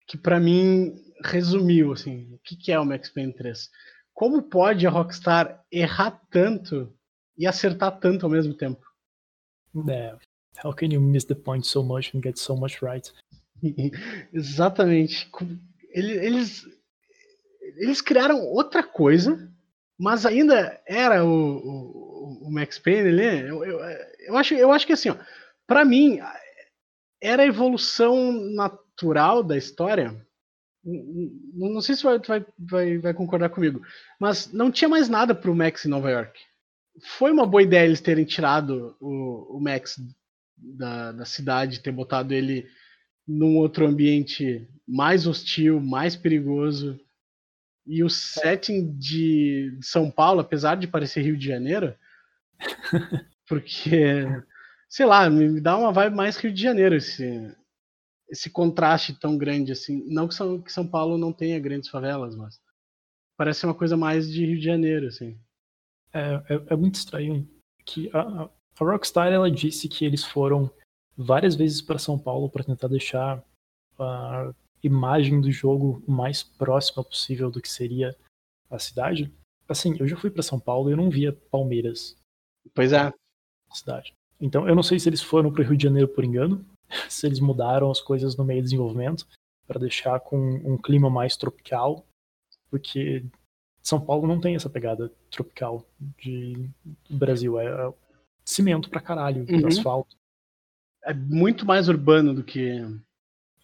[0.10, 0.94] que para mim
[1.24, 3.70] resumiu assim, o que, que é o Max Payne 3.
[4.14, 6.94] Como pode a Rockstar errar tanto
[7.38, 8.86] e acertar tanto ao mesmo tempo?
[9.88, 10.18] É.
[10.66, 13.14] How can you miss the point so much and get so much right?
[14.34, 15.30] Exatamente
[15.92, 16.66] eles,
[17.78, 19.52] eles criaram outra coisa,
[19.98, 23.48] mas ainda era o, o, o Max Payne ali.
[23.48, 23.80] Eu, eu,
[24.28, 25.10] eu, acho, eu acho que assim,
[25.68, 26.20] para mim,
[27.22, 30.16] era a evolução natural da história.
[31.54, 33.82] Não sei se vai, vai, vai, vai concordar comigo,
[34.20, 36.40] mas não tinha mais nada para o Max em Nova York.
[37.18, 40.00] Foi uma boa ideia eles terem tirado o, o Max
[40.58, 42.68] da, da cidade, ter botado ele
[43.28, 47.00] num outro ambiente mais hostil, mais perigoso.
[47.86, 51.96] E o setting de São Paulo, apesar de parecer Rio de Janeiro,
[53.48, 54.26] porque,
[54.90, 57.56] sei lá, me dá uma vibe mais Rio de Janeiro esse,
[58.28, 60.04] esse contraste tão grande assim.
[60.08, 62.60] Não que São, que São Paulo não tenha grandes favelas, mas
[63.38, 65.40] parece uma coisa mais de Rio de Janeiro, assim.
[66.12, 67.48] É, é, é muito estranho
[67.86, 70.72] que a, a Rockstar ela disse que eles foram
[71.16, 73.44] várias vezes para São Paulo para tentar deixar
[74.00, 78.16] a imagem do jogo o mais próxima possível do que seria
[78.70, 79.32] a cidade.
[79.68, 82.18] Assim, eu já fui para São Paulo e eu não via Palmeiras.
[82.74, 83.12] Pois é.
[83.72, 84.16] Cidade.
[84.40, 86.66] Então, eu não sei se eles foram para o Rio de Janeiro por engano,
[87.10, 89.28] se eles mudaram as coisas no meio do desenvolvimento
[89.68, 92.06] para deixar com um clima mais tropical,
[92.72, 93.24] porque
[93.82, 95.86] São Paulo não tem essa pegada tropical
[96.18, 96.70] de
[97.10, 97.60] Brasil.
[97.60, 97.94] É, é
[98.44, 99.68] cimento pra caralho, uhum.
[99.68, 100.20] asfalto
[101.04, 102.82] é muito mais urbano do que.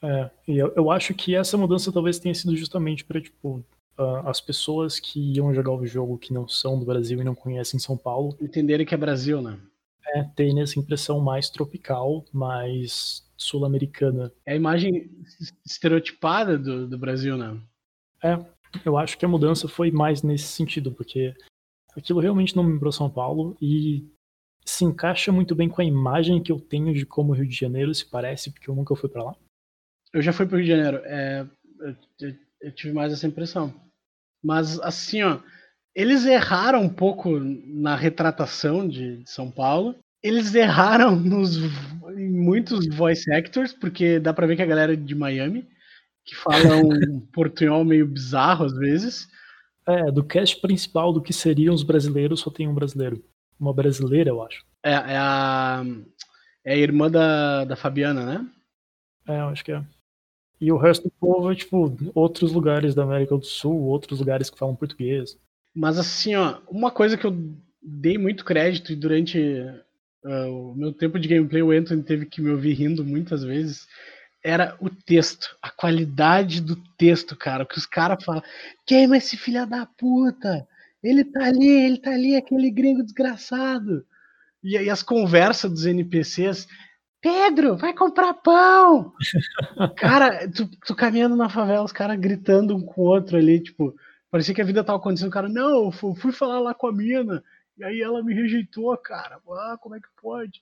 [0.01, 3.63] É, e eu, eu acho que essa mudança talvez tenha sido justamente para tipo,
[3.97, 7.35] uh, as pessoas que iam jogar o jogo que não são do Brasil e não
[7.35, 8.37] conhecem São Paulo.
[8.41, 9.59] Entenderem que é Brasil, né?
[10.15, 14.31] É, tem essa impressão mais tropical, mais sul-americana.
[14.45, 15.11] É a imagem
[15.65, 17.59] estereotipada do, do Brasil, né?
[18.23, 18.39] É,
[18.85, 21.33] eu acho que a mudança foi mais nesse sentido, porque
[21.97, 24.09] aquilo realmente não me lembrou São Paulo e
[24.65, 27.55] se encaixa muito bem com a imagem que eu tenho de como o Rio de
[27.55, 29.35] Janeiro se parece, porque eu nunca fui para lá.
[30.13, 31.45] Eu já fui para o Rio de Janeiro, é,
[31.79, 33.73] eu, eu, eu, tive mais essa impressão.
[34.41, 35.39] Mas assim, ó,
[35.93, 39.95] eles erraram um pouco na retratação de, de São Paulo.
[40.25, 41.55] Eles erraram nos,
[42.17, 45.67] em muitos voice actors, porque dá para ver que a galera de Miami,
[46.25, 49.27] que fala um portunhol meio bizarro às vezes.
[49.87, 53.23] É, do cast principal do que seriam os brasileiros, só tem um brasileiro.
[53.59, 54.65] Uma brasileira, eu acho.
[54.83, 55.83] É, é a.
[56.63, 58.49] É a irmã da, da Fabiana, né?
[59.27, 59.83] É, eu acho que é.
[60.59, 64.49] E o resto do povo é, tipo, outros lugares da América do Sul, outros lugares
[64.49, 65.37] que falam português.
[65.75, 67.37] Mas, assim, ó, uma coisa que eu
[67.79, 69.39] dei muito crédito e durante
[70.25, 73.87] uh, o meu tempo de gameplay o Anthony teve que me ouvir rindo muitas vezes,
[74.43, 77.63] era o texto, a qualidade do texto, cara.
[77.63, 78.43] O que os caras falam,
[78.85, 80.67] queima esse filho da puta!
[81.03, 84.05] Ele tá ali, ele tá ali, aquele gringo desgraçado.
[84.63, 86.67] E aí as conversas dos NPCs.
[87.21, 89.13] Pedro, vai comprar pão!
[89.97, 93.95] cara, tu, tu, caminhando na favela, os caras gritando um com o outro ali, tipo,
[94.29, 95.29] parecia que a vida tava acontecendo.
[95.29, 97.43] O cara, não, eu fui falar lá com a mina,
[97.77, 99.39] e aí ela me rejeitou, cara.
[99.49, 100.61] Ah, como é que pode?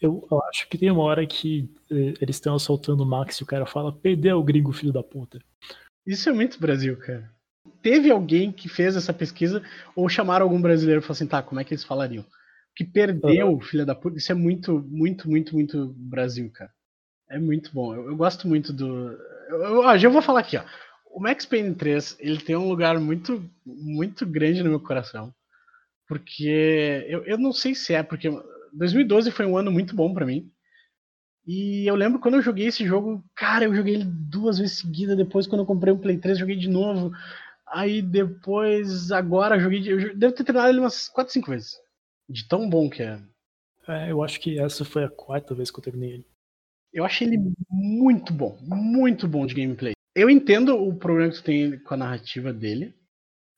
[0.00, 3.46] Eu, acho que tem uma hora que eh, eles estão assaltando o Max e o
[3.46, 5.38] cara fala, perdeu o gringo, filho da puta.
[6.04, 7.32] Isso é muito Brasil, cara
[7.82, 9.62] teve alguém que fez essa pesquisa
[9.94, 12.24] ou chamaram algum brasileiro e falaram assim, tá, como é que eles falariam?
[12.74, 13.60] Que perdeu, uhum.
[13.60, 16.70] filha da puta, isso é muito, muito, muito, muito Brasil, cara.
[17.28, 17.94] É muito bom.
[17.94, 19.12] Eu, eu gosto muito do.
[19.48, 20.64] Eu, eu, eu, vou falar aqui, ó.
[21.10, 25.34] o Max Payne 3, ele tem um lugar muito, muito grande no meu coração.
[26.12, 28.28] Porque eu, eu não sei se é, porque
[28.74, 30.52] 2012 foi um ano muito bom para mim.
[31.46, 35.16] E eu lembro quando eu joguei esse jogo, cara, eu joguei ele duas vezes seguida.
[35.16, 37.10] Depois, quando eu comprei um Play 3, joguei de novo.
[37.66, 39.80] Aí depois, agora, joguei.
[39.80, 41.70] De, eu devo ter treinado ele umas 4, 5 vezes.
[42.28, 43.18] De tão bom que é.
[43.88, 46.26] É, eu acho que essa foi a quarta vez que eu terminei ele.
[46.92, 49.94] Eu achei ele muito bom, muito bom de gameplay.
[50.14, 52.94] Eu entendo o problema que tu tem com a narrativa dele,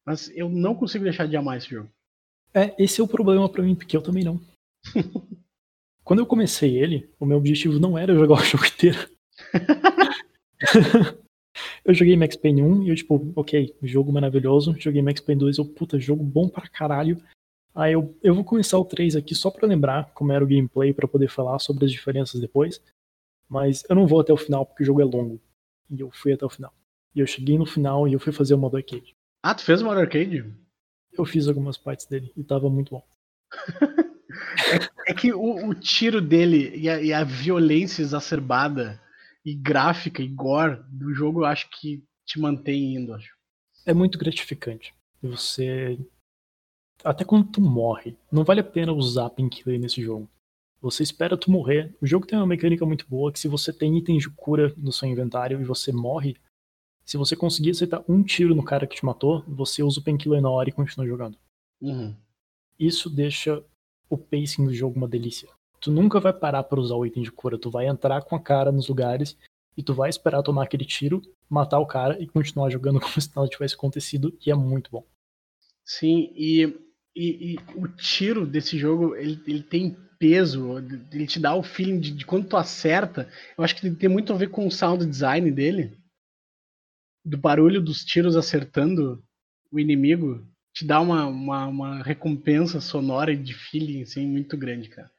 [0.06, 1.90] mas eu não consigo deixar de amar esse jogo.
[2.54, 4.40] É, esse é o problema para mim, porque eu também não.
[6.04, 9.08] Quando eu comecei ele, o meu objetivo não era jogar o jogo inteiro.
[11.84, 14.76] eu joguei Max Payne 1 e eu, tipo, ok, jogo maravilhoso.
[14.78, 17.20] Joguei Max Payne 2, eu, puta, jogo bom pra caralho.
[17.74, 20.92] Aí eu, eu vou começar o 3 aqui só pra lembrar como era o gameplay
[20.92, 22.80] para poder falar sobre as diferenças depois.
[23.48, 25.40] Mas eu não vou até o final porque o jogo é longo.
[25.90, 26.72] E eu fui até o final.
[27.14, 29.14] E eu cheguei no final e eu fui fazer o modo arcade.
[29.42, 30.44] Ah, tu fez o modo arcade?
[31.16, 33.02] Eu fiz algumas partes dele e tava muito bom.
[35.06, 39.00] É, é que o, o, tiro dele e a, e a, violência exacerbada
[39.44, 43.34] e gráfica e gore do jogo eu acho que te mantém indo, acho.
[43.86, 44.94] É muito gratificante.
[45.22, 45.98] Você.
[47.02, 50.28] Até quando tu morre, não vale a pena usar painkiller nesse jogo.
[50.80, 51.94] Você espera tu morrer.
[52.00, 54.92] O jogo tem uma mecânica muito boa que se você tem itens de cura no
[54.92, 56.36] seu inventário e você morre,
[57.04, 60.40] se você conseguir acertar um tiro no cara que te matou, você usa o painkiller
[60.40, 61.36] na hora e continua jogando.
[61.80, 62.14] Uhum.
[62.78, 63.62] Isso deixa
[64.08, 65.48] o pacing do jogo uma delícia.
[65.80, 68.40] Tu nunca vai parar para usar o item de cura, tu vai entrar com a
[68.40, 69.36] cara nos lugares
[69.76, 73.30] e tu vai esperar tomar aquele tiro, matar o cara e continuar jogando como se
[73.34, 75.04] nada tivesse acontecido, e é muito bom.
[75.84, 76.62] Sim, e,
[77.14, 80.78] e, e o tiro desse jogo, ele, ele, tem peso,
[81.12, 83.28] ele te dá o feeling de, de quando tu acerta.
[83.58, 85.98] Eu acho que tem muito a ver com o sound design dele,
[87.24, 89.22] do barulho dos tiros acertando
[89.72, 94.88] o inimigo te dá uma, uma, uma, recompensa sonora e de feeling assim, muito grande,
[94.88, 95.10] cara.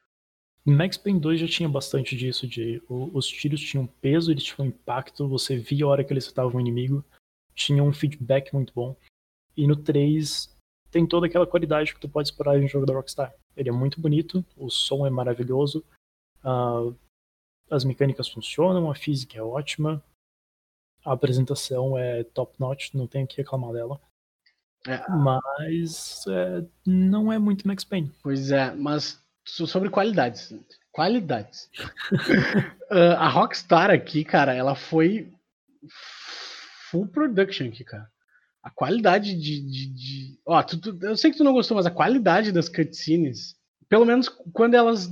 [0.64, 5.28] Max Payne 2 já tinha bastante disso, de os tiros tinham peso, eles tinham impacto,
[5.28, 7.04] você via a hora que eles acertavam o inimigo,
[7.54, 8.96] tinha um feedback muito bom.
[9.56, 10.54] E no 3
[10.90, 13.32] tem toda aquela qualidade que tu pode esperar em um jogo da Rockstar.
[13.56, 15.84] Ele é muito bonito, o som é maravilhoso,
[16.44, 16.94] uh,
[17.70, 20.02] as mecânicas funcionam, a física é ótima,
[21.06, 24.00] a apresentação é top notch, não tenho que reclamar dela.
[24.88, 25.08] É.
[25.08, 28.12] Mas é, não é muito Max Payne.
[28.22, 30.52] Pois é, mas sobre qualidades.
[30.90, 31.70] Qualidades.
[32.90, 35.32] uh, a Rockstar aqui, cara, ela foi
[36.90, 38.08] full production aqui, cara.
[38.62, 39.60] A qualidade de.
[39.60, 40.40] de, de...
[40.44, 43.54] Ó, tu, tu, eu sei que tu não gostou, mas a qualidade das cutscenes,
[43.88, 45.08] pelo menos quando elas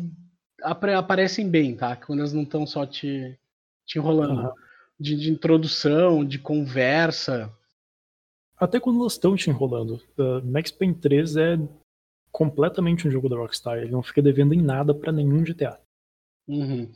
[0.62, 1.94] ap aparecem bem, tá?
[1.94, 3.38] Quando elas não estão só te,
[3.86, 4.40] te enrolando.
[4.40, 4.63] Uhum.
[5.04, 7.52] De, de introdução, de conversa
[8.56, 10.00] até quando elas estão te enrolando.
[10.16, 11.58] Uh, Max Payne 3 é
[12.30, 13.78] completamente um jogo da Rockstar.
[13.78, 15.78] Ele não fica devendo em nada para nenhum GTA.
[16.46, 16.90] Uhum.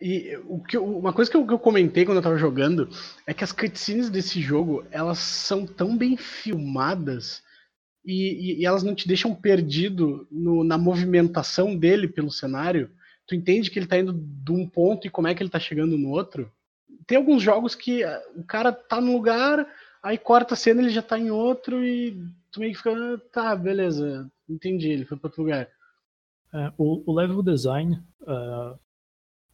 [0.00, 2.88] E o que eu, uma coisa que eu, que eu, comentei quando eu tava jogando
[3.26, 7.42] é que as cutscenes desse jogo elas são tão bem filmadas
[8.04, 12.90] e, e, e elas não te deixam perdido no, na movimentação dele pelo cenário.
[13.26, 15.60] Tu entende que ele tá indo de um ponto e como é que ele tá
[15.60, 16.50] chegando no outro.
[17.12, 19.68] Tem alguns jogos que uh, o cara tá num lugar,
[20.02, 22.20] Aí corta a cena, ele já tá em outro e
[22.50, 25.70] tu meio que fica, ah, tá, beleza, entendi, ele foi para outro lugar.
[26.52, 28.76] É, o, o, level design, uh,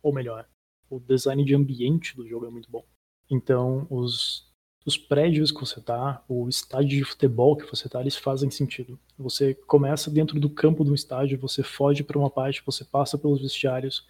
[0.02, 0.48] ou melhor,
[0.88, 2.82] o design de ambiente do jogo é muito bom.
[3.30, 4.50] Então, os,
[4.86, 8.98] os prédios que você tá, o estádio de futebol que você tá, eles fazem sentido.
[9.18, 13.18] Você começa dentro do campo de um estádio, você foge para uma parte, você passa
[13.18, 14.06] pelos vestiários,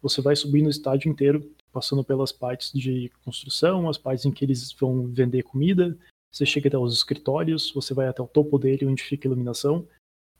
[0.00, 4.44] você vai subindo o estádio inteiro, passando pelas partes de construção, as partes em que
[4.44, 5.96] eles vão vender comida.
[6.30, 9.86] Você chega até os escritórios, você vai até o topo dele, onde fica a iluminação.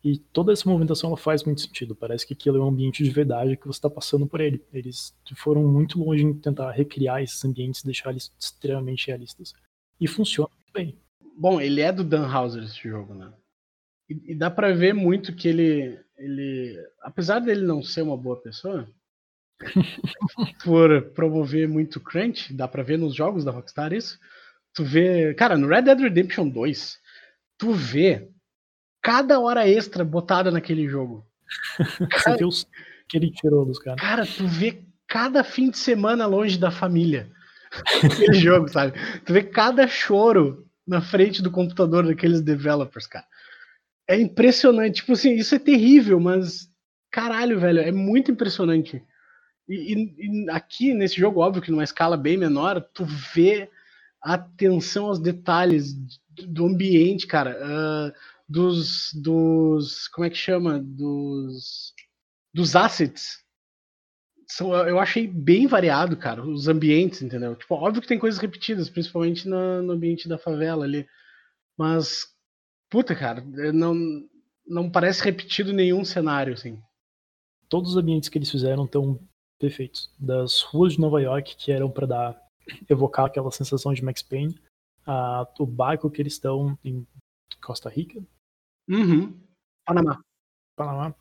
[0.04, 1.94] E toda essa movimentação ela faz muito sentido.
[1.94, 4.64] Parece que aquilo é um ambiente de verdade que você está passando por ele.
[4.72, 9.54] Eles foram muito longe em tentar recriar esses ambientes, deixar eles extremamente realistas.
[10.00, 10.96] E funciona muito bem.
[11.36, 13.32] Bom, ele é do Dan Houser esse jogo, né?
[14.08, 18.40] E, e dá para ver muito que ele, ele, apesar dele não ser uma boa
[18.40, 18.88] pessoa,
[20.64, 24.18] por promover muito crunch, dá pra ver nos jogos da Rockstar isso.
[24.74, 26.98] Tu vê, cara, no Red Dead Redemption 2,
[27.58, 28.28] tu vê
[29.02, 31.26] cada hora extra botada naquele jogo.
[32.10, 32.66] Cara, Você os
[33.08, 34.00] que ele tirou dos caras.
[34.00, 37.30] Cara, tu vê cada fim de semana longe da família.
[38.04, 38.92] Aquele jogo, sabe?
[39.24, 43.26] Tu vê cada choro na frente do computador daqueles developers, cara.
[44.06, 44.96] É impressionante.
[44.96, 46.70] Tipo assim, isso é terrível, mas
[47.10, 49.02] caralho, velho, é muito impressionante.
[49.68, 53.70] E, e, e, aqui nesse jogo, óbvio que numa escala bem menor, tu vê
[54.20, 55.94] atenção aos detalhes
[56.46, 58.12] do ambiente, cara, uh,
[58.48, 61.92] dos, dos, como é que chama, dos,
[62.52, 63.44] dos assets.
[64.46, 67.54] São, eu achei bem variado, cara, os ambientes, entendeu?
[67.54, 71.06] Tipo, óbvio que tem coisas repetidas, principalmente no, ambiente da favela ali,
[71.76, 72.26] mas,
[72.88, 73.94] puta, cara, não,
[74.66, 76.80] não parece repetido nenhum cenário, assim.
[77.68, 79.20] Todos os ambientes que eles fizeram estão
[79.58, 80.10] perfeitos.
[80.18, 82.48] Das ruas de Nova York, que eram para dar
[82.88, 84.58] evocar aquela sensação de Max Payne,
[85.06, 87.06] a, o barco que eles estão em
[87.60, 88.22] Costa Rica.
[88.88, 89.38] Uhum.
[89.86, 90.20] Panamá.
[90.76, 91.14] Panamá.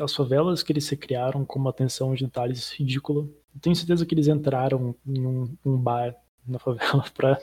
[0.00, 3.28] As favelas que eles se criaram com uma atenção aos detalhes ridícula.
[3.60, 6.16] tenho certeza que eles entraram em um, um bar
[6.46, 7.40] na favela para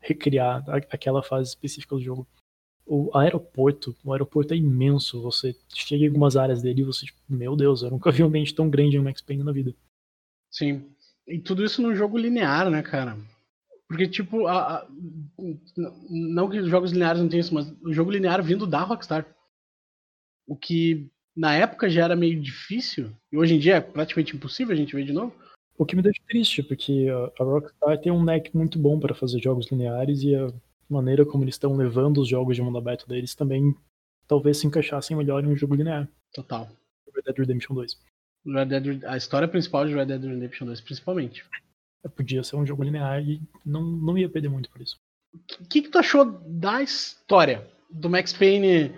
[0.00, 2.26] recriar aquela fase específica do jogo.
[2.84, 5.22] O aeroporto, o aeroporto é imenso.
[5.22, 8.26] Você chega em algumas áreas dele e você, tipo, meu Deus, eu nunca vi um
[8.26, 9.74] ambiente tão grande em Max Payne na vida.
[10.50, 10.84] Sim.
[11.26, 13.16] E tudo isso num jogo linear, né, cara?
[13.86, 14.88] Porque, tipo, a, a,
[16.08, 19.26] não que os jogos lineares não tenham isso, mas o jogo linear vindo da Rockstar.
[20.46, 24.74] O que na época já era meio difícil, e hoje em dia é praticamente impossível
[24.74, 25.34] a gente ver de novo.
[25.76, 27.06] O que me deixa triste, porque
[27.38, 30.48] a Rockstar tem um neck muito bom para fazer jogos lineares e a
[30.88, 33.74] maneira como eles estão levando os jogos de mundo aberto deles também
[34.26, 36.08] talvez se encaixassem melhor em um jogo linear.
[36.32, 36.68] Total.
[37.14, 37.98] Red Dead Redemption 2.
[38.46, 41.44] Red Dead, a história principal de Red Dead Redemption 2, principalmente.
[42.04, 44.96] É, podia ser um jogo linear e não, não ia perder muito por isso.
[45.34, 48.94] O que, que tu achou da história do Max Payne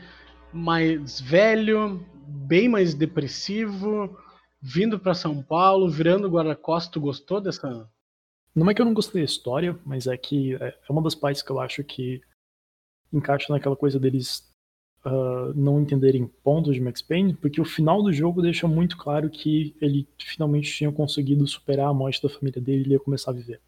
[0.52, 4.16] mais velho, bem mais depressivo,
[4.60, 6.92] vindo para São Paulo, virando guarda-costas?
[6.92, 7.88] Tu gostou dessa?
[8.54, 11.14] Não é que eu não gostei da história, mas é que é, é uma das
[11.14, 12.20] partes que eu acho que
[13.12, 14.48] encaixa naquela coisa deles
[15.04, 19.28] uh, não entenderem pontos de Max Payne, porque o final do jogo deixa muito claro
[19.28, 23.34] que ele finalmente tinha conseguido superar a morte da família dele e ia começar a
[23.34, 23.60] viver.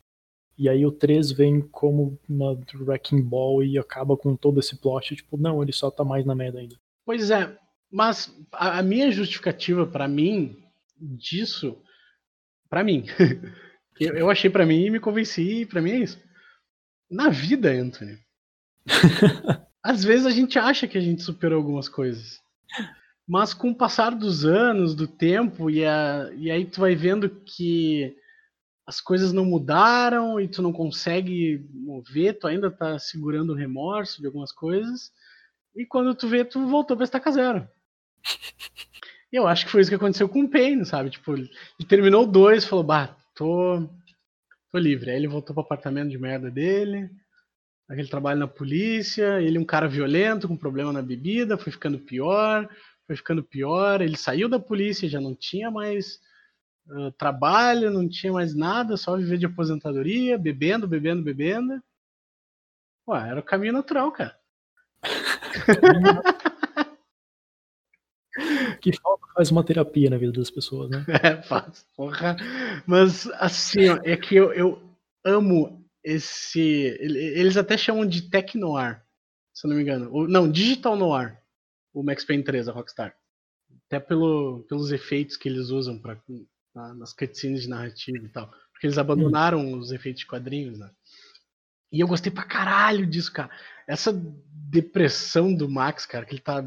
[0.59, 5.15] E aí o 3 vem como uma Wrecking Ball e acaba com todo esse plot,
[5.15, 6.77] tipo, não, ele só tá mais na merda ainda.
[7.05, 7.57] Pois é,
[7.91, 10.57] mas a, a minha justificativa para mim
[10.99, 11.77] disso,
[12.71, 13.05] para mim,
[14.01, 16.21] eu, eu achei para mim e me convenci, para mim é isso.
[17.11, 18.19] Na vida, Anthony,
[19.83, 22.41] Às vezes a gente acha que a gente superou algumas coisas.
[23.27, 27.29] Mas com o passar dos anos, do tempo, e, a, e aí tu vai vendo
[27.29, 28.17] que
[28.87, 34.21] as coisas não mudaram e tu não consegue mover, tu ainda tá segurando o remorso
[34.21, 35.13] de algumas coisas.
[35.75, 37.69] E quando tu vê, tu voltou pra estaca zero.
[39.33, 41.11] E eu acho que foi isso que aconteceu com o Payne, sabe?
[41.11, 41.51] Tipo, ele
[41.89, 43.89] terminou dois, falou, bah, tô,
[44.73, 45.11] tô livre.
[45.11, 47.09] Aí ele voltou pro apartamento de merda dele,
[47.89, 52.69] aquele trabalho na polícia, ele um cara violento, com problema na bebida, foi ficando pior,
[53.07, 56.19] foi ficando pior, ele saiu da polícia, já não tinha mais
[56.89, 61.81] uh, trabalho, não tinha mais nada, só viver de aposentadoria, bebendo, bebendo, bebendo.
[63.09, 64.37] Ué, era o caminho natural, cara.
[68.81, 71.05] que falta faz uma terapia na vida das pessoas, né?
[71.23, 72.37] É, faz, porra.
[72.87, 74.83] Mas, assim, ó, é que eu, eu
[75.25, 76.61] amo esse.
[77.01, 79.03] Eles até chamam de Tech Noir,
[79.53, 80.29] se eu não me engano.
[80.29, 81.39] não, Digital Noir,
[81.93, 83.15] o Max Payne 3, a Rockstar.
[83.87, 86.17] Até pelo, pelos efeitos que eles usam pra,
[86.75, 88.51] na, nas cutscenes de narrativa e tal.
[88.73, 89.79] Porque eles abandonaram hum.
[89.79, 90.91] os efeitos de quadrinhos, né?
[91.91, 93.51] E eu gostei pra caralho disso, cara.
[93.87, 96.65] Essa depressão do Max, cara, que ele tá.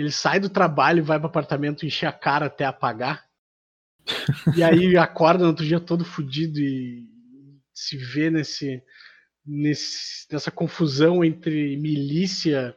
[0.00, 3.24] Ele sai do trabalho e vai pro apartamento encher a cara até apagar.
[4.56, 7.06] e aí acorda no outro dia todo fudido e,
[7.74, 8.82] se vê nesse,
[9.44, 12.74] nesse, nessa confusão entre milícia,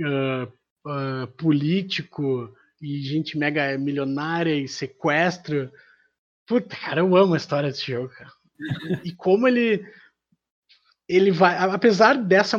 [0.00, 0.52] uh,
[0.88, 2.52] uh, político
[2.82, 5.70] e gente mega milionária e sequestro.
[6.46, 8.32] Puta, cara, eu amo a história desse jogo, cara.
[9.04, 9.84] E como ele
[11.08, 12.58] ele vai, apesar dessa,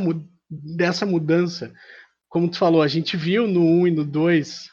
[0.49, 1.71] dessa mudança,
[2.29, 4.69] como tu falou, a gente viu no 1 e no 2,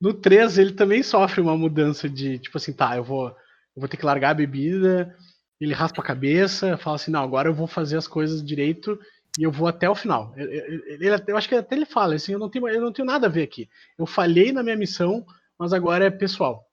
[0.00, 3.88] no 3 ele também sofre uma mudança de, tipo assim, tá, eu vou, eu vou
[3.88, 5.16] ter que largar a bebida,
[5.60, 8.98] ele raspa a cabeça, fala assim, não, agora eu vou fazer as coisas direito
[9.38, 10.34] e eu vou até o final.
[10.36, 13.06] Ele, ele, eu acho que até ele fala assim, eu não, tenho, eu não tenho
[13.06, 13.68] nada a ver aqui.
[13.98, 15.24] Eu falhei na minha missão,
[15.58, 16.68] mas agora é pessoal.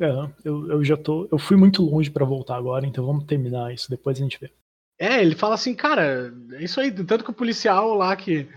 [0.00, 0.08] É,
[0.44, 1.28] eu, eu já tô.
[1.30, 4.50] Eu fui muito longe para voltar agora, então vamos terminar isso, depois a gente vê.
[4.98, 8.48] É, ele fala assim, cara, é isso aí, tanto que o policial lá que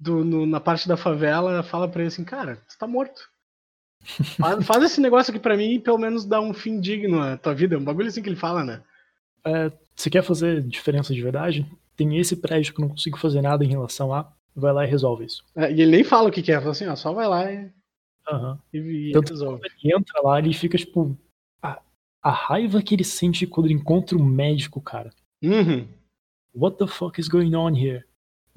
[0.00, 3.28] do, no, na parte da favela fala pra ele assim, cara, você tá morto.
[4.40, 7.36] faz, faz, esse negócio aqui pra mim e pelo menos dá um fim digno à
[7.36, 7.74] tua vida.
[7.74, 8.82] É um bagulho assim que ele fala, né?
[9.44, 11.66] é, você quer fazer diferença de verdade?
[11.96, 14.32] Tem esse prédio que eu não consigo fazer nada em relação a.
[14.54, 15.44] Vai lá e resolve isso.
[15.54, 17.70] É, e ele nem fala o que quer, fala assim, ó, só vai lá e,
[18.30, 18.58] uhum.
[18.72, 19.62] e, e resolve.
[19.64, 21.16] Ele entra lá e fica, tipo.
[21.62, 21.80] A,
[22.22, 25.10] a, raiva que ele sente quando ele encontra o um médico, cara.
[25.42, 25.86] Uhum.
[26.54, 28.04] What the fuck is going on here?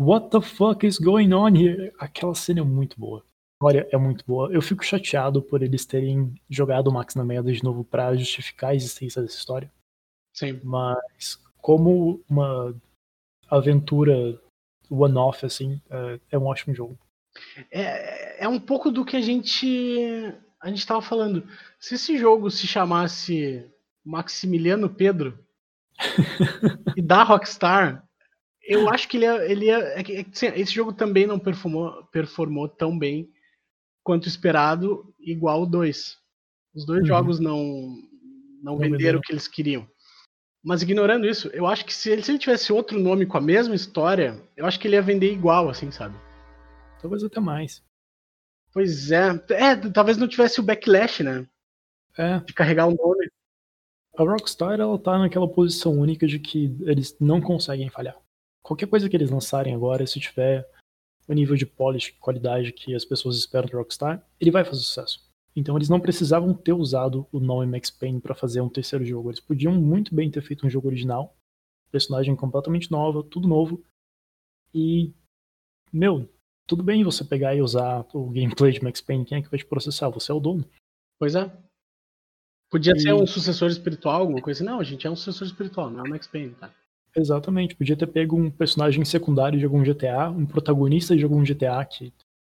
[0.04, 1.94] What the fuck is going on here?
[1.98, 3.24] Aquela cena é muito boa.
[3.62, 4.52] Olha, é muito boa.
[4.52, 8.72] Eu fico chateado por eles terem jogado o Max na merda de novo pra justificar
[8.72, 9.72] a existência dessa história.
[10.34, 10.60] Sim.
[10.62, 12.76] Mas como uma
[13.50, 14.38] aventura
[14.90, 17.00] one-off, assim, é, é um ótimo jogo.
[17.72, 21.48] É, é um pouco do que a gente a gente estava falando.
[21.80, 23.66] Se esse jogo se chamasse
[24.04, 25.40] Maximiliano Pedro
[26.98, 28.06] e da Rockstar,
[28.64, 32.04] eu acho que ele ia, ele é é que, assim, esse jogo também não performou,
[32.12, 33.30] performou tão bem
[34.04, 36.18] quanto esperado, igual o 2.
[36.76, 37.08] Os dois Uhum.
[37.08, 37.58] jogos não
[38.64, 39.20] não, Não venderam venderam.
[39.20, 39.88] o que eles queriam.
[40.64, 43.42] Mas ignorando isso, eu acho que se ele, se ele tivesse outro nome com a
[43.42, 46.16] mesma história, eu acho que ele ia vender igual, assim, sabe?
[47.02, 47.84] Talvez até mais.
[48.72, 49.28] Pois é.
[49.50, 51.46] É, talvez não tivesse o backlash, né?
[52.18, 53.30] É, De carregar o nome.
[54.18, 58.16] a Rockstar ela tá naquela posição única de que eles não conseguem falhar.
[58.64, 60.68] Qualquer coisa que eles lançarem agora, se tiver
[61.28, 65.22] o nível de polish, qualidade que as pessoas esperam da Rockstar, ele vai fazer sucesso.
[65.56, 69.30] Então eles não precisavam ter usado o nome Max Payne para fazer um terceiro jogo.
[69.30, 71.36] Eles podiam muito bem ter feito um jogo original,
[71.92, 73.84] personagem completamente nova, tudo novo.
[74.74, 75.14] E
[75.92, 76.28] meu,
[76.66, 79.60] tudo bem você pegar e usar o gameplay de Max Payne, quem é que vai
[79.60, 80.10] te processar?
[80.10, 80.66] Você é o dono.
[81.20, 81.52] Pois é.
[82.72, 84.66] Podia E- ser um sucessor espiritual, alguma coisa assim.
[84.72, 86.74] Não, gente é um sucessor espiritual, não é o Max Payne, tá?
[87.16, 91.84] Exatamente, podia ter pego um personagem secundário de algum GTA, um protagonista de algum GTA,
[91.86, 92.12] que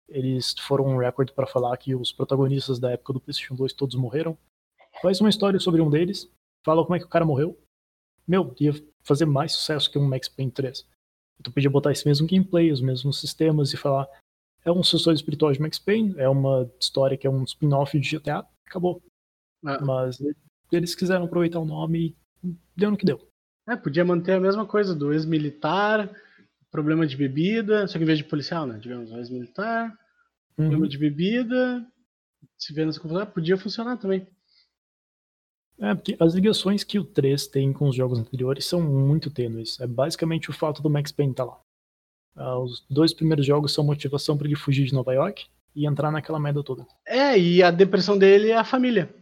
[0.09, 3.95] eles foram um recorde pra falar que os protagonistas da época do PlayStation 2 todos
[3.95, 4.37] morreram.
[5.01, 6.29] Faz uma história sobre um deles,
[6.65, 7.57] fala como é que o cara morreu.
[8.27, 8.73] Meu, ia
[9.03, 10.87] fazer mais sucesso que um Max Payne 3.
[11.43, 14.07] Tu podia botar esse mesmo gameplay, os mesmos sistemas e falar
[14.65, 18.17] é um sucessor espiritual de Max Payne, é uma história que é um spin-off de
[18.17, 19.01] GTA, acabou.
[19.65, 20.17] Ah, Mas
[20.71, 23.25] eles quiseram aproveitar o nome e deu no que deu.
[23.67, 26.09] É, podia manter a mesma coisa do ex-militar,
[26.71, 28.77] problema de bebida, só que em vez de policial, né?
[28.79, 29.89] Digamos, ex-militar,
[30.57, 30.69] Uhum.
[30.69, 31.85] problema de bebida,
[32.57, 34.25] se vê nessa confusão, podia funcionar também.
[35.79, 39.79] É, porque as ligações que o 3 tem com os jogos anteriores são muito tênues.
[39.79, 41.59] É basicamente o fato do Max Payne estar lá.
[42.35, 45.45] Ah, os dois primeiros jogos são motivação para ele fugir de Nova York
[45.75, 46.87] e entrar naquela merda toda.
[47.05, 49.13] É, e a depressão dele é a família.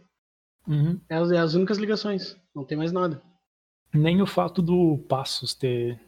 [0.66, 0.98] Uhum.
[1.08, 2.36] É as, é as únicas ligações.
[2.54, 3.22] Não tem mais nada.
[3.96, 5.98] Nem o fato do Passos ter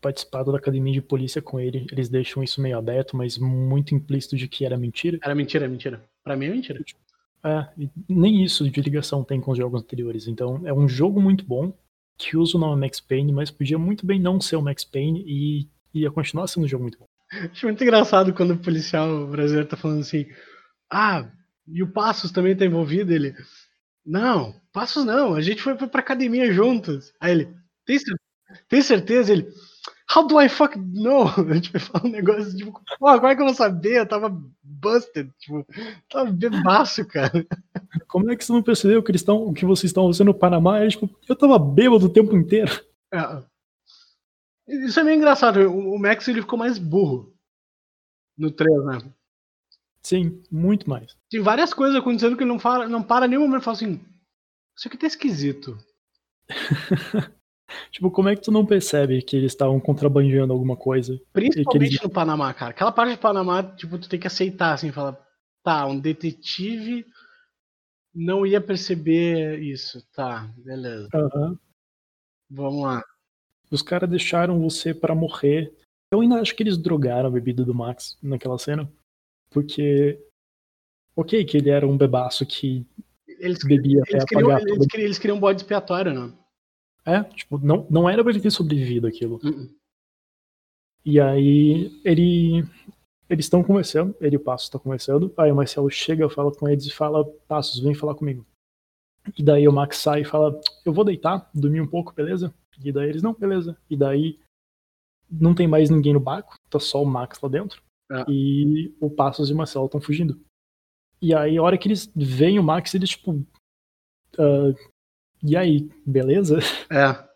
[0.00, 4.36] participado da academia de polícia com ele, eles deixam isso meio aberto, mas muito implícito
[4.36, 5.18] de que era mentira.
[5.22, 6.04] Era mentira, é mentira.
[6.22, 6.80] Pra mim é mentira.
[7.44, 7.68] É,
[8.08, 10.26] nem isso de ligação tem com os jogos anteriores.
[10.26, 11.72] Então é um jogo muito bom
[12.18, 15.24] que usa o nome Max Payne, mas podia muito bem não ser o Max Payne
[15.26, 17.06] e ia continuar sendo um jogo muito bom.
[17.50, 20.26] Acho muito engraçado quando o policial brasileiro tá falando assim:
[20.90, 21.30] Ah,
[21.66, 23.12] e o Passos também tá envolvido?
[23.12, 23.34] Ele,
[24.04, 27.10] não, Passos não, a gente foi pra academia juntos.
[27.18, 27.96] Aí ele, tem,
[28.68, 29.32] tem certeza?
[29.32, 29.48] Ele,
[30.14, 31.24] how do I fuck know?
[31.50, 34.00] A gente vai falar um negócio tipo, pô, como é que eu vou saber?
[34.00, 34.28] Eu tava
[34.62, 35.66] busted, tipo,
[36.10, 37.32] tava bebaço, cara.
[38.06, 40.86] Como é que você não percebeu que eles o que vocês estão fazendo no Panamá?
[40.86, 42.70] Tipo, eu tava bêbado o tempo inteiro.
[43.10, 43.42] É.
[44.68, 47.34] Isso é meio engraçado, o o Max ele ficou mais burro
[48.36, 48.98] no 3, né?
[50.02, 51.16] Sim, muito mais.
[51.30, 54.00] Tem várias coisas acontecendo que ele não, fala, não para nenhum momento e fala assim:
[54.76, 55.76] Isso aqui tá esquisito.
[57.90, 61.20] Tipo, como é que tu não percebe que eles estavam contrabandeando alguma coisa?
[61.32, 62.70] Principalmente eles- no Panamá, cara.
[62.70, 65.18] Aquela parte do Panamá, tipo, tu tem que aceitar, assim, falar:
[65.64, 67.04] Tá, um detetive
[68.14, 70.06] não ia perceber isso.
[70.12, 71.08] Tá, beleza.
[71.12, 71.58] Aham.
[72.48, 73.02] Vamos lá.
[73.70, 75.74] Os caras deixaram você pra morrer.
[76.12, 78.90] Eu ainda acho que eles drogaram a bebida do Max naquela cena.
[79.50, 80.22] Porque.
[81.16, 82.86] Ok, que ele era um bebaço que
[83.38, 86.32] Eles, bebia eles, queriam, apagar eles, eles queriam um bode expiatório, né?
[87.04, 89.40] É, tipo, não, não era pra ele ter sobrevivido aquilo.
[89.42, 89.70] Uh-uh.
[91.04, 92.64] E aí ele.
[93.28, 95.32] Eles estão conversando, ele e o Passos estão conversando.
[95.36, 98.44] Aí o Marcelo chega, fala com eles e fala: Passos, vem falar comigo.
[99.36, 102.52] E daí o Max sai e fala: Eu vou deitar, dormir um pouco, beleza?
[102.84, 103.76] E daí eles: Não, beleza.
[103.88, 104.38] E daí
[105.30, 107.82] não tem mais ninguém no barco, tá só o Max lá dentro.
[108.10, 108.24] É.
[108.28, 110.40] E o Passos e o Marcelo estão fugindo.
[111.20, 113.44] E aí, a hora que eles veem o Max, eles tipo.
[114.38, 114.72] "Ah,
[115.42, 116.58] e aí, beleza?
[116.90, 117.26] É.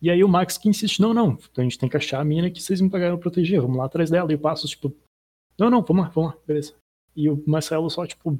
[0.00, 2.50] E aí o Max que insiste, não, não, a gente tem que achar a mina
[2.50, 4.32] que vocês me pagaram pra proteger, vamos lá atrás dela.
[4.32, 4.92] E o Passos, tipo,
[5.56, 6.74] não, não, vamos lá, vamos lá, beleza.
[7.14, 8.36] E o Marcelo só, tipo,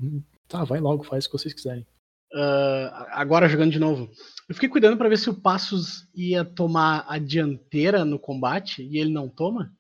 [0.49, 1.87] tá, vai logo, faz o que vocês quiserem.
[2.35, 4.11] Ah, agora jogando de novo.
[4.49, 8.99] Eu fiquei cuidando pra ver se o Passos ia tomar a dianteira no combate e
[8.99, 9.73] ele não toma.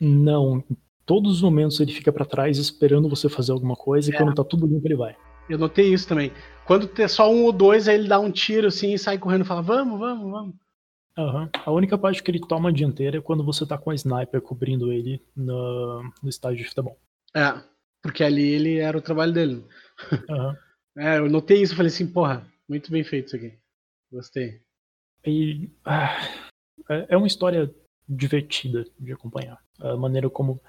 [0.00, 0.64] Não,
[1.10, 4.16] todos os momentos ele fica pra trás esperando você fazer alguma coisa e É.
[4.16, 5.16] quando tá tudo limpo ele vai.
[5.48, 6.30] Eu notei isso também.
[6.64, 9.40] Quando tem só um ou dois, aí ele dá um tiro assim e sai correndo
[9.42, 10.54] e fala: Vamos, vamos, vamos.
[11.18, 11.50] Aham.
[11.66, 14.40] A única parte que ele toma a dianteira é quando você tá com a sniper
[14.40, 16.96] cobrindo ele no, no estádio de futebol.
[17.34, 17.60] É,
[18.00, 19.64] porque ali ele era o trabalho dele.
[20.30, 20.56] Aham.
[20.98, 23.54] É, eu notei isso, falei assim, porra, muito bem feito isso aqui.
[24.12, 24.60] Gostei.
[25.24, 26.18] E ah,
[26.90, 27.72] é é uma história
[28.08, 29.56] divertida de acompanhar.
[29.80, 30.60] A maneira como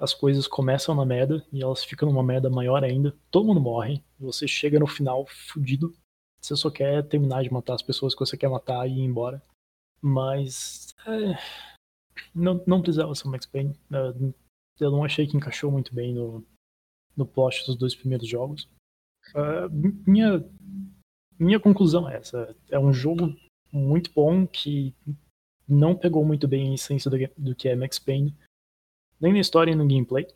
[0.00, 3.14] as coisas começam na merda e elas ficam numa merda maior ainda.
[3.30, 4.02] Todo mundo morre.
[4.18, 5.94] Você chega no final fudido.
[6.40, 9.42] Você só quer terminar de matar as pessoas que você quer matar e ir embora.
[10.00, 11.38] Mas é,
[12.34, 13.78] não, não precisava ser o Max Payne.
[14.80, 16.42] Eu não achei que encaixou muito bem no,
[17.14, 18.66] no plot dos dois primeiros jogos.
[19.34, 19.68] É,
[20.06, 20.42] minha,
[21.38, 22.56] minha conclusão é essa.
[22.70, 23.36] É um jogo
[23.70, 24.94] muito bom que
[25.68, 28.34] não pegou muito bem a essência do, do que é Max Payne,
[29.20, 30.26] nem na história nem no gameplay.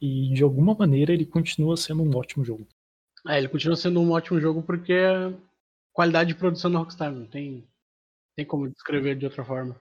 [0.00, 2.66] E de alguma maneira ele continua sendo um ótimo jogo.
[3.26, 5.32] É, ele continua sendo um ótimo jogo porque é
[5.92, 7.64] qualidade de produção da Rockstar, não tem,
[8.36, 9.76] tem como descrever de outra forma.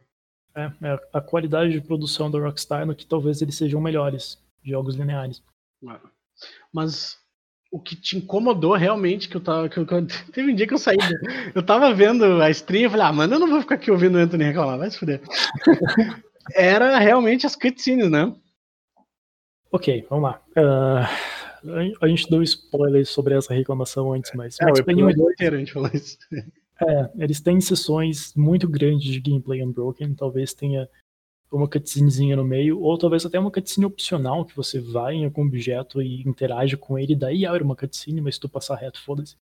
[0.55, 4.95] É, é a qualidade de produção da Rockstar no que talvez eles sejam melhores jogos
[4.95, 5.43] lineares.
[5.89, 5.99] É.
[6.72, 7.18] Mas
[7.72, 9.68] o que te incomodou realmente, que eu tava.
[9.68, 10.95] Que eu, que eu- teve um dia que eu saí.
[11.55, 14.15] Eu tava vendo a stream e falei, ah, mano, eu não vou ficar aqui ouvindo
[14.15, 15.22] o Anthony reclamar, vai se fuder.
[16.52, 18.34] Era realmente as cutscenes, né?
[19.72, 20.41] Ok, vamos lá.
[20.56, 21.10] Ah,
[22.02, 25.11] a gente deu spoilers sobre essa reclamação antes, mas É, Max o Payne 1 e
[25.11, 26.18] episódio 2 inteiro a gente falou isso.
[26.82, 30.90] É, eles têm sessões muito grandes de gameplay unbroken, talvez tenha
[31.52, 35.45] uma cutscenezinha no meio, ou talvez até uma cutscene opcional, que você vai em algum
[35.45, 39.38] objeto e interage com ele, daí abre uma cutscene, mas se tu passar reto, foda-se.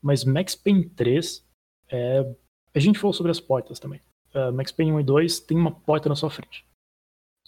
[0.00, 1.44] Mas Max Payne 3,
[1.90, 2.34] é...
[2.74, 4.00] a gente falou sobre as portas também.
[4.34, 6.64] Ah, Max Payne 1 e 2 tem uma porta na sua frente.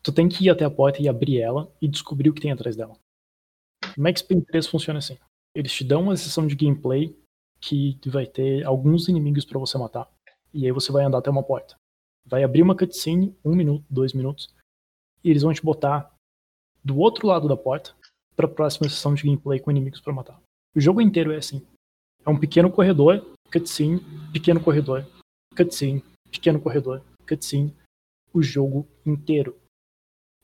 [0.03, 2.53] Tu tem que ir até a porta e abrir ela e descobrir o que tem
[2.53, 2.97] atrás dela.
[3.97, 5.19] Max Payne 3 funciona assim.
[5.55, 7.17] Eles te dão uma sessão de gameplay
[7.61, 10.11] que vai ter alguns inimigos pra você matar.
[10.53, 11.77] E aí você vai andar até uma porta.
[12.27, 14.53] Vai abrir uma cutscene, um minuto, dois minutos,
[15.23, 16.15] e eles vão te botar
[16.83, 17.95] do outro lado da porta
[18.37, 20.39] pra próxima sessão de gameplay com inimigos pra matar.
[20.75, 21.67] O jogo inteiro é assim.
[22.25, 24.01] É um pequeno corredor, cutscene,
[24.33, 25.07] pequeno corredor,
[25.57, 26.03] cutscene,
[26.35, 27.75] pequeno corredor, cutscene,
[28.33, 29.57] o jogo inteiro.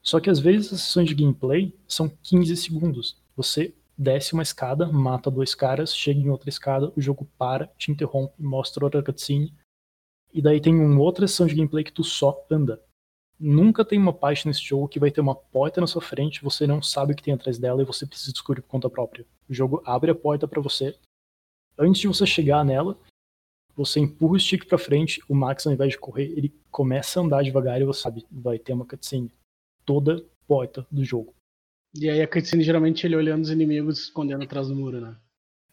[0.02, 3.18] Só que às vezes as sessões de gameplay são 15 segundos.
[3.36, 7.90] Você desce uma escada, mata dois caras, chega em outra escada, o jogo para, te
[7.90, 9.54] interrompe, mostra outra cutscene.
[10.32, 12.82] E daí tem uma outra sessão de gameplay que tu só anda.
[13.38, 16.66] Nunca tem uma parte nesse jogo que vai ter uma porta na sua frente, você
[16.66, 19.26] não sabe o que tem atrás dela e você precisa descobrir por conta própria.
[19.48, 20.96] O jogo abre a porta pra você.
[21.78, 22.98] Antes de você chegar nela,
[23.80, 27.22] você empurra o stick pra frente, o Max ao invés de correr, ele começa a
[27.22, 29.32] andar devagar e você sabe, vai ter uma cutscene.
[29.84, 31.34] Toda porta do jogo.
[31.94, 35.16] E aí a cutscene geralmente ele olhando os inimigos se escondendo atrás do muro, né?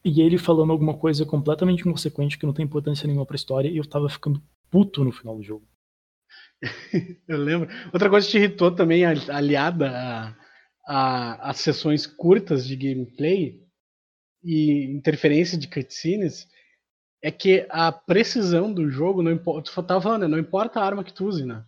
[0.03, 3.77] E ele falando alguma coisa completamente inconsequente que não tem importância nenhuma pra história e
[3.77, 5.67] eu tava ficando puto no final do jogo.
[7.27, 7.69] Eu lembro.
[7.93, 10.35] Outra coisa que te irritou também, ali- aliada a,
[10.87, 13.63] a, as sessões curtas de gameplay
[14.43, 16.47] e interferência de cutscenes,
[17.21, 19.71] é que a precisão do jogo não importa.
[19.71, 20.27] Tu tava falando, né?
[20.27, 21.65] Não importa a arma que tu use, né?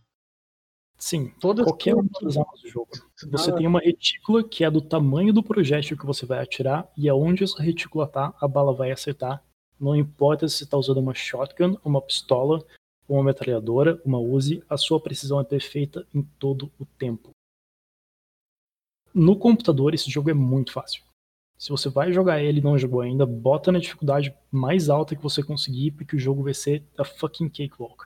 [0.97, 2.89] Sim, Todas qualquer uma das armas do jogo.
[3.31, 7.07] Você tem uma retícula que é do tamanho do projétil que você vai atirar, e
[7.07, 9.41] aonde essa retícula tá, a bala vai acertar.
[9.79, 12.65] Não importa se você está usando uma shotgun, uma pistola,
[13.07, 17.29] uma metralhadora, uma Uzi, a sua precisão é perfeita em todo o tempo.
[19.13, 21.01] No computador, esse jogo é muito fácil.
[21.59, 25.21] Se você vai jogar ele e não jogou ainda, bota na dificuldade mais alta que
[25.21, 28.05] você conseguir, porque o jogo vai ser a fucking cakewalk.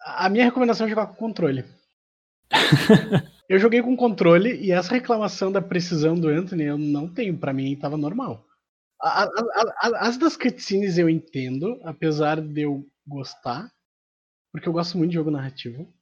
[0.00, 1.64] A minha recomendação é jogar com controle.
[3.48, 7.36] eu joguei com controle e essa reclamação da precisão do Anthony eu não tenho.
[7.36, 8.44] Pra mim tava normal.
[9.02, 13.70] A- a- a- a- As das cutscenes eu entendo, apesar de eu gostar,
[14.52, 15.92] porque eu gosto muito de jogo narrativo.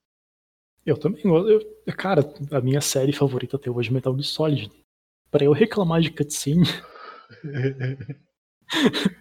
[0.85, 1.49] Eu também gosto.
[1.51, 2.23] eu- Cara,
[2.53, 4.71] a minha série favorita até hoje é Metal Gear Solid.
[5.31, 6.65] Pra eu reclamar de cutscene.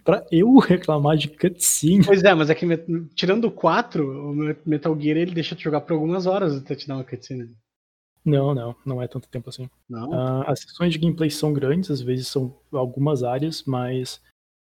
[0.04, 2.06] pra eu reclamar de cutscene.
[2.06, 2.66] Pois é, mas é que
[3.16, 6.76] tirando o 4, o Me- Metal Gear ele deixa te jogar por algumas horas até
[6.76, 7.56] te dar uma cutscene.
[8.24, 9.70] Não, não, não é tanto tempo assim.
[9.88, 10.12] Não?
[10.14, 14.20] Ah, as sessões de gameplay são grandes, às vezes são algumas áreas, mas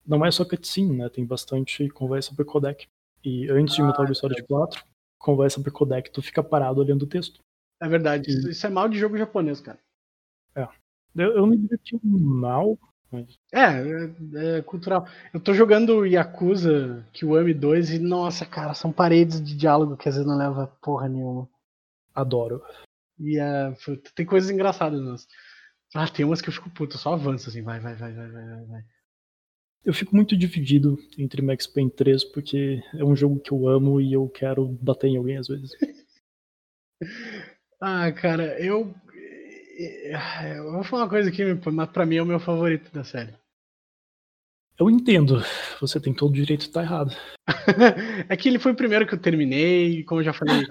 [0.05, 1.09] não é só cutscene, né?
[1.09, 2.87] Tem bastante conversa por codec.
[3.23, 4.83] E antes de Metal Gear Solid 4,
[5.17, 7.39] conversa por codec, tu fica parado olhando o texto.
[7.81, 9.79] É verdade, isso, isso é mal de jogo japonês, cara.
[11.15, 12.77] Eu, eu me diverti mal,
[13.11, 15.07] mas É, é, é cultural.
[15.33, 20.15] Eu tô jogando Yakuza Kiwami 2 e, nossa, cara, são paredes de diálogo que às
[20.15, 21.49] vezes não leva porra nenhuma.
[22.13, 22.61] adoro.
[23.19, 23.73] E é,
[24.15, 25.27] tem coisas engraçadas, nossa.
[25.93, 28.45] Ah, tem umas que eu fico puto, só avanço assim, vai, vai, vai, vai, vai,
[28.45, 28.83] vai, vai.
[29.83, 33.99] Eu fico muito dividido entre Max Payne 3 porque é um jogo que eu amo
[33.99, 35.71] e eu quero bater em alguém às vezes.
[37.81, 38.93] ah, cara, eu.
[39.79, 41.41] Eu vou falar uma coisa aqui,
[41.71, 43.33] mas pra mim é o meu favorito da série.
[44.77, 45.41] Eu entendo,
[45.79, 47.15] você tem todo o direito de estar errado.
[48.29, 50.65] é que ele foi o primeiro que eu terminei, como eu já falei,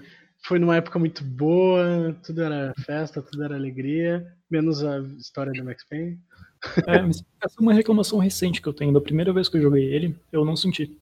[0.45, 5.65] foi numa época muito boa, tudo era festa, tudo era alegria, menos a história do
[5.65, 6.19] Max Payne.
[6.87, 8.93] É, mas essa é uma reclamação recente que eu tenho.
[8.93, 10.97] Da primeira vez que eu joguei ele, eu não senti.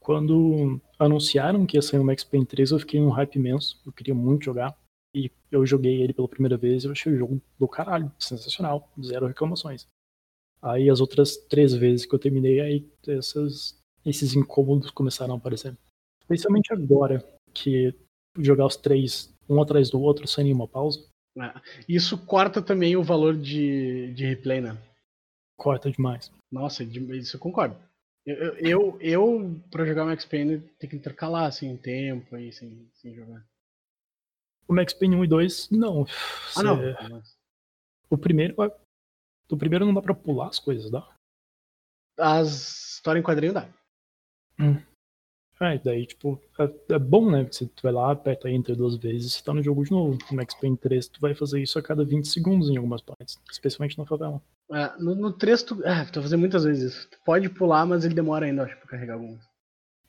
[0.00, 3.80] Quando anunciaram que ia sair o Max Payne 3, eu fiquei num hype imenso.
[3.84, 4.76] Eu queria muito jogar.
[5.16, 8.12] E eu joguei ele pela primeira vez e eu achei o jogo do caralho.
[8.18, 8.92] Sensacional.
[9.02, 9.88] Zero reclamações.
[10.60, 15.74] Aí as outras três vezes que eu terminei, aí essas, esses incômodos começaram a aparecer.
[16.20, 17.24] Especialmente agora,
[17.54, 17.94] que
[18.38, 21.02] jogar os três um atrás do outro sem nenhuma pausa.
[21.38, 21.54] É.
[21.88, 24.76] Isso corta também o valor de, de replay, né?
[25.56, 26.30] Corta demais.
[26.52, 27.74] Nossa, isso eu concordo.
[28.26, 33.14] Eu, eu, eu pra jogar Max Payne, tem que intercalar, assim, tempo aí, sem, sem
[33.14, 33.42] jogar.
[34.68, 36.04] O Max Payne 1 e 2, não.
[36.56, 37.22] Ah, não.
[38.10, 38.54] O primeiro,
[39.50, 41.08] o primeiro não dá pra pular as coisas, dá?
[42.18, 43.68] As histórias em quadrinho dá.
[44.58, 44.80] Hum.
[45.60, 47.44] É, daí, tipo, é, é, bom, né?
[47.44, 50.18] Você vai lá, aperta Enter duas vezes, você tá no jogo de novo.
[50.30, 53.40] No Max Payne 3, tu vai fazer isso a cada 20 segundos em algumas partes,
[53.50, 54.42] especialmente na favela.
[54.70, 57.08] É, no, no 3, tu, é, tu vai fazer muitas vezes isso.
[57.08, 59.42] Tu pode pular, mas ele demora ainda, acho, pra carregar algumas.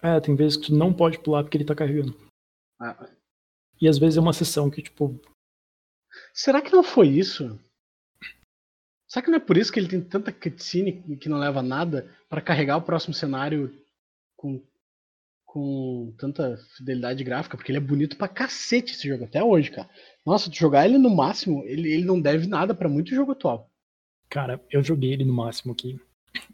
[0.02, 2.16] É, tem vezes que tu não pode pular porque ele tá carregando.
[2.80, 3.08] Ah.
[3.80, 5.20] E às vezes é uma sessão que, tipo.
[6.34, 7.60] Será que não foi isso?
[9.08, 12.14] Será que não é por isso que ele tem tanta cutscene que não leva nada
[12.28, 13.74] para carregar o próximo cenário
[14.36, 14.62] com
[15.58, 19.90] com tanta fidelidade gráfica, porque ele é bonito pra cacete esse jogo até hoje, cara.
[20.24, 23.72] Nossa, jogar ele no máximo, ele, ele não deve nada para muito jogo atual.
[24.30, 26.00] Cara, eu joguei ele no máximo aqui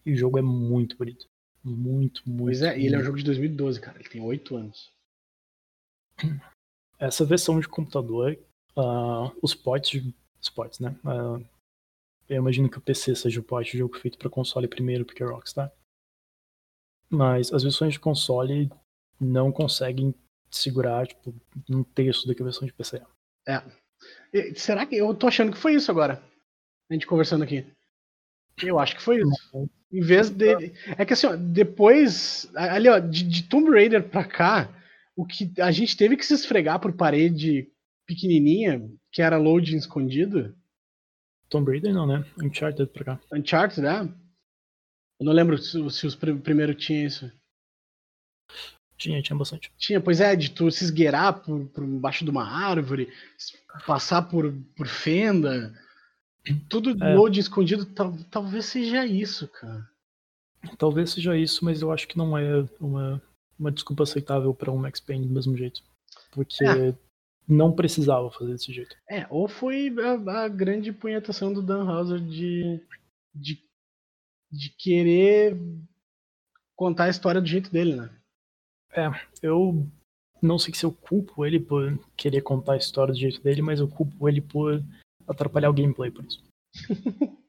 [0.06, 1.28] e o jogo é muito bonito.
[1.64, 2.44] Muito, muito.
[2.44, 4.00] Pois é, e ele é um jogo de 2012, cara.
[4.00, 4.94] Ele tem 8 anos.
[7.04, 8.40] Essa versão de computador,
[8.78, 10.02] uh, os ports,
[10.42, 10.96] os ports, né?
[11.04, 11.46] Uh,
[12.30, 15.22] eu imagino que o PC seja o port de jogo feito para console primeiro, porque
[15.22, 15.70] é Rockstar.
[17.10, 18.72] Mas as versões de console
[19.20, 20.16] não conseguem
[20.50, 21.36] segurar, tipo,
[21.70, 23.02] um terço a versão de PC.
[23.46, 23.62] É.
[24.32, 24.96] E, será que.
[24.96, 26.24] Eu tô achando que foi isso agora.
[26.90, 27.66] A gente conversando aqui.
[28.64, 29.70] Eu acho que foi isso.
[29.92, 30.72] Em vez de.
[30.98, 32.50] É que assim, ó, depois.
[32.56, 34.70] Ali, ó, de, de Tomb Raider pra cá,
[35.15, 37.69] o que a gente teve que se esfregar por parede
[38.06, 40.56] pequenininha, que era loading escondido.
[41.49, 42.26] Tomb Raider não, né?
[42.41, 43.19] Uncharted pra cá.
[43.31, 44.14] Uncharted, né?
[45.19, 47.31] Eu não lembro se, se os pr primeiro tinha isso.
[48.98, 49.72] Tinha, tinha bastante.
[49.77, 53.11] Tinha, pois é, de tu se esgueirar por, por baixo de uma árvore,
[53.85, 55.73] passar por, por fenda,
[56.69, 57.15] tudo é.
[57.15, 59.88] load escondido, tal, talvez seja isso, cara.
[60.77, 63.22] Talvez seja isso, mas eu acho que não é uma,
[63.58, 65.82] uma desculpa aceitável para um Max Payne do mesmo jeito.
[66.32, 66.96] Porque é.
[67.48, 68.96] não precisava fazer desse jeito.
[69.10, 72.82] É, ou foi a, a grande punhetação do Dan Houser de,
[73.34, 73.64] de,
[74.52, 75.58] de querer
[76.76, 78.10] contar a história do jeito dele, né?
[78.92, 79.10] É,
[79.42, 79.88] eu
[80.42, 83.80] não sei se eu culpo ele por querer contar a história do jeito dele, mas
[83.80, 84.84] eu culpo ele por
[85.28, 86.44] atrapalhar o gameplay por isso.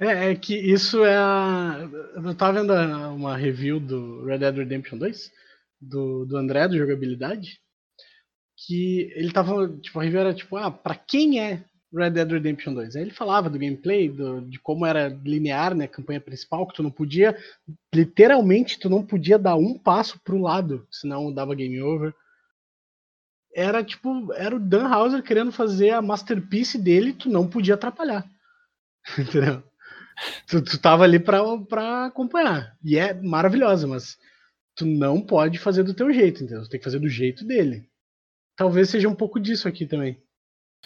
[0.00, 1.88] é, é, que isso é a...
[2.14, 2.72] Eu tava vendo
[3.14, 5.30] uma review do Red Dead Redemption 2,
[5.80, 7.60] do, do André, do Jogabilidade,
[8.56, 12.74] que ele tava, tipo, a review era tipo, ah, pra quem é Red Dead Redemption
[12.74, 12.96] 2.
[12.96, 16.74] Aí ele falava do gameplay, do, de como era linear, né, a campanha principal, que
[16.74, 17.36] tu não podia,
[17.94, 22.14] literalmente, tu não podia dar um passo pro lado, senão dava game over.
[23.54, 28.28] Era tipo, era o Dan Houser querendo fazer a masterpiece dele, tu não podia atrapalhar.
[29.18, 29.62] Entendeu?
[30.46, 32.76] Tu, tu tava ali pra, pra acompanhar.
[32.82, 34.16] E é maravilhosa, mas
[34.74, 36.62] tu não pode fazer do teu jeito, entendeu?
[36.64, 37.88] Tu tem que fazer do jeito dele.
[38.56, 40.22] Talvez seja um pouco disso aqui também.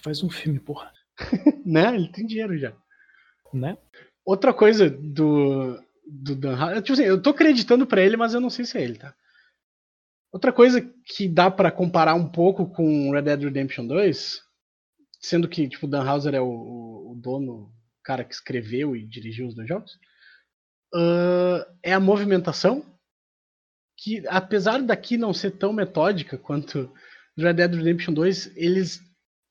[0.03, 0.93] Faz um filme, porra.
[1.65, 1.95] né?
[1.95, 2.75] Ele tem dinheiro já.
[3.53, 3.77] Né?
[4.25, 8.41] Outra coisa do, do Dan Houser, tipo assim, eu tô acreditando para ele, mas eu
[8.41, 9.15] não sei se é ele, tá?
[10.31, 14.43] Outra coisa que dá para comparar um pouco com Red Dead Redemption 2,
[15.21, 17.73] sendo que tipo Dan Houser é o, o dono, o
[18.09, 19.93] cara que escreveu e dirigiu os dois jogos,
[20.95, 22.83] uh, é a movimentação
[23.99, 26.91] que apesar daqui não ser tão metódica quanto
[27.37, 29.03] Red Dead Redemption 2, eles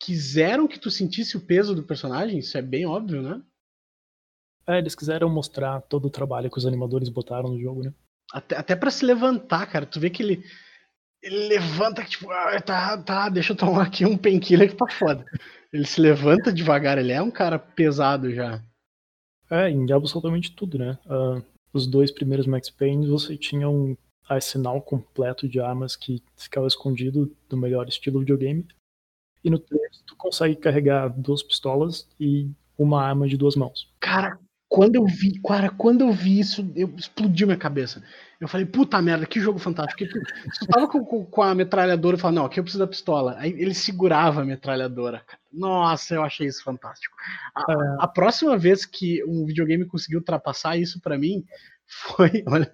[0.01, 3.43] quiseram que tu sentisse o peso do personagem, isso é bem óbvio, né?
[4.67, 7.93] É, eles quiseram mostrar todo o trabalho que os animadores botaram no jogo, né?
[8.33, 9.85] Até, até para se levantar, cara.
[9.85, 10.43] Tu vê que ele,
[11.21, 15.25] ele levanta, tipo, ah, tá, tá, deixa eu tomar aqui um painkiller que tá foda.
[15.71, 18.61] Ele se levanta devagar, ele é um cara pesado já.
[19.49, 20.97] É, em absolutamente tudo, né?
[21.05, 23.95] Uh, os dois primeiros Max Payne você tinha um
[24.27, 28.67] arsenal completo de armas que ficava escondido do melhor estilo videogame.
[29.43, 33.89] E no 3 tu consegue carregar duas pistolas e uma arma de duas mãos.
[33.99, 34.37] Cara,
[34.69, 38.03] quando eu vi, cara, quando eu vi isso, eu explodiu minha cabeça.
[38.39, 39.97] Eu falei, puta merda, que jogo fantástico.
[39.97, 42.63] Porque tu, se tu tava com, com, com a metralhadora e falava, não, aqui eu
[42.63, 43.35] preciso da pistola.
[43.39, 45.23] Aí ele segurava a metralhadora.
[45.51, 47.15] Nossa, eu achei isso fantástico.
[47.55, 47.75] A, é.
[47.99, 51.43] a próxima vez que um videogame conseguiu ultrapassar isso para mim
[51.87, 52.69] foi, olha,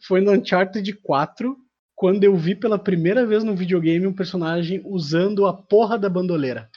[0.00, 1.56] foi no Uncharted 4,
[1.94, 6.70] quando eu vi pela primeira vez no videogame um personagem usando a porra da bandoleira.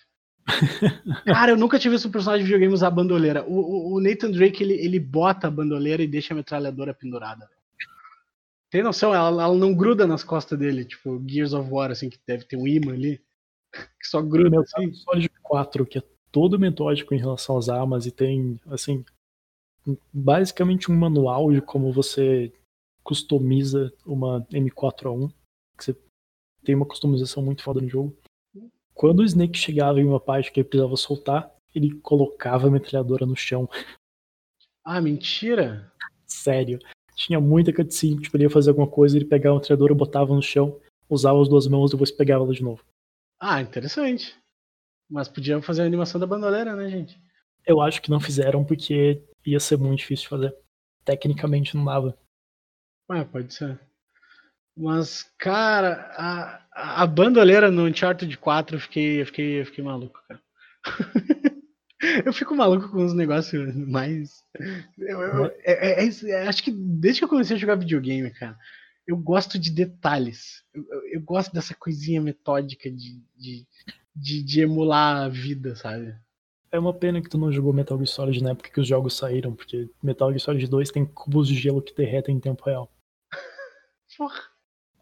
[1.26, 3.44] Cara, eu nunca tive esse personagem de videogame usar a bandoleira.
[3.48, 7.50] O, o, Nathan Drake, ele, ele bota a bandoleira e deixa a metralhadora pendurada.
[8.70, 9.14] Tem noção?
[9.14, 12.58] Ela, ela não gruda nas costas dele, tipo Gears of War, assim, que deve ter
[12.58, 13.22] um imã ali.
[14.00, 14.94] Que só gruda assim.
[14.94, 19.06] Solid 4, que é todo metódico em relação às armas e tem, assim,
[20.12, 22.52] basicamente um manual de como você
[23.04, 25.32] customiza uma M4A1.
[25.78, 25.96] Que você
[26.64, 28.18] tem uma customização muito foda no jogo.
[28.98, 33.28] Quando o Snake chegava em uma parte que ele precisava soltar, ele colocava a metralhadora
[33.28, 33.70] no chão.
[34.84, 35.94] Ah, mentira?
[36.26, 36.80] Sério.
[37.16, 40.42] Tinha muita cutscene, tipo, ele ia fazer alguma coisa, ele pegava a metralhadora, botava no
[40.42, 42.84] chão, usava as duas mãos e depois pegava ela de novo.
[43.40, 44.36] Ah, interessante.
[45.08, 47.22] Mas podiam fazer a animação da bandoleira, né, gente?
[47.68, 50.56] Eu acho que não fizeram porque ia ser muito difícil de fazer.
[51.06, 52.18] Tecnicamente não dava.
[53.08, 53.80] Ah, pode ser.
[54.78, 60.22] Mas, cara, a, a bandoleira no Uncharted 4 eu fiquei, eu fiquei, eu fiquei maluco,
[60.28, 60.40] cara.
[62.24, 64.44] eu fico maluco com os negócios mais.
[65.00, 68.56] Eu, eu, é, é, é, acho que desde que eu comecei a jogar videogame, cara,
[69.08, 70.64] eu gosto de detalhes.
[70.72, 73.68] Eu, eu gosto dessa coisinha metódica de, de,
[74.16, 76.16] de, de, emular a vida, sabe?
[76.72, 79.18] É uma pena que tu não jogou Metal Gear Solid na época que os jogos
[79.18, 82.92] saíram, porque Metal Gear Solid 2 tem cubos de gelo que derretem em tempo real.
[84.16, 84.57] Porra.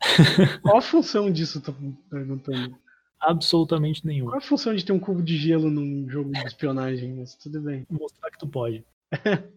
[0.61, 1.73] Qual a função disso, tô
[2.09, 2.77] perguntando?
[3.19, 4.31] Absolutamente nenhuma.
[4.31, 7.15] Qual a função de ter um cubo de gelo num jogo de espionagem?
[7.15, 7.85] Mas tudo bem.
[7.89, 8.85] Mostrar que tu pode.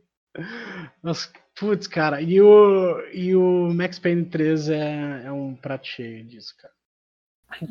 [1.03, 6.25] Mas, putz, cara, e o, e o Max Payne 3 é, é um prato cheio
[6.25, 6.73] disso, cara.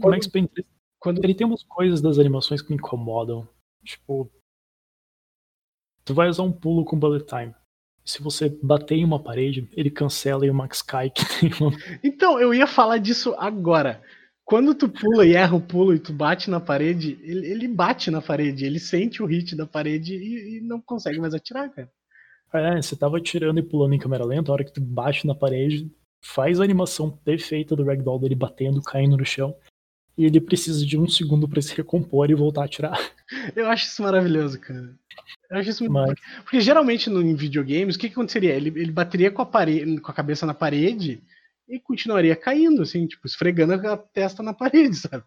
[0.03, 0.67] O Max Payne 3,
[0.99, 3.47] quando ele tem umas coisas das animações que me incomodam.
[3.83, 4.29] Tipo,
[6.03, 7.55] tu vai usar um pulo com bullet time.
[8.07, 11.77] Se você bater em uma parede, ele cancela e o Max cai que tem uma...
[12.01, 14.01] Então, eu ia falar disso agora.
[14.45, 18.09] Quando tu pula e erra o pulo e tu bate na parede, ele, ele bate
[18.09, 21.91] na parede, ele sente o hit da parede e, e, não consegue mais atirar, cara.
[22.53, 25.35] É, você tava atirando e pulando em câmera lenta, a hora que tu bate na
[25.35, 25.91] parede,
[26.23, 29.53] faz a animação perfeita do ragdoll dele batendo, caindo no chão,
[30.17, 32.97] e ele precisa de um segundo para se recompor e voltar a atirar.
[33.55, 34.95] Eu acho isso maravilhoso, cara.
[35.49, 36.19] Eu acho isso muito Mas...
[36.43, 38.53] Porque geralmente no, em videogames, o que, que aconteceria?
[38.53, 41.21] Ele, ele bateria com a, parede, com a cabeça na parede
[41.69, 45.23] e continuaria caindo, assim, tipo, esfregando a testa na parede, sabe?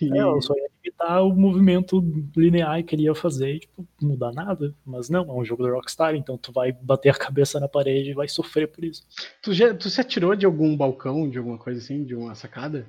[0.00, 0.12] E...
[0.16, 2.00] É, eu só ia evitar o movimento
[2.36, 4.74] linear que ele ia fazer e, tipo, mudar nada.
[4.84, 8.10] Mas não, é um jogo da Rockstar, então tu vai bater a cabeça na parede
[8.10, 9.02] e vai sofrer por isso.
[9.42, 12.86] Tu, já, tu se atirou de algum balcão, de alguma coisa assim, de uma sacada?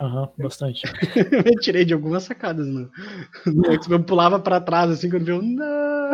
[0.00, 0.82] Aham, uhum, bastante.
[1.44, 2.90] eu tirei de algumas sacadas no,
[3.46, 6.12] no Eu pulava para trás assim quando viu, não!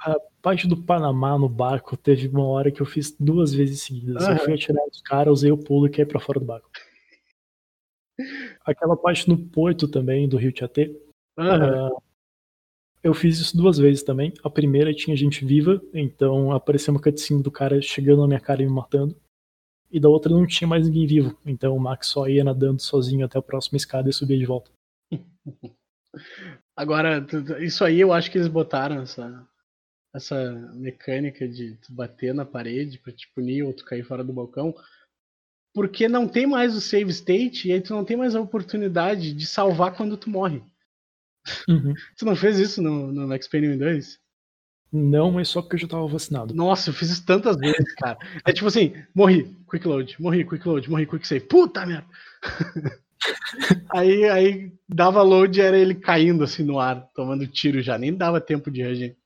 [0.00, 4.24] A parte do Panamá no barco teve uma hora que eu fiz duas vezes seguidas.
[4.24, 4.32] Uhum.
[4.32, 6.68] Eu fui atirar dos caras, usei o pulo e caí pra fora do barco.
[8.64, 10.94] Aquela parte no porto também, do Rio Tietê.
[11.38, 11.88] Uhum.
[11.88, 12.02] Uh,
[13.02, 14.34] eu fiz isso duas vezes também.
[14.44, 18.62] A primeira tinha gente viva, então apareceu uma cutscene do cara chegando na minha cara
[18.62, 19.16] e me matando
[19.94, 21.38] e da outra não tinha mais ninguém vivo.
[21.46, 24.68] Então o Max só ia nadando sozinho até a próxima escada e subia de volta.
[26.76, 27.24] Agora,
[27.60, 29.48] isso aí eu acho que eles botaram essa,
[30.12, 34.32] essa mecânica de tu bater na parede pra te punir ou tu cair fora do
[34.32, 34.74] balcão.
[35.72, 39.32] Porque não tem mais o save state e aí tu não tem mais a oportunidade
[39.32, 40.60] de salvar quando tu morre.
[41.68, 41.94] Uhum.
[42.18, 44.18] tu não fez isso no, no Max Payne 2?
[44.96, 46.54] Não, mas só porque eu já tava vacinado.
[46.54, 48.16] Nossa, eu fiz isso tantas vezes, cara.
[48.46, 51.44] É tipo assim, morri, quick load, morri, quick load, morri, quick save.
[51.46, 52.06] Puta merda!
[53.90, 58.14] aí, aí dava load e era ele caindo assim no ar, tomando tiro já, nem
[58.14, 59.16] dava tempo de reagir.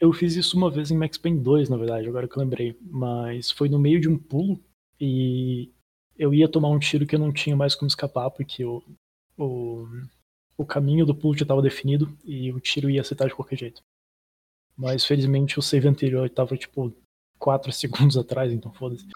[0.00, 2.74] Eu fiz isso uma vez em Max Payne 2, na verdade, agora que eu lembrei.
[2.80, 4.58] Mas foi no meio de um pulo
[4.98, 5.70] e
[6.16, 8.82] eu ia tomar um tiro que eu não tinha mais como escapar, porque o,
[9.36, 9.86] o,
[10.56, 13.82] o caminho do pulo já estava definido e o tiro ia acertar de qualquer jeito.
[14.76, 16.94] Mas felizmente o save anterior tava tipo
[17.38, 19.06] 4 segundos atrás, então foda-se.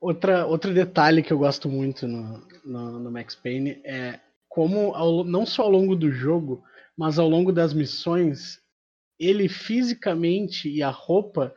[0.00, 5.24] Outra, outro detalhe que eu gosto muito no, no, no Max Payne é como, ao,
[5.24, 6.62] não só ao longo do jogo,
[6.96, 8.60] mas ao longo das missões,
[9.18, 11.54] ele fisicamente e a roupa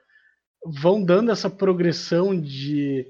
[0.66, 3.08] vão dando essa progressão de,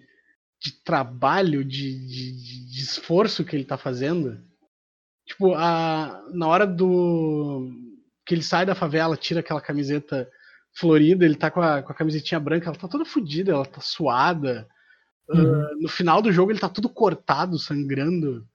[0.60, 4.44] de trabalho, de, de, de esforço que ele tá fazendo.
[5.26, 7.70] Tipo, a, na hora do.
[8.28, 10.30] Que ele sai da favela, tira aquela camiseta
[10.74, 13.80] florida, ele tá com a, com a camisetinha branca, ela tá toda fodida, ela tá
[13.80, 14.68] suada.
[15.30, 15.62] Uhum.
[15.62, 18.46] Uh, no final do jogo ele tá tudo cortado, sangrando.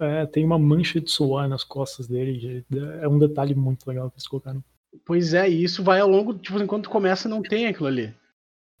[0.00, 2.64] É, tem uma mancha de suor nas costas dele.
[3.00, 4.62] É um detalhe muito legal que eles colocaram.
[5.04, 8.12] Pois é, e isso vai ao longo, tipo, enquanto começa não tem aquilo ali.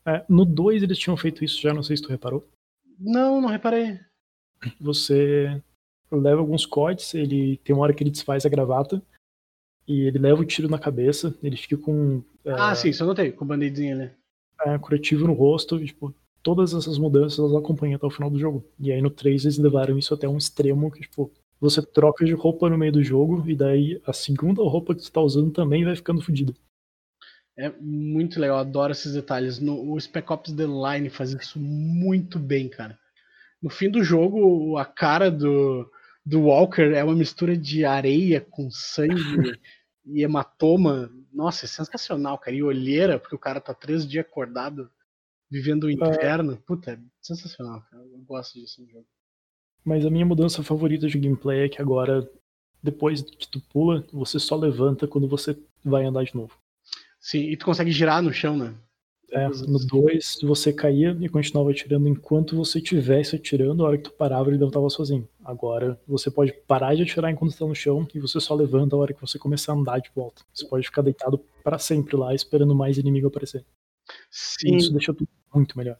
[0.04, 2.48] É, no 2 eles tinham feito isso já, não sei se tu reparou.
[2.98, 4.00] Não, não reparei.
[4.80, 5.62] Você
[6.10, 9.00] leva alguns cortes, ele tem uma hora que ele desfaz a gravata
[9.86, 13.06] e ele leva o tiro na cabeça, ele fica com é, Ah, sim, isso eu
[13.06, 14.10] notei, com o band-aidzinho ali.
[14.66, 18.38] é, curativo no rosto, e, tipo, todas essas mudanças elas acompanham até o final do
[18.38, 18.64] jogo.
[18.78, 21.30] E aí no 3 eles levaram isso até um extremo que, tipo,
[21.60, 25.10] você troca de roupa no meio do jogo e daí a segunda roupa que você
[25.10, 26.54] tá usando também vai ficando fodida.
[27.58, 29.58] É muito legal, adoro esses detalhes.
[29.58, 32.98] No, o Spec Ops The Line faz isso muito bem, cara.
[33.60, 35.86] No fim do jogo, a cara do,
[36.24, 39.58] do Walker é uma mistura de areia com sangue
[40.04, 41.10] e hematoma.
[41.32, 42.56] Nossa, é sensacional, cara.
[42.56, 44.90] E olheira, porque o cara tá três dias acordado,
[45.50, 46.56] vivendo o inferno.
[46.66, 48.02] Puta, é sensacional, cara.
[48.04, 49.06] Eu gosto disso no jogo.
[49.84, 52.28] Mas a minha mudança favorita de gameplay é que agora,
[52.82, 56.58] depois que tu pula, você só levanta quando você vai andar de novo.
[57.18, 58.74] Sim, e tu consegue girar no chão, né?
[59.32, 64.04] É, no 2 você caía e continuava atirando enquanto você estivesse atirando, a hora que
[64.04, 65.28] tu parava ele levantava sozinho.
[65.44, 68.98] Agora você pode parar de atirar enquanto está no chão e você só levanta a
[68.98, 70.42] hora que você começar a andar de volta.
[70.52, 73.64] Você pode ficar deitado para sempre lá esperando mais inimigo aparecer.
[74.30, 74.76] Sim.
[74.76, 75.96] isso deixa tudo muito melhor.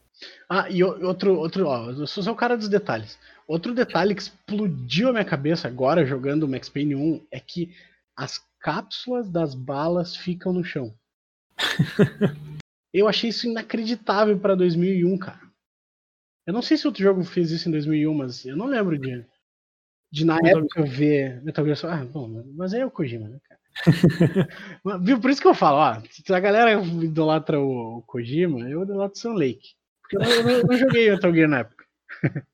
[0.48, 3.18] Ah, e outro, outro, ó, eu sou só o cara dos detalhes.
[3.46, 7.72] Outro detalhe que explodiu a minha cabeça agora jogando o Max Payne 1 é que
[8.16, 10.92] as cápsulas das balas ficam no chão.
[12.92, 15.40] Eu achei isso inacreditável pra 2001, cara.
[16.46, 19.24] Eu não sei se outro jogo fez isso em 2001, mas eu não lembro de,
[20.10, 22.00] de na Metal época ver Metal Gear Solid.
[22.02, 23.60] Ah, bom, mas aí é o Kojima, né, cara?
[25.02, 25.20] Viu?
[25.20, 29.20] Por isso que eu falo, ó, se a galera idolatra o, Kojima, eu idolatro o
[29.20, 29.74] Sam Lake.
[30.02, 31.84] Porque eu não, eu não- eu não joguei Metal Gear na época.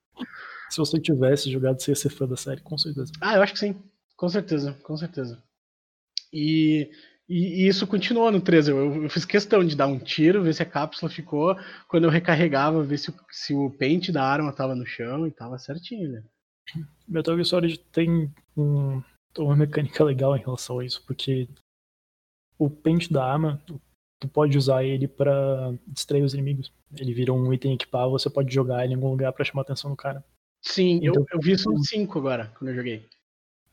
[0.68, 3.12] Se você tivesse jogado, você ia ser fã da série, com certeza.
[3.20, 3.80] Ah, eu acho que sim.
[4.16, 5.40] Com certeza, com certeza.
[6.32, 6.90] E,
[7.28, 8.70] e- e isso continuou no 13.
[8.70, 11.56] Eu, eu fiz questão de dar um tiro, ver se a cápsula ficou.
[11.88, 15.30] Quando eu recarregava, ver se, o- se o pente da arma tava no chão e
[15.30, 16.22] tava certinho, né?
[17.08, 19.02] Metal Gear Solid tem um-
[19.38, 21.48] uma mecânica legal em relação a isso, porque
[22.58, 23.60] o pente da arma,
[24.18, 26.72] tu pode usar ele pra distrair os inimigos.
[26.98, 29.64] Ele vira um item equipável, você pode jogar ele em algum lugar pra chamar a
[29.64, 30.24] atenção do cara.
[30.64, 33.06] Sim, eu, Então- eu vi isso no 5 agora, quando eu joguei.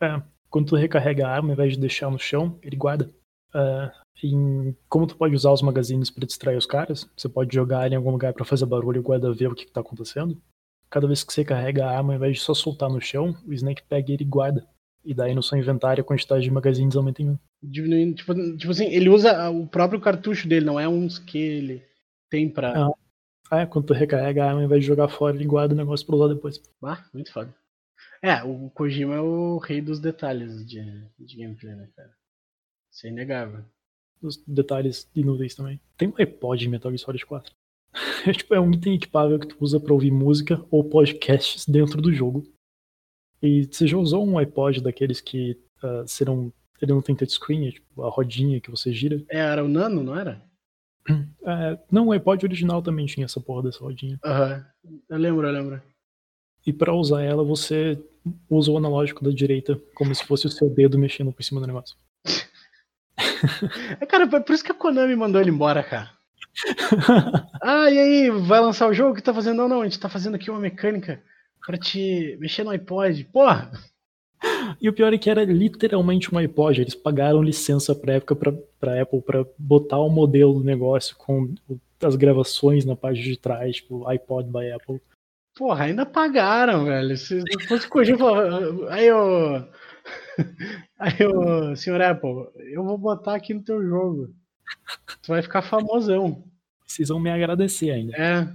[0.02, 3.10] É, quando tu recarrega a arma, ao invés de deixar no chão, ele guarda.
[3.56, 3.92] É,
[4.24, 7.96] em- como tu pode usar os magazines pra distrair os caras, você pode jogar ele
[7.96, 10.42] em algum lugar pra fazer barulho e o guarda ver o que, que tá acontecendo.
[10.90, 13.54] Cada vez que você carrega a arma, ao invés de só soltar no chão, o
[13.54, 14.68] Snake pega ele e guarda.
[15.04, 17.38] E daí no seu inventário a quantidade de magazines aumenta em um.
[17.62, 21.84] Diminuindo, tipo, tipo assim, ele usa o próprio cartucho dele, não é uns que ele
[22.30, 22.88] tem pra.
[22.88, 22.92] Ah.
[23.52, 25.78] Ah, é, quando tu recarrega a arma, ao invés de jogar fora, ele guarda o
[25.78, 26.60] negócio pra usar depois.
[26.84, 27.54] Ah, muito foda.
[28.22, 30.82] É, o Kojima é o rei dos detalhes de,
[31.20, 32.10] de gameplay, né, cara?
[32.94, 33.66] Isso é inegável.
[34.22, 35.82] Os detalhes inúteis também.
[35.98, 37.54] Tem um iPod em Metal Gear Solid 4.
[38.26, 42.02] É, tipo, é um item equipável que tu usa pra ouvir música ou podcasts dentro
[42.02, 42.44] do jogo.
[43.42, 46.52] E você já usou um iPod daqueles que ah, serão.
[46.82, 49.22] Ele não tem touchscreen, é tipo a rodinha que você gira?
[49.30, 50.42] É, era o Nano, não era?
[51.46, 54.18] É, não, o iPod original também tinha essa porra dessa rodinha.
[54.24, 54.66] Aham.
[55.10, 55.82] Eu lembro, eu lembro.
[56.66, 58.02] E pra usar ela, você
[58.50, 61.68] usa o analógico da direita como se fosse o seu dedo mexendo por cima do
[61.68, 61.98] negócio.
[64.00, 66.12] É, cara, por isso que a Konami mandou ele embora, cara.
[67.62, 69.12] Ah, e aí, vai lançar o jogo?
[69.12, 69.58] O que tá fazendo?
[69.58, 71.22] Não, não, a gente tá fazendo aqui uma mecânica
[71.66, 73.24] pra te mexer no iPod.
[73.26, 73.72] Porra!
[74.80, 76.82] E o pior é que era literalmente um iPod.
[76.82, 81.54] Eles pagaram licença pra época pra, pra Apple pra botar o modelo do negócio com
[82.02, 85.02] as gravações na parte de trás, tipo iPod by Apple.
[85.56, 87.16] Porra, ainda pagaram, velho.
[87.16, 89.64] Se fosse Kojima, falava, aí ô.
[91.00, 91.18] Aí
[91.76, 94.34] senhor Apple, eu vou botar aqui no teu jogo.
[95.22, 96.44] Tu vai ficar famosão.
[96.86, 98.16] Vocês vão me agradecer ainda.
[98.16, 98.48] É.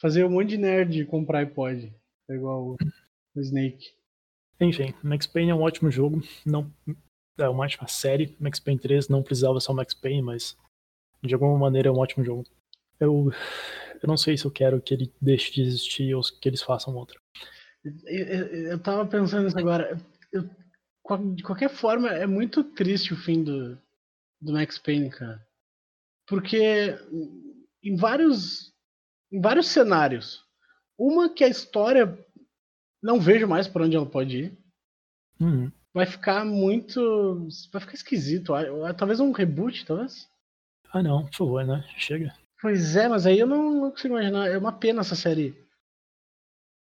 [0.00, 1.92] Fazer um monte de nerd comprar iPod.
[2.28, 2.76] É igual o,
[3.34, 3.92] o Snake.
[4.60, 6.22] Enfim, Max Payne é um ótimo jogo.
[6.44, 6.72] Não,
[7.38, 8.36] é uma ótima série.
[8.38, 10.56] Max Payne 3 não precisava ser o Max Payne, mas
[11.22, 12.44] de alguma maneira é um ótimo jogo.
[13.00, 13.30] Eu,
[14.02, 16.94] eu não sei se eu quero que ele deixe de existir ou que eles façam
[16.94, 17.20] outro.
[17.84, 19.98] Eu, eu, eu tava pensando nisso agora.
[20.32, 20.48] Eu-
[21.34, 23.78] de qualquer forma, é muito triste o fim do,
[24.40, 25.42] do Max Payne, cara.
[26.26, 26.94] Porque
[27.82, 28.74] em vários
[29.32, 30.42] em vários cenários.
[30.98, 32.18] Uma que a história
[33.02, 34.58] não vejo mais por onde ela pode ir.
[35.40, 35.70] Uhum.
[35.94, 37.46] Vai ficar muito.
[37.72, 38.52] Vai ficar esquisito.
[38.54, 40.28] Ah, Talvez um reboot, talvez?
[40.92, 41.84] Ah, não, por favor, né?
[41.96, 42.34] Chega.
[42.60, 44.48] Pois é, mas aí eu não, não consigo imaginar.
[44.48, 45.54] É uma pena essa série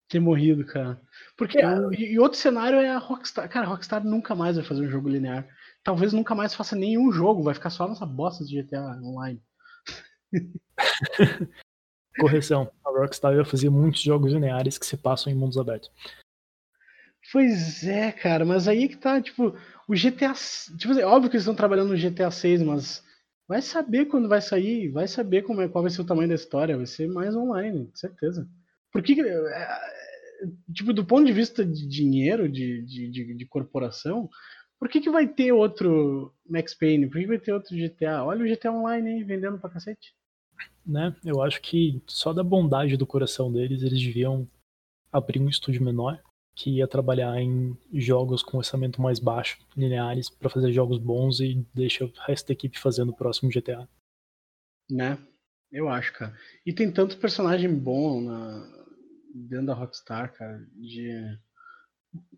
[0.07, 0.99] ter morrido, cara.
[1.37, 3.49] Porque Eu- e outro cenário é a Rockstar.
[3.49, 5.47] Cara, a Rockstar nunca mais vai fazer um jogo linear.
[5.83, 9.41] Talvez nunca mais faça nenhum jogo, vai ficar só nessa bosta de GTA Online.
[12.19, 12.71] Correção.
[12.85, 15.91] A Rockstar vai fazer muitos jogos lineares que se passam em mundos abertos.
[17.31, 19.55] Pois é, cara, mas aí que tá, tipo,
[19.87, 20.33] o GTA.
[20.77, 23.03] Tipo, assim, óbvio que eles estão trabalhando no GTA 6, mas
[23.47, 26.35] vai saber quando vai sair, vai saber como é, qual vai ser o tamanho da
[26.35, 28.47] história, vai ser mais online, com certeza.
[28.97, 29.13] Por que.
[29.13, 29.67] que- é,
[30.73, 34.27] Tipo, do ponto de vista de dinheiro, de, de, de, de corporação,
[34.79, 37.07] por que, que vai ter outro Max Payne?
[37.07, 38.23] Por que, que vai ter outro GTA?
[38.23, 40.13] Olha o GTA Online aí, vendendo pra cacete.
[40.85, 41.15] Né?
[41.25, 44.47] Eu acho que só da bondade do coração deles, eles deviam
[45.11, 46.21] abrir um estúdio menor
[46.55, 51.65] que ia trabalhar em jogos com orçamento mais baixo, lineares, pra fazer jogos bons e
[51.73, 53.87] deixa o resto da equipe fazendo o próximo GTA.
[54.89, 55.17] Né?
[55.71, 56.35] Eu acho, cara.
[56.65, 58.77] E tem tanto personagem bom na...
[59.49, 60.65] dentro da Rockstar, cara.
[60.75, 61.37] De...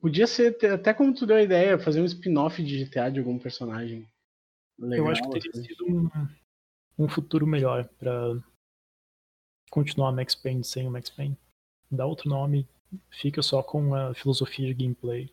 [0.02, 3.38] Podia ser, até como tu deu a ideia, fazer um spin-off de GTA de algum
[3.40, 4.08] personagem.
[4.78, 5.64] Legal, Eu acho que teria assim.
[5.64, 6.10] sido um,
[6.98, 8.14] um futuro melhor pra
[9.70, 11.38] continuar Max Payne sem o Max Payne.
[11.92, 12.68] Dá outro nome,
[13.10, 15.32] fica só com a filosofia de gameplay.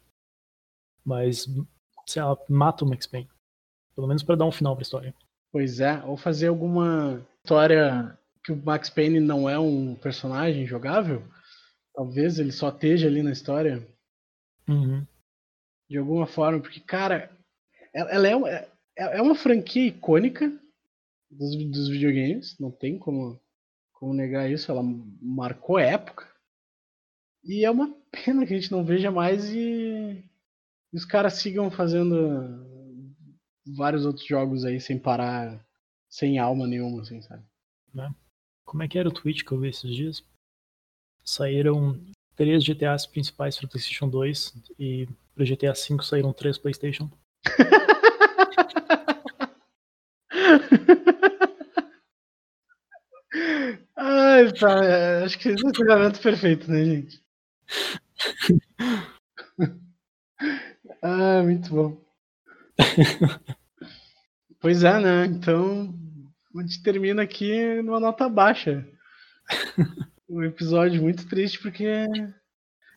[1.05, 1.47] Mas,
[2.07, 3.29] sei lá, mata o Max Payne.
[3.95, 5.15] Pelo menos pra dar um final pra história.
[5.53, 11.23] Pois é, ou fazer alguma história que o Max Payne não é um personagem jogável.
[11.97, 13.85] Talvez ele só esteja ali na história
[14.69, 15.07] Uhum.
[15.89, 17.31] de alguma forma, porque, cara,
[17.95, 20.51] ela, é, uma, é é uma franquia icônica
[21.31, 23.41] dos, dos videogames, não tem como,
[23.93, 24.83] como negar isso, ela
[25.23, 26.29] marcou época.
[27.45, 30.23] E é uma pena que a gente não veja mais e,
[30.93, 32.15] e os caras sigam fazendo
[33.75, 35.65] vários outros jogos aí sem parar,
[36.11, 37.45] sem alma nenhuma, assim, sabe?
[38.65, 40.25] Como é que era o tweet que eu vi esses dias?
[41.29, 42.01] Saíram
[42.37, 47.11] três GTAs principais para PlayStation 2 e para GTA V saíram três PlayStation.
[53.97, 57.23] Ai, tá, é, acho que esse é o encerramento perfeito, né, gente?
[61.03, 62.07] ah, muito bom.
[64.61, 65.27] pois é, né?
[65.27, 65.95] Então,
[66.55, 68.87] a gente termina aqui numa nota baixa.
[70.29, 72.07] Um episódio muito triste, porque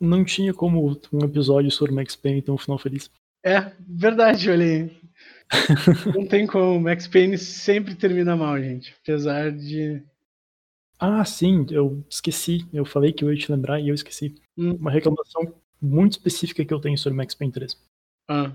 [0.02, 3.10] Não tinha como um episódio sobre Max Payne ter um final feliz.
[3.46, 5.00] é verdade, olha aí.
[6.16, 6.80] Não tem como.
[6.80, 8.96] Max Payne sempre termina mal, gente.
[9.02, 10.04] Apesar de.
[11.00, 12.68] Ah, sim, eu esqueci.
[12.74, 14.36] Eu falei que eu ia te lembrar e eu esqueci.
[14.58, 14.74] Hum.
[14.76, 17.78] Uma reclamação muito específica que eu tenho sobre Max Payne 3.
[18.30, 18.52] Ah,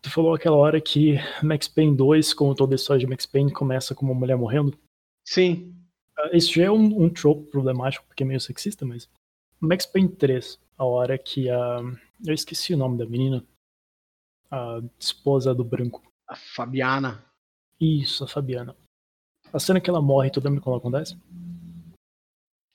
[0.00, 3.52] Tu falou aquela hora que Max Payne 2, como toda a história de Max Payne,
[3.52, 4.78] começa com uma mulher morrendo.
[5.26, 5.74] sim.
[6.18, 9.08] Ah, Isso já é um, um trope problemático, porque é meio sexista, mas.
[9.60, 11.80] Max Payne 3, a hora que a.
[12.26, 13.44] Eu esqueci o nome da menina.
[14.50, 16.02] A esposa do branco.
[16.26, 17.24] A Fabiana.
[17.80, 18.76] Isso, a Fabiana.
[19.52, 21.16] A cena que ela morre, tu lembra quando ela acontece?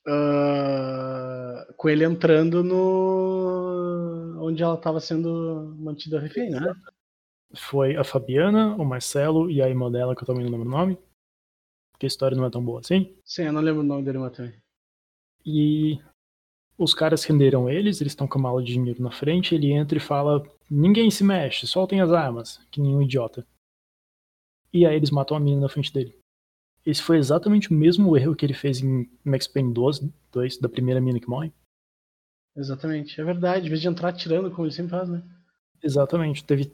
[0.07, 4.37] ah, com ele entrando no.
[4.41, 6.73] onde ela estava sendo mantida refém, né?
[7.55, 10.71] Foi a Fabiana, o Marcelo e a irmã dela, que eu também não lembro o
[10.71, 10.97] nome.
[11.93, 13.15] Porque a história não é tão boa assim.
[13.23, 14.53] Sim, eu não lembro o nome dele, mas também.
[15.45, 15.99] E
[16.77, 19.97] os caras renderam eles, eles estão com a mala de dinheiro na frente, ele entra
[19.97, 23.45] e fala: Ninguém se mexe, soltem as armas, que nenhum idiota.
[24.73, 26.17] E aí eles matam a menina na frente dele.
[26.85, 30.01] Esse foi exatamente o mesmo erro que ele fez em Max Payne 2,
[30.31, 31.53] 2 da primeira mina que morre.
[32.55, 33.67] Exatamente, é verdade.
[33.67, 35.23] Em vez de entrar atirando, como ele sempre faz, né?
[35.81, 36.43] Exatamente.
[36.43, 36.71] Teve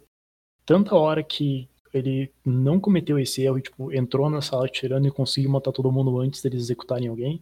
[0.65, 5.49] tanta hora que ele não cometeu esse erro, tipo, entrou na sala tirando e conseguiu
[5.49, 7.41] matar todo mundo antes deles executarem alguém.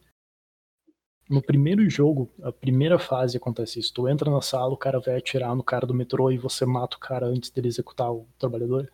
[1.30, 3.94] No primeiro jogo, a primeira fase acontece isso.
[3.94, 6.96] Tu entra na sala, o cara vai atirar no cara do metrô e você mata
[6.96, 8.90] o cara antes dele executar o trabalhador.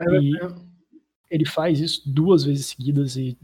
[0.00, 0.32] É, E
[1.30, 3.36] ele faz isso duas vezes seguidas e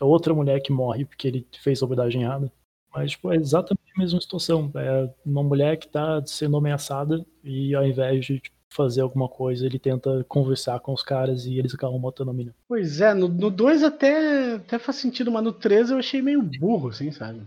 [0.00, 2.52] é outra mulher que morre porque ele fez a abordagem errada.
[2.94, 4.70] Mas, tipo, é exatamente a mesma situação.
[4.74, 9.64] É uma mulher que tá sendo ameaçada e ao invés de tipo, fazer alguma coisa,
[9.64, 12.54] ele tenta conversar com os caras e eles acabam matando a mina.
[12.68, 16.88] Pois é, no 2 até, até faz sentido, mas no 3 eu achei meio burro,
[16.88, 17.46] assim, sabe?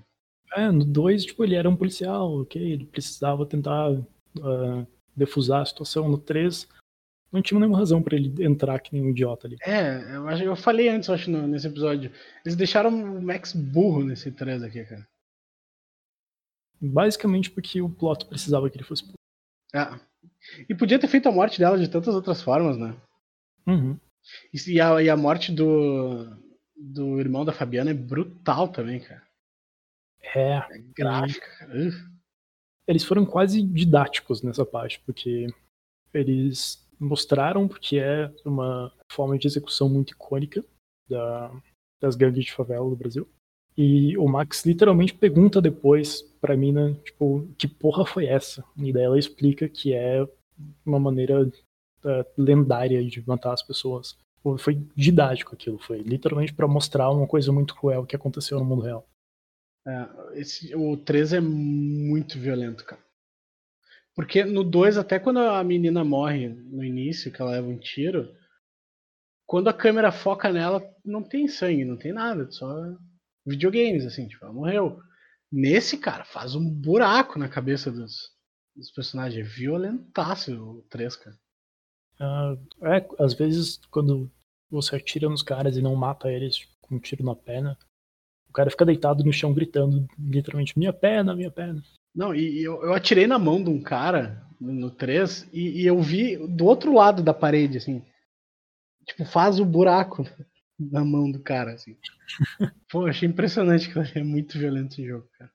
[0.55, 2.61] É, no 2, tipo, ele era um policial, ok?
[2.61, 3.91] Ele precisava tentar
[4.41, 4.85] ah,
[5.15, 6.09] defusar a situação.
[6.09, 6.67] No 3,
[7.31, 9.55] não tinha nenhuma razão pra ele entrar que nem um idiota ali.
[9.61, 12.11] É, eu, acho, eu falei antes, eu acho, no- nesse episódio.
[12.43, 15.07] Eles deixaram o Max burro nesse 3 aqui, cara.
[16.81, 19.09] Basicamente porque o plot precisava que ele fosse.
[19.73, 19.99] Ah.
[20.67, 22.95] E podia ter feito a morte dela de tantas outras formas, né?
[23.67, 23.97] Uhum.
[24.53, 26.25] E, e a, e a morte do,
[26.75, 29.25] do irmão da Fabiana é brutal também, cara.
[30.35, 31.73] É, É gráfica, cara.
[32.87, 35.47] Eles foram quase didáticos nessa parte, porque
[36.13, 40.63] eles mostraram porque é uma forma de execução muito icônica
[41.09, 41.51] da-
[41.99, 43.27] das gangues de favela do Brasil.
[43.77, 48.63] E o Max literalmente pergunta depois pra mina, tipo, que porra foi essa?
[48.77, 50.27] E daí ela explica que é
[50.85, 51.49] uma maneira
[52.03, 54.17] eh, lendária de matar as pessoas.
[54.57, 58.81] Foi didático aquilo, foi literalmente pra mostrar uma coisa muito cruel que aconteceu no mundo
[58.81, 59.07] real.
[59.87, 63.01] É, esse, o 3 é muito violento, cara.
[64.15, 68.35] Porque no 2, até quando a menina morre no início, que ela leva um tiro,
[69.45, 72.67] quando a câmera foca nela, não tem sangue, não tem nada, só
[73.45, 74.99] videogames, assim, tipo, ela morreu.
[75.51, 78.31] Nesse, cara, faz um buraco na cabeça dos,
[78.75, 79.45] dos personagens.
[79.45, 81.37] É violentaço o 3, cara.
[82.19, 84.31] Ah, é, às vezes quando
[84.69, 87.77] você atira nos caras e não mata eles tipo, com um tiro na perna,
[88.47, 91.81] o cara fica deitado no chão gritando literalmente minha perna, minha perna.
[92.13, 95.87] Não, e eu, eu atirei na mão de um cara no, no 3 e, e
[95.87, 98.03] eu vi do outro lado da parede, assim.
[99.05, 100.23] Tipo, faz o buraco
[100.91, 101.95] na mão do cara, assim.
[102.89, 104.09] Pô, achei impressionante, cara.
[104.15, 105.51] É muito violento esse jogo, cara.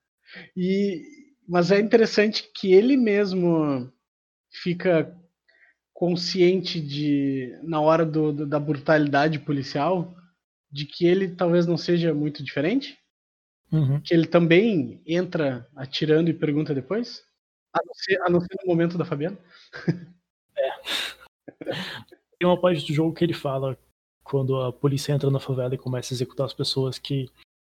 [0.57, 1.03] E,
[1.49, 3.91] mas é interessante que ele mesmo
[4.63, 5.15] fica
[5.93, 10.15] consciente de, na hora do, do- da brutalidade policial,
[10.71, 12.99] de que ele talvez não seja muito diferente
[13.73, 14.01] Uhum.
[14.01, 17.25] que ele também entra atirando e pergunta depois?
[17.73, 19.37] A não ser, a não ser no momento da Fabiana?
[22.39, 23.77] Tem uma parte do jogo que ele fala
[24.29, 27.29] quando a polícia entra na favela e começa a executar as pessoas que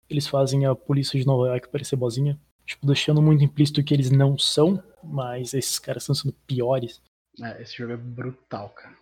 [0.08, 2.38] eles fazem a polícia de Nova York parecer bozinha.
[2.64, 7.00] Tipo, deixando muito implícito que eles não são, mas esses caras estão sendo piores.
[7.42, 8.96] É, esse jogo é brutal, cara.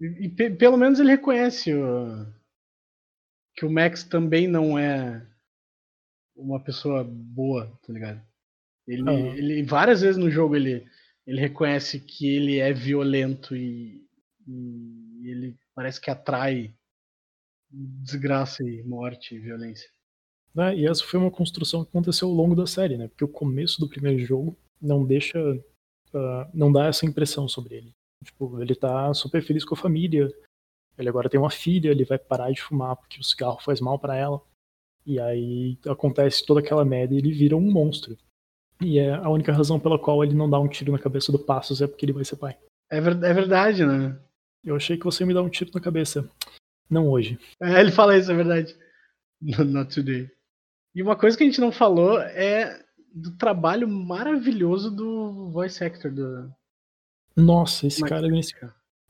[0.00, 2.26] E, e pe- pelo menos ele reconhece o-
[3.54, 5.24] que o Max também não é
[6.34, 8.22] uma pessoa boa, tá ligado?
[8.88, 9.36] Ele, Aham.
[9.36, 10.84] ele várias vezes no jogo ele,
[11.26, 14.04] ele reconhece que ele é violento e,
[14.48, 16.74] e ele parece que atrai
[17.72, 19.88] desgraça e morte e violência.
[20.54, 20.76] né?
[20.76, 23.08] E essa foi uma construção que aconteceu ao longo da série, né?
[23.08, 25.38] Porque o começo do primeiro jogo não deixa.
[26.12, 27.92] ah, não dá essa impressão sobre ele.
[28.22, 30.30] Tipo, ele tá super feliz com a família.
[30.98, 33.98] Ele agora tem uma filha, ele vai parar de fumar porque o cigarro faz mal
[33.98, 34.38] pra ela.
[35.06, 38.18] E aí acontece toda aquela merda e ele vira um monstro.
[38.82, 41.38] E é a única razão pela qual ele não dá um tiro na cabeça do
[41.38, 42.58] Passos é porque ele vai ser pai.
[42.90, 44.18] É, ver- é verdade, né?
[44.64, 46.28] Eu achei que você ia me dar um tiro na cabeça.
[46.88, 47.38] Não hoje.
[47.60, 48.76] É, ele fala isso, é verdade.
[49.40, 50.30] Not today.
[50.94, 52.84] E uma coisa que a gente não falou é
[53.14, 56.52] do trabalho maravilhoso do voice actor do
[57.36, 58.54] Nossa, esse Mas- cara merece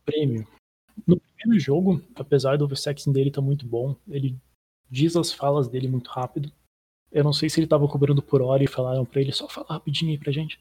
[0.04, 0.46] prêmio.
[1.06, 4.36] No primeiro jogo, apesar do voice acting dele tá muito bom, ele
[4.90, 6.52] diz as falas dele muito rápido.
[7.10, 9.68] Eu não sei se ele tava cobrando por hora e falaram pra ele só falar
[9.70, 10.60] rapidinho aí pra gente.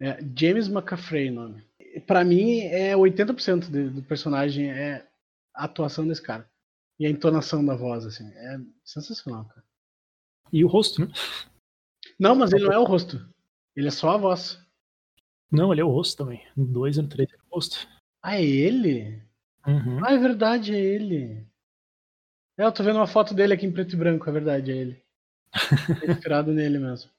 [0.00, 1.62] é, James McCaffrey, o nome.
[2.06, 5.06] Pra mim, é 80% de- do personagem é
[5.54, 6.48] a atuação desse cara.
[6.98, 8.28] E a entonação da voz, assim.
[8.32, 9.64] É sensacional, cara.
[10.52, 11.12] E o rosto, né?
[12.18, 13.26] Não, mas ele não é o rosto.
[13.74, 14.58] Ele é só a voz.
[15.50, 16.46] Não, ele é o rosto também.
[16.56, 17.88] No 2 e no 3 é o rosto.
[18.22, 19.22] Ah, é ele?
[19.66, 20.04] Uhum.
[20.04, 21.46] Ah, é verdade, é ele.
[22.58, 24.76] É, eu tô vendo uma foto dele aqui em preto e branco, é verdade, é
[24.76, 25.02] ele.
[26.02, 27.10] É inspirado nele mesmo.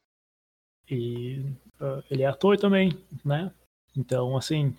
[0.89, 1.43] E
[1.80, 2.91] ah, ele é ator também,
[3.26, 3.52] né?
[3.95, 4.76] Então, assim,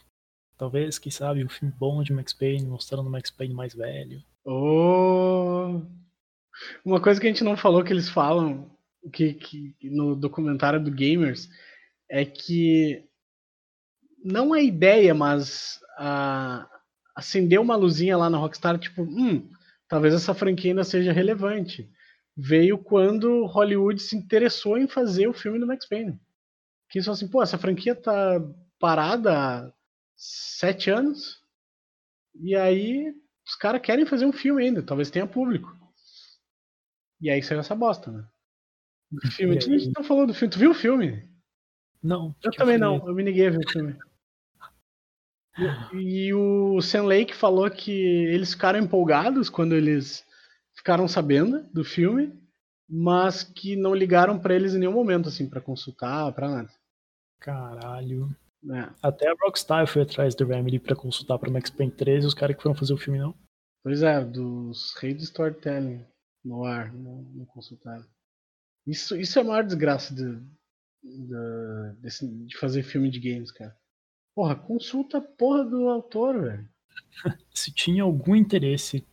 [0.56, 4.22] talvez, quem sabe, um filme bom de Max Payne, mostrando o Max Payne mais velho.
[4.44, 5.82] Oh!
[6.84, 8.70] Uma coisa que a gente não falou que eles falam
[9.12, 11.48] que, que no documentário do Gamers
[12.08, 13.04] é que
[14.24, 16.68] não a ideia, mas a,
[17.14, 19.50] acender uma luzinha lá na Rockstar, tipo, hum,
[19.88, 21.90] talvez essa franquia ainda seja relevante.
[22.36, 26.18] Veio quando Hollywood se interessou em fazer o filme do Max Payne.
[26.88, 28.40] Que falaram assim, pô, essa franquia tá
[28.82, 29.72] parada há
[30.16, 31.40] sete anos,
[32.34, 33.14] e aí
[33.46, 35.72] os caras querem fazer um filme ainda, talvez tenha público.
[37.20, 38.26] E aí saiu essa bosta, né?
[39.12, 40.52] O filme, a gente não falou do filme.
[40.52, 41.30] Tu viu o filme?
[42.02, 42.34] Não.
[42.42, 43.96] Eu também não, eu me neguei a ver o filme.
[45.92, 50.26] E, e o Sam Lake falou que eles ficaram empolgados quando eles
[50.74, 52.32] ficaram sabendo do filme,
[52.88, 56.70] mas que não ligaram pra eles em nenhum momento, assim, pra consultar, pra nada.
[57.38, 58.34] Caralho.
[58.70, 58.88] É.
[59.02, 62.34] Até a Rockstar foi atrás do Remedy pra consultar pra Max Payne 3 e os
[62.34, 63.34] caras que foram fazer o filme não.
[63.82, 66.04] Pois é, dos reis do storytelling
[66.44, 68.04] no ar, não, não consultaram.
[68.86, 70.36] Isso, isso é a maior desgraça de,
[71.02, 73.76] de, desse- de fazer filme de games, cara.
[74.34, 76.68] Porra, consulta a porra do autor, velho.
[77.52, 79.04] Se tinha algum interesse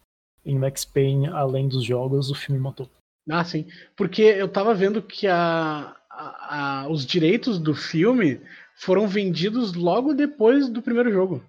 [0.46, 2.90] em Max Payne além dos jogos, o filme matou.
[3.30, 3.68] Ah, sim.
[3.96, 8.40] Porque eu tava vendo que a, a- a- os direitos do filme
[8.80, 11.44] foram vendidos logo depois do primeiro jogo.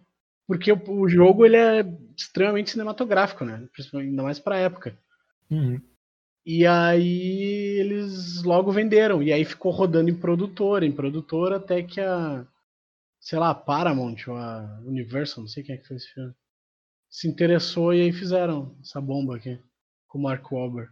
[0.46, 1.84] Porque o, o jogo ele é
[2.16, 3.68] extremamente cinematográfico, né?
[3.94, 4.98] Ainda mais pra época.
[5.48, 5.80] Uhum.
[6.44, 9.22] E aí eles logo venderam.
[9.22, 12.44] E aí ficou rodando em produtora, em produtora, até que a.
[13.20, 16.34] Sei lá, a Paramount ou a Universal, não sei quem é que fez esse filme.
[17.08, 19.60] Se interessou e aí fizeram essa bomba aqui.
[20.08, 20.90] Com o Mark Wahlberg.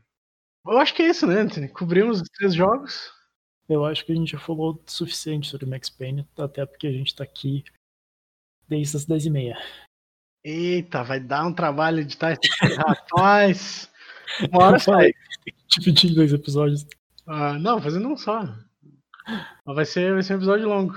[0.65, 1.69] Eu acho que é isso, né, Anthony?
[1.69, 3.11] Cobrimos os três jogos.
[3.69, 6.93] Eu acho que a gente já falou o suficiente sobre Max Payne, até porque a
[6.93, 7.63] gente tá aqui
[8.67, 9.55] desde as 10h30.
[10.45, 13.91] Eita, vai dar um trabalho editar isso aqui, rapaz.
[14.51, 15.13] Uma hora sai.
[15.69, 16.87] Dividir em dois episódios.
[17.27, 18.43] Ah, não, fazendo um só.
[19.67, 20.95] Mas Vai ser, vai ser um episódio longo.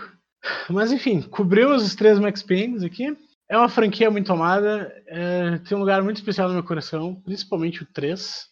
[0.70, 3.16] Mas enfim, cobrimos os três Max Paynes aqui.
[3.50, 5.04] É uma franquia muito amada.
[5.08, 8.50] é, tem um lugar muito especial no meu coração, principalmente o 3.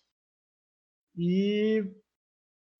[1.15, 1.85] E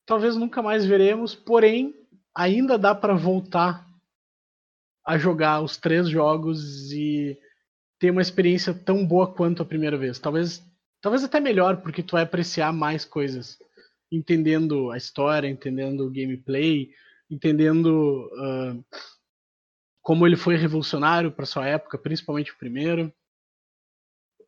[0.09, 1.93] talvez nunca mais veremos, porém,
[2.33, 3.87] ainda dá para voltar
[5.05, 7.37] a jogar os três jogos e
[7.99, 10.17] ter uma experiência tão boa quanto a primeira vez.
[10.17, 10.65] Talvez,
[10.99, 13.59] talvez até melhor, porque tu vai apreciar mais coisas
[14.11, 16.91] entendendo a história, entendendo o gameplay,
[17.29, 18.77] entendendo ah,
[20.01, 23.13] como ele foi revolucionário para sua época, principalmente o primeiro.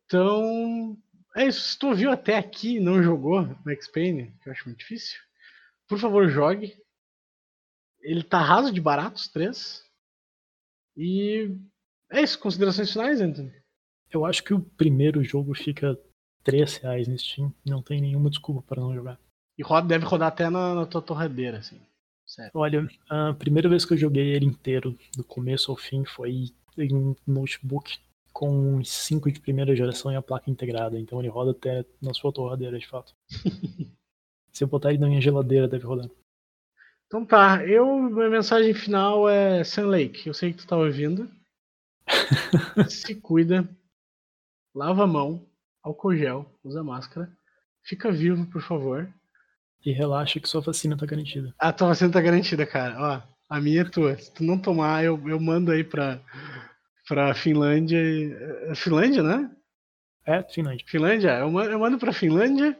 [0.06, 0.98] Então,
[1.36, 1.60] é isso.
[1.60, 5.20] Se tu ouviu até aqui e não jogou Max Payne, que eu acho muito difícil,
[5.92, 6.74] por favor, jogue.
[8.00, 9.84] Ele tá raso de barato, os três.
[10.96, 11.54] E
[12.10, 12.38] é isso.
[12.38, 13.52] Considerações finais, Anthony?
[14.10, 15.98] Eu acho que o primeiro jogo fica
[16.44, 17.54] 3 reais no Steam.
[17.62, 19.20] Não tem nenhuma desculpa para não jogar.
[19.58, 21.78] E roda, deve rodar até na, na tua torradeira, assim.
[22.26, 22.50] Sério.
[22.54, 26.94] Olha, a primeira vez que eu joguei ele inteiro, do começo ao fim, foi em
[26.94, 28.00] um notebook
[28.32, 30.98] com 5 de primeira geração e a placa integrada.
[30.98, 33.14] Então ele roda até na sua torradeira, de fato.
[34.52, 36.08] Se eu botar ele na minha geladeira, deve rodar.
[37.06, 40.26] Então tá, eu, minha mensagem final é Sun Lake.
[40.26, 41.28] Eu sei que tu tá ouvindo.
[42.88, 43.68] Se cuida.
[44.74, 45.46] Lava a mão.
[45.82, 46.46] Álcool gel.
[46.64, 47.30] Usa máscara.
[47.82, 49.08] Fica vivo, por favor.
[49.84, 51.52] E relaxa que sua vacina tá garantida.
[51.58, 52.96] A tua vacina tá garantida, cara.
[52.98, 54.16] Ó, a minha é tua.
[54.16, 56.20] Se tu não tomar, eu, eu mando aí pra,
[57.08, 57.98] pra Finlândia.
[57.98, 58.32] e-
[58.70, 59.50] é Finlândia, né?
[60.24, 60.86] É, Finlândia.
[60.88, 61.38] Finlândia?
[61.40, 62.78] Eu mando, eu mando pra Finlândia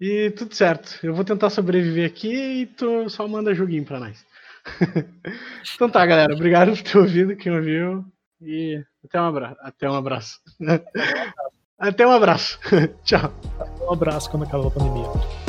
[0.00, 0.98] e tudo certo.
[1.02, 4.24] Eu vou tentar sobreviver aqui e tu só manda joguinho pra nós.
[5.74, 6.34] então tá, galera.
[6.34, 8.04] Obrigado por ter ouvido, quem ouviu.
[8.40, 9.56] E até um abraço.
[9.60, 10.40] Até um abraço.
[11.78, 12.58] até um abraço.
[13.04, 13.32] Tchau.
[13.80, 15.47] Um abraço quando acabar a pandemia.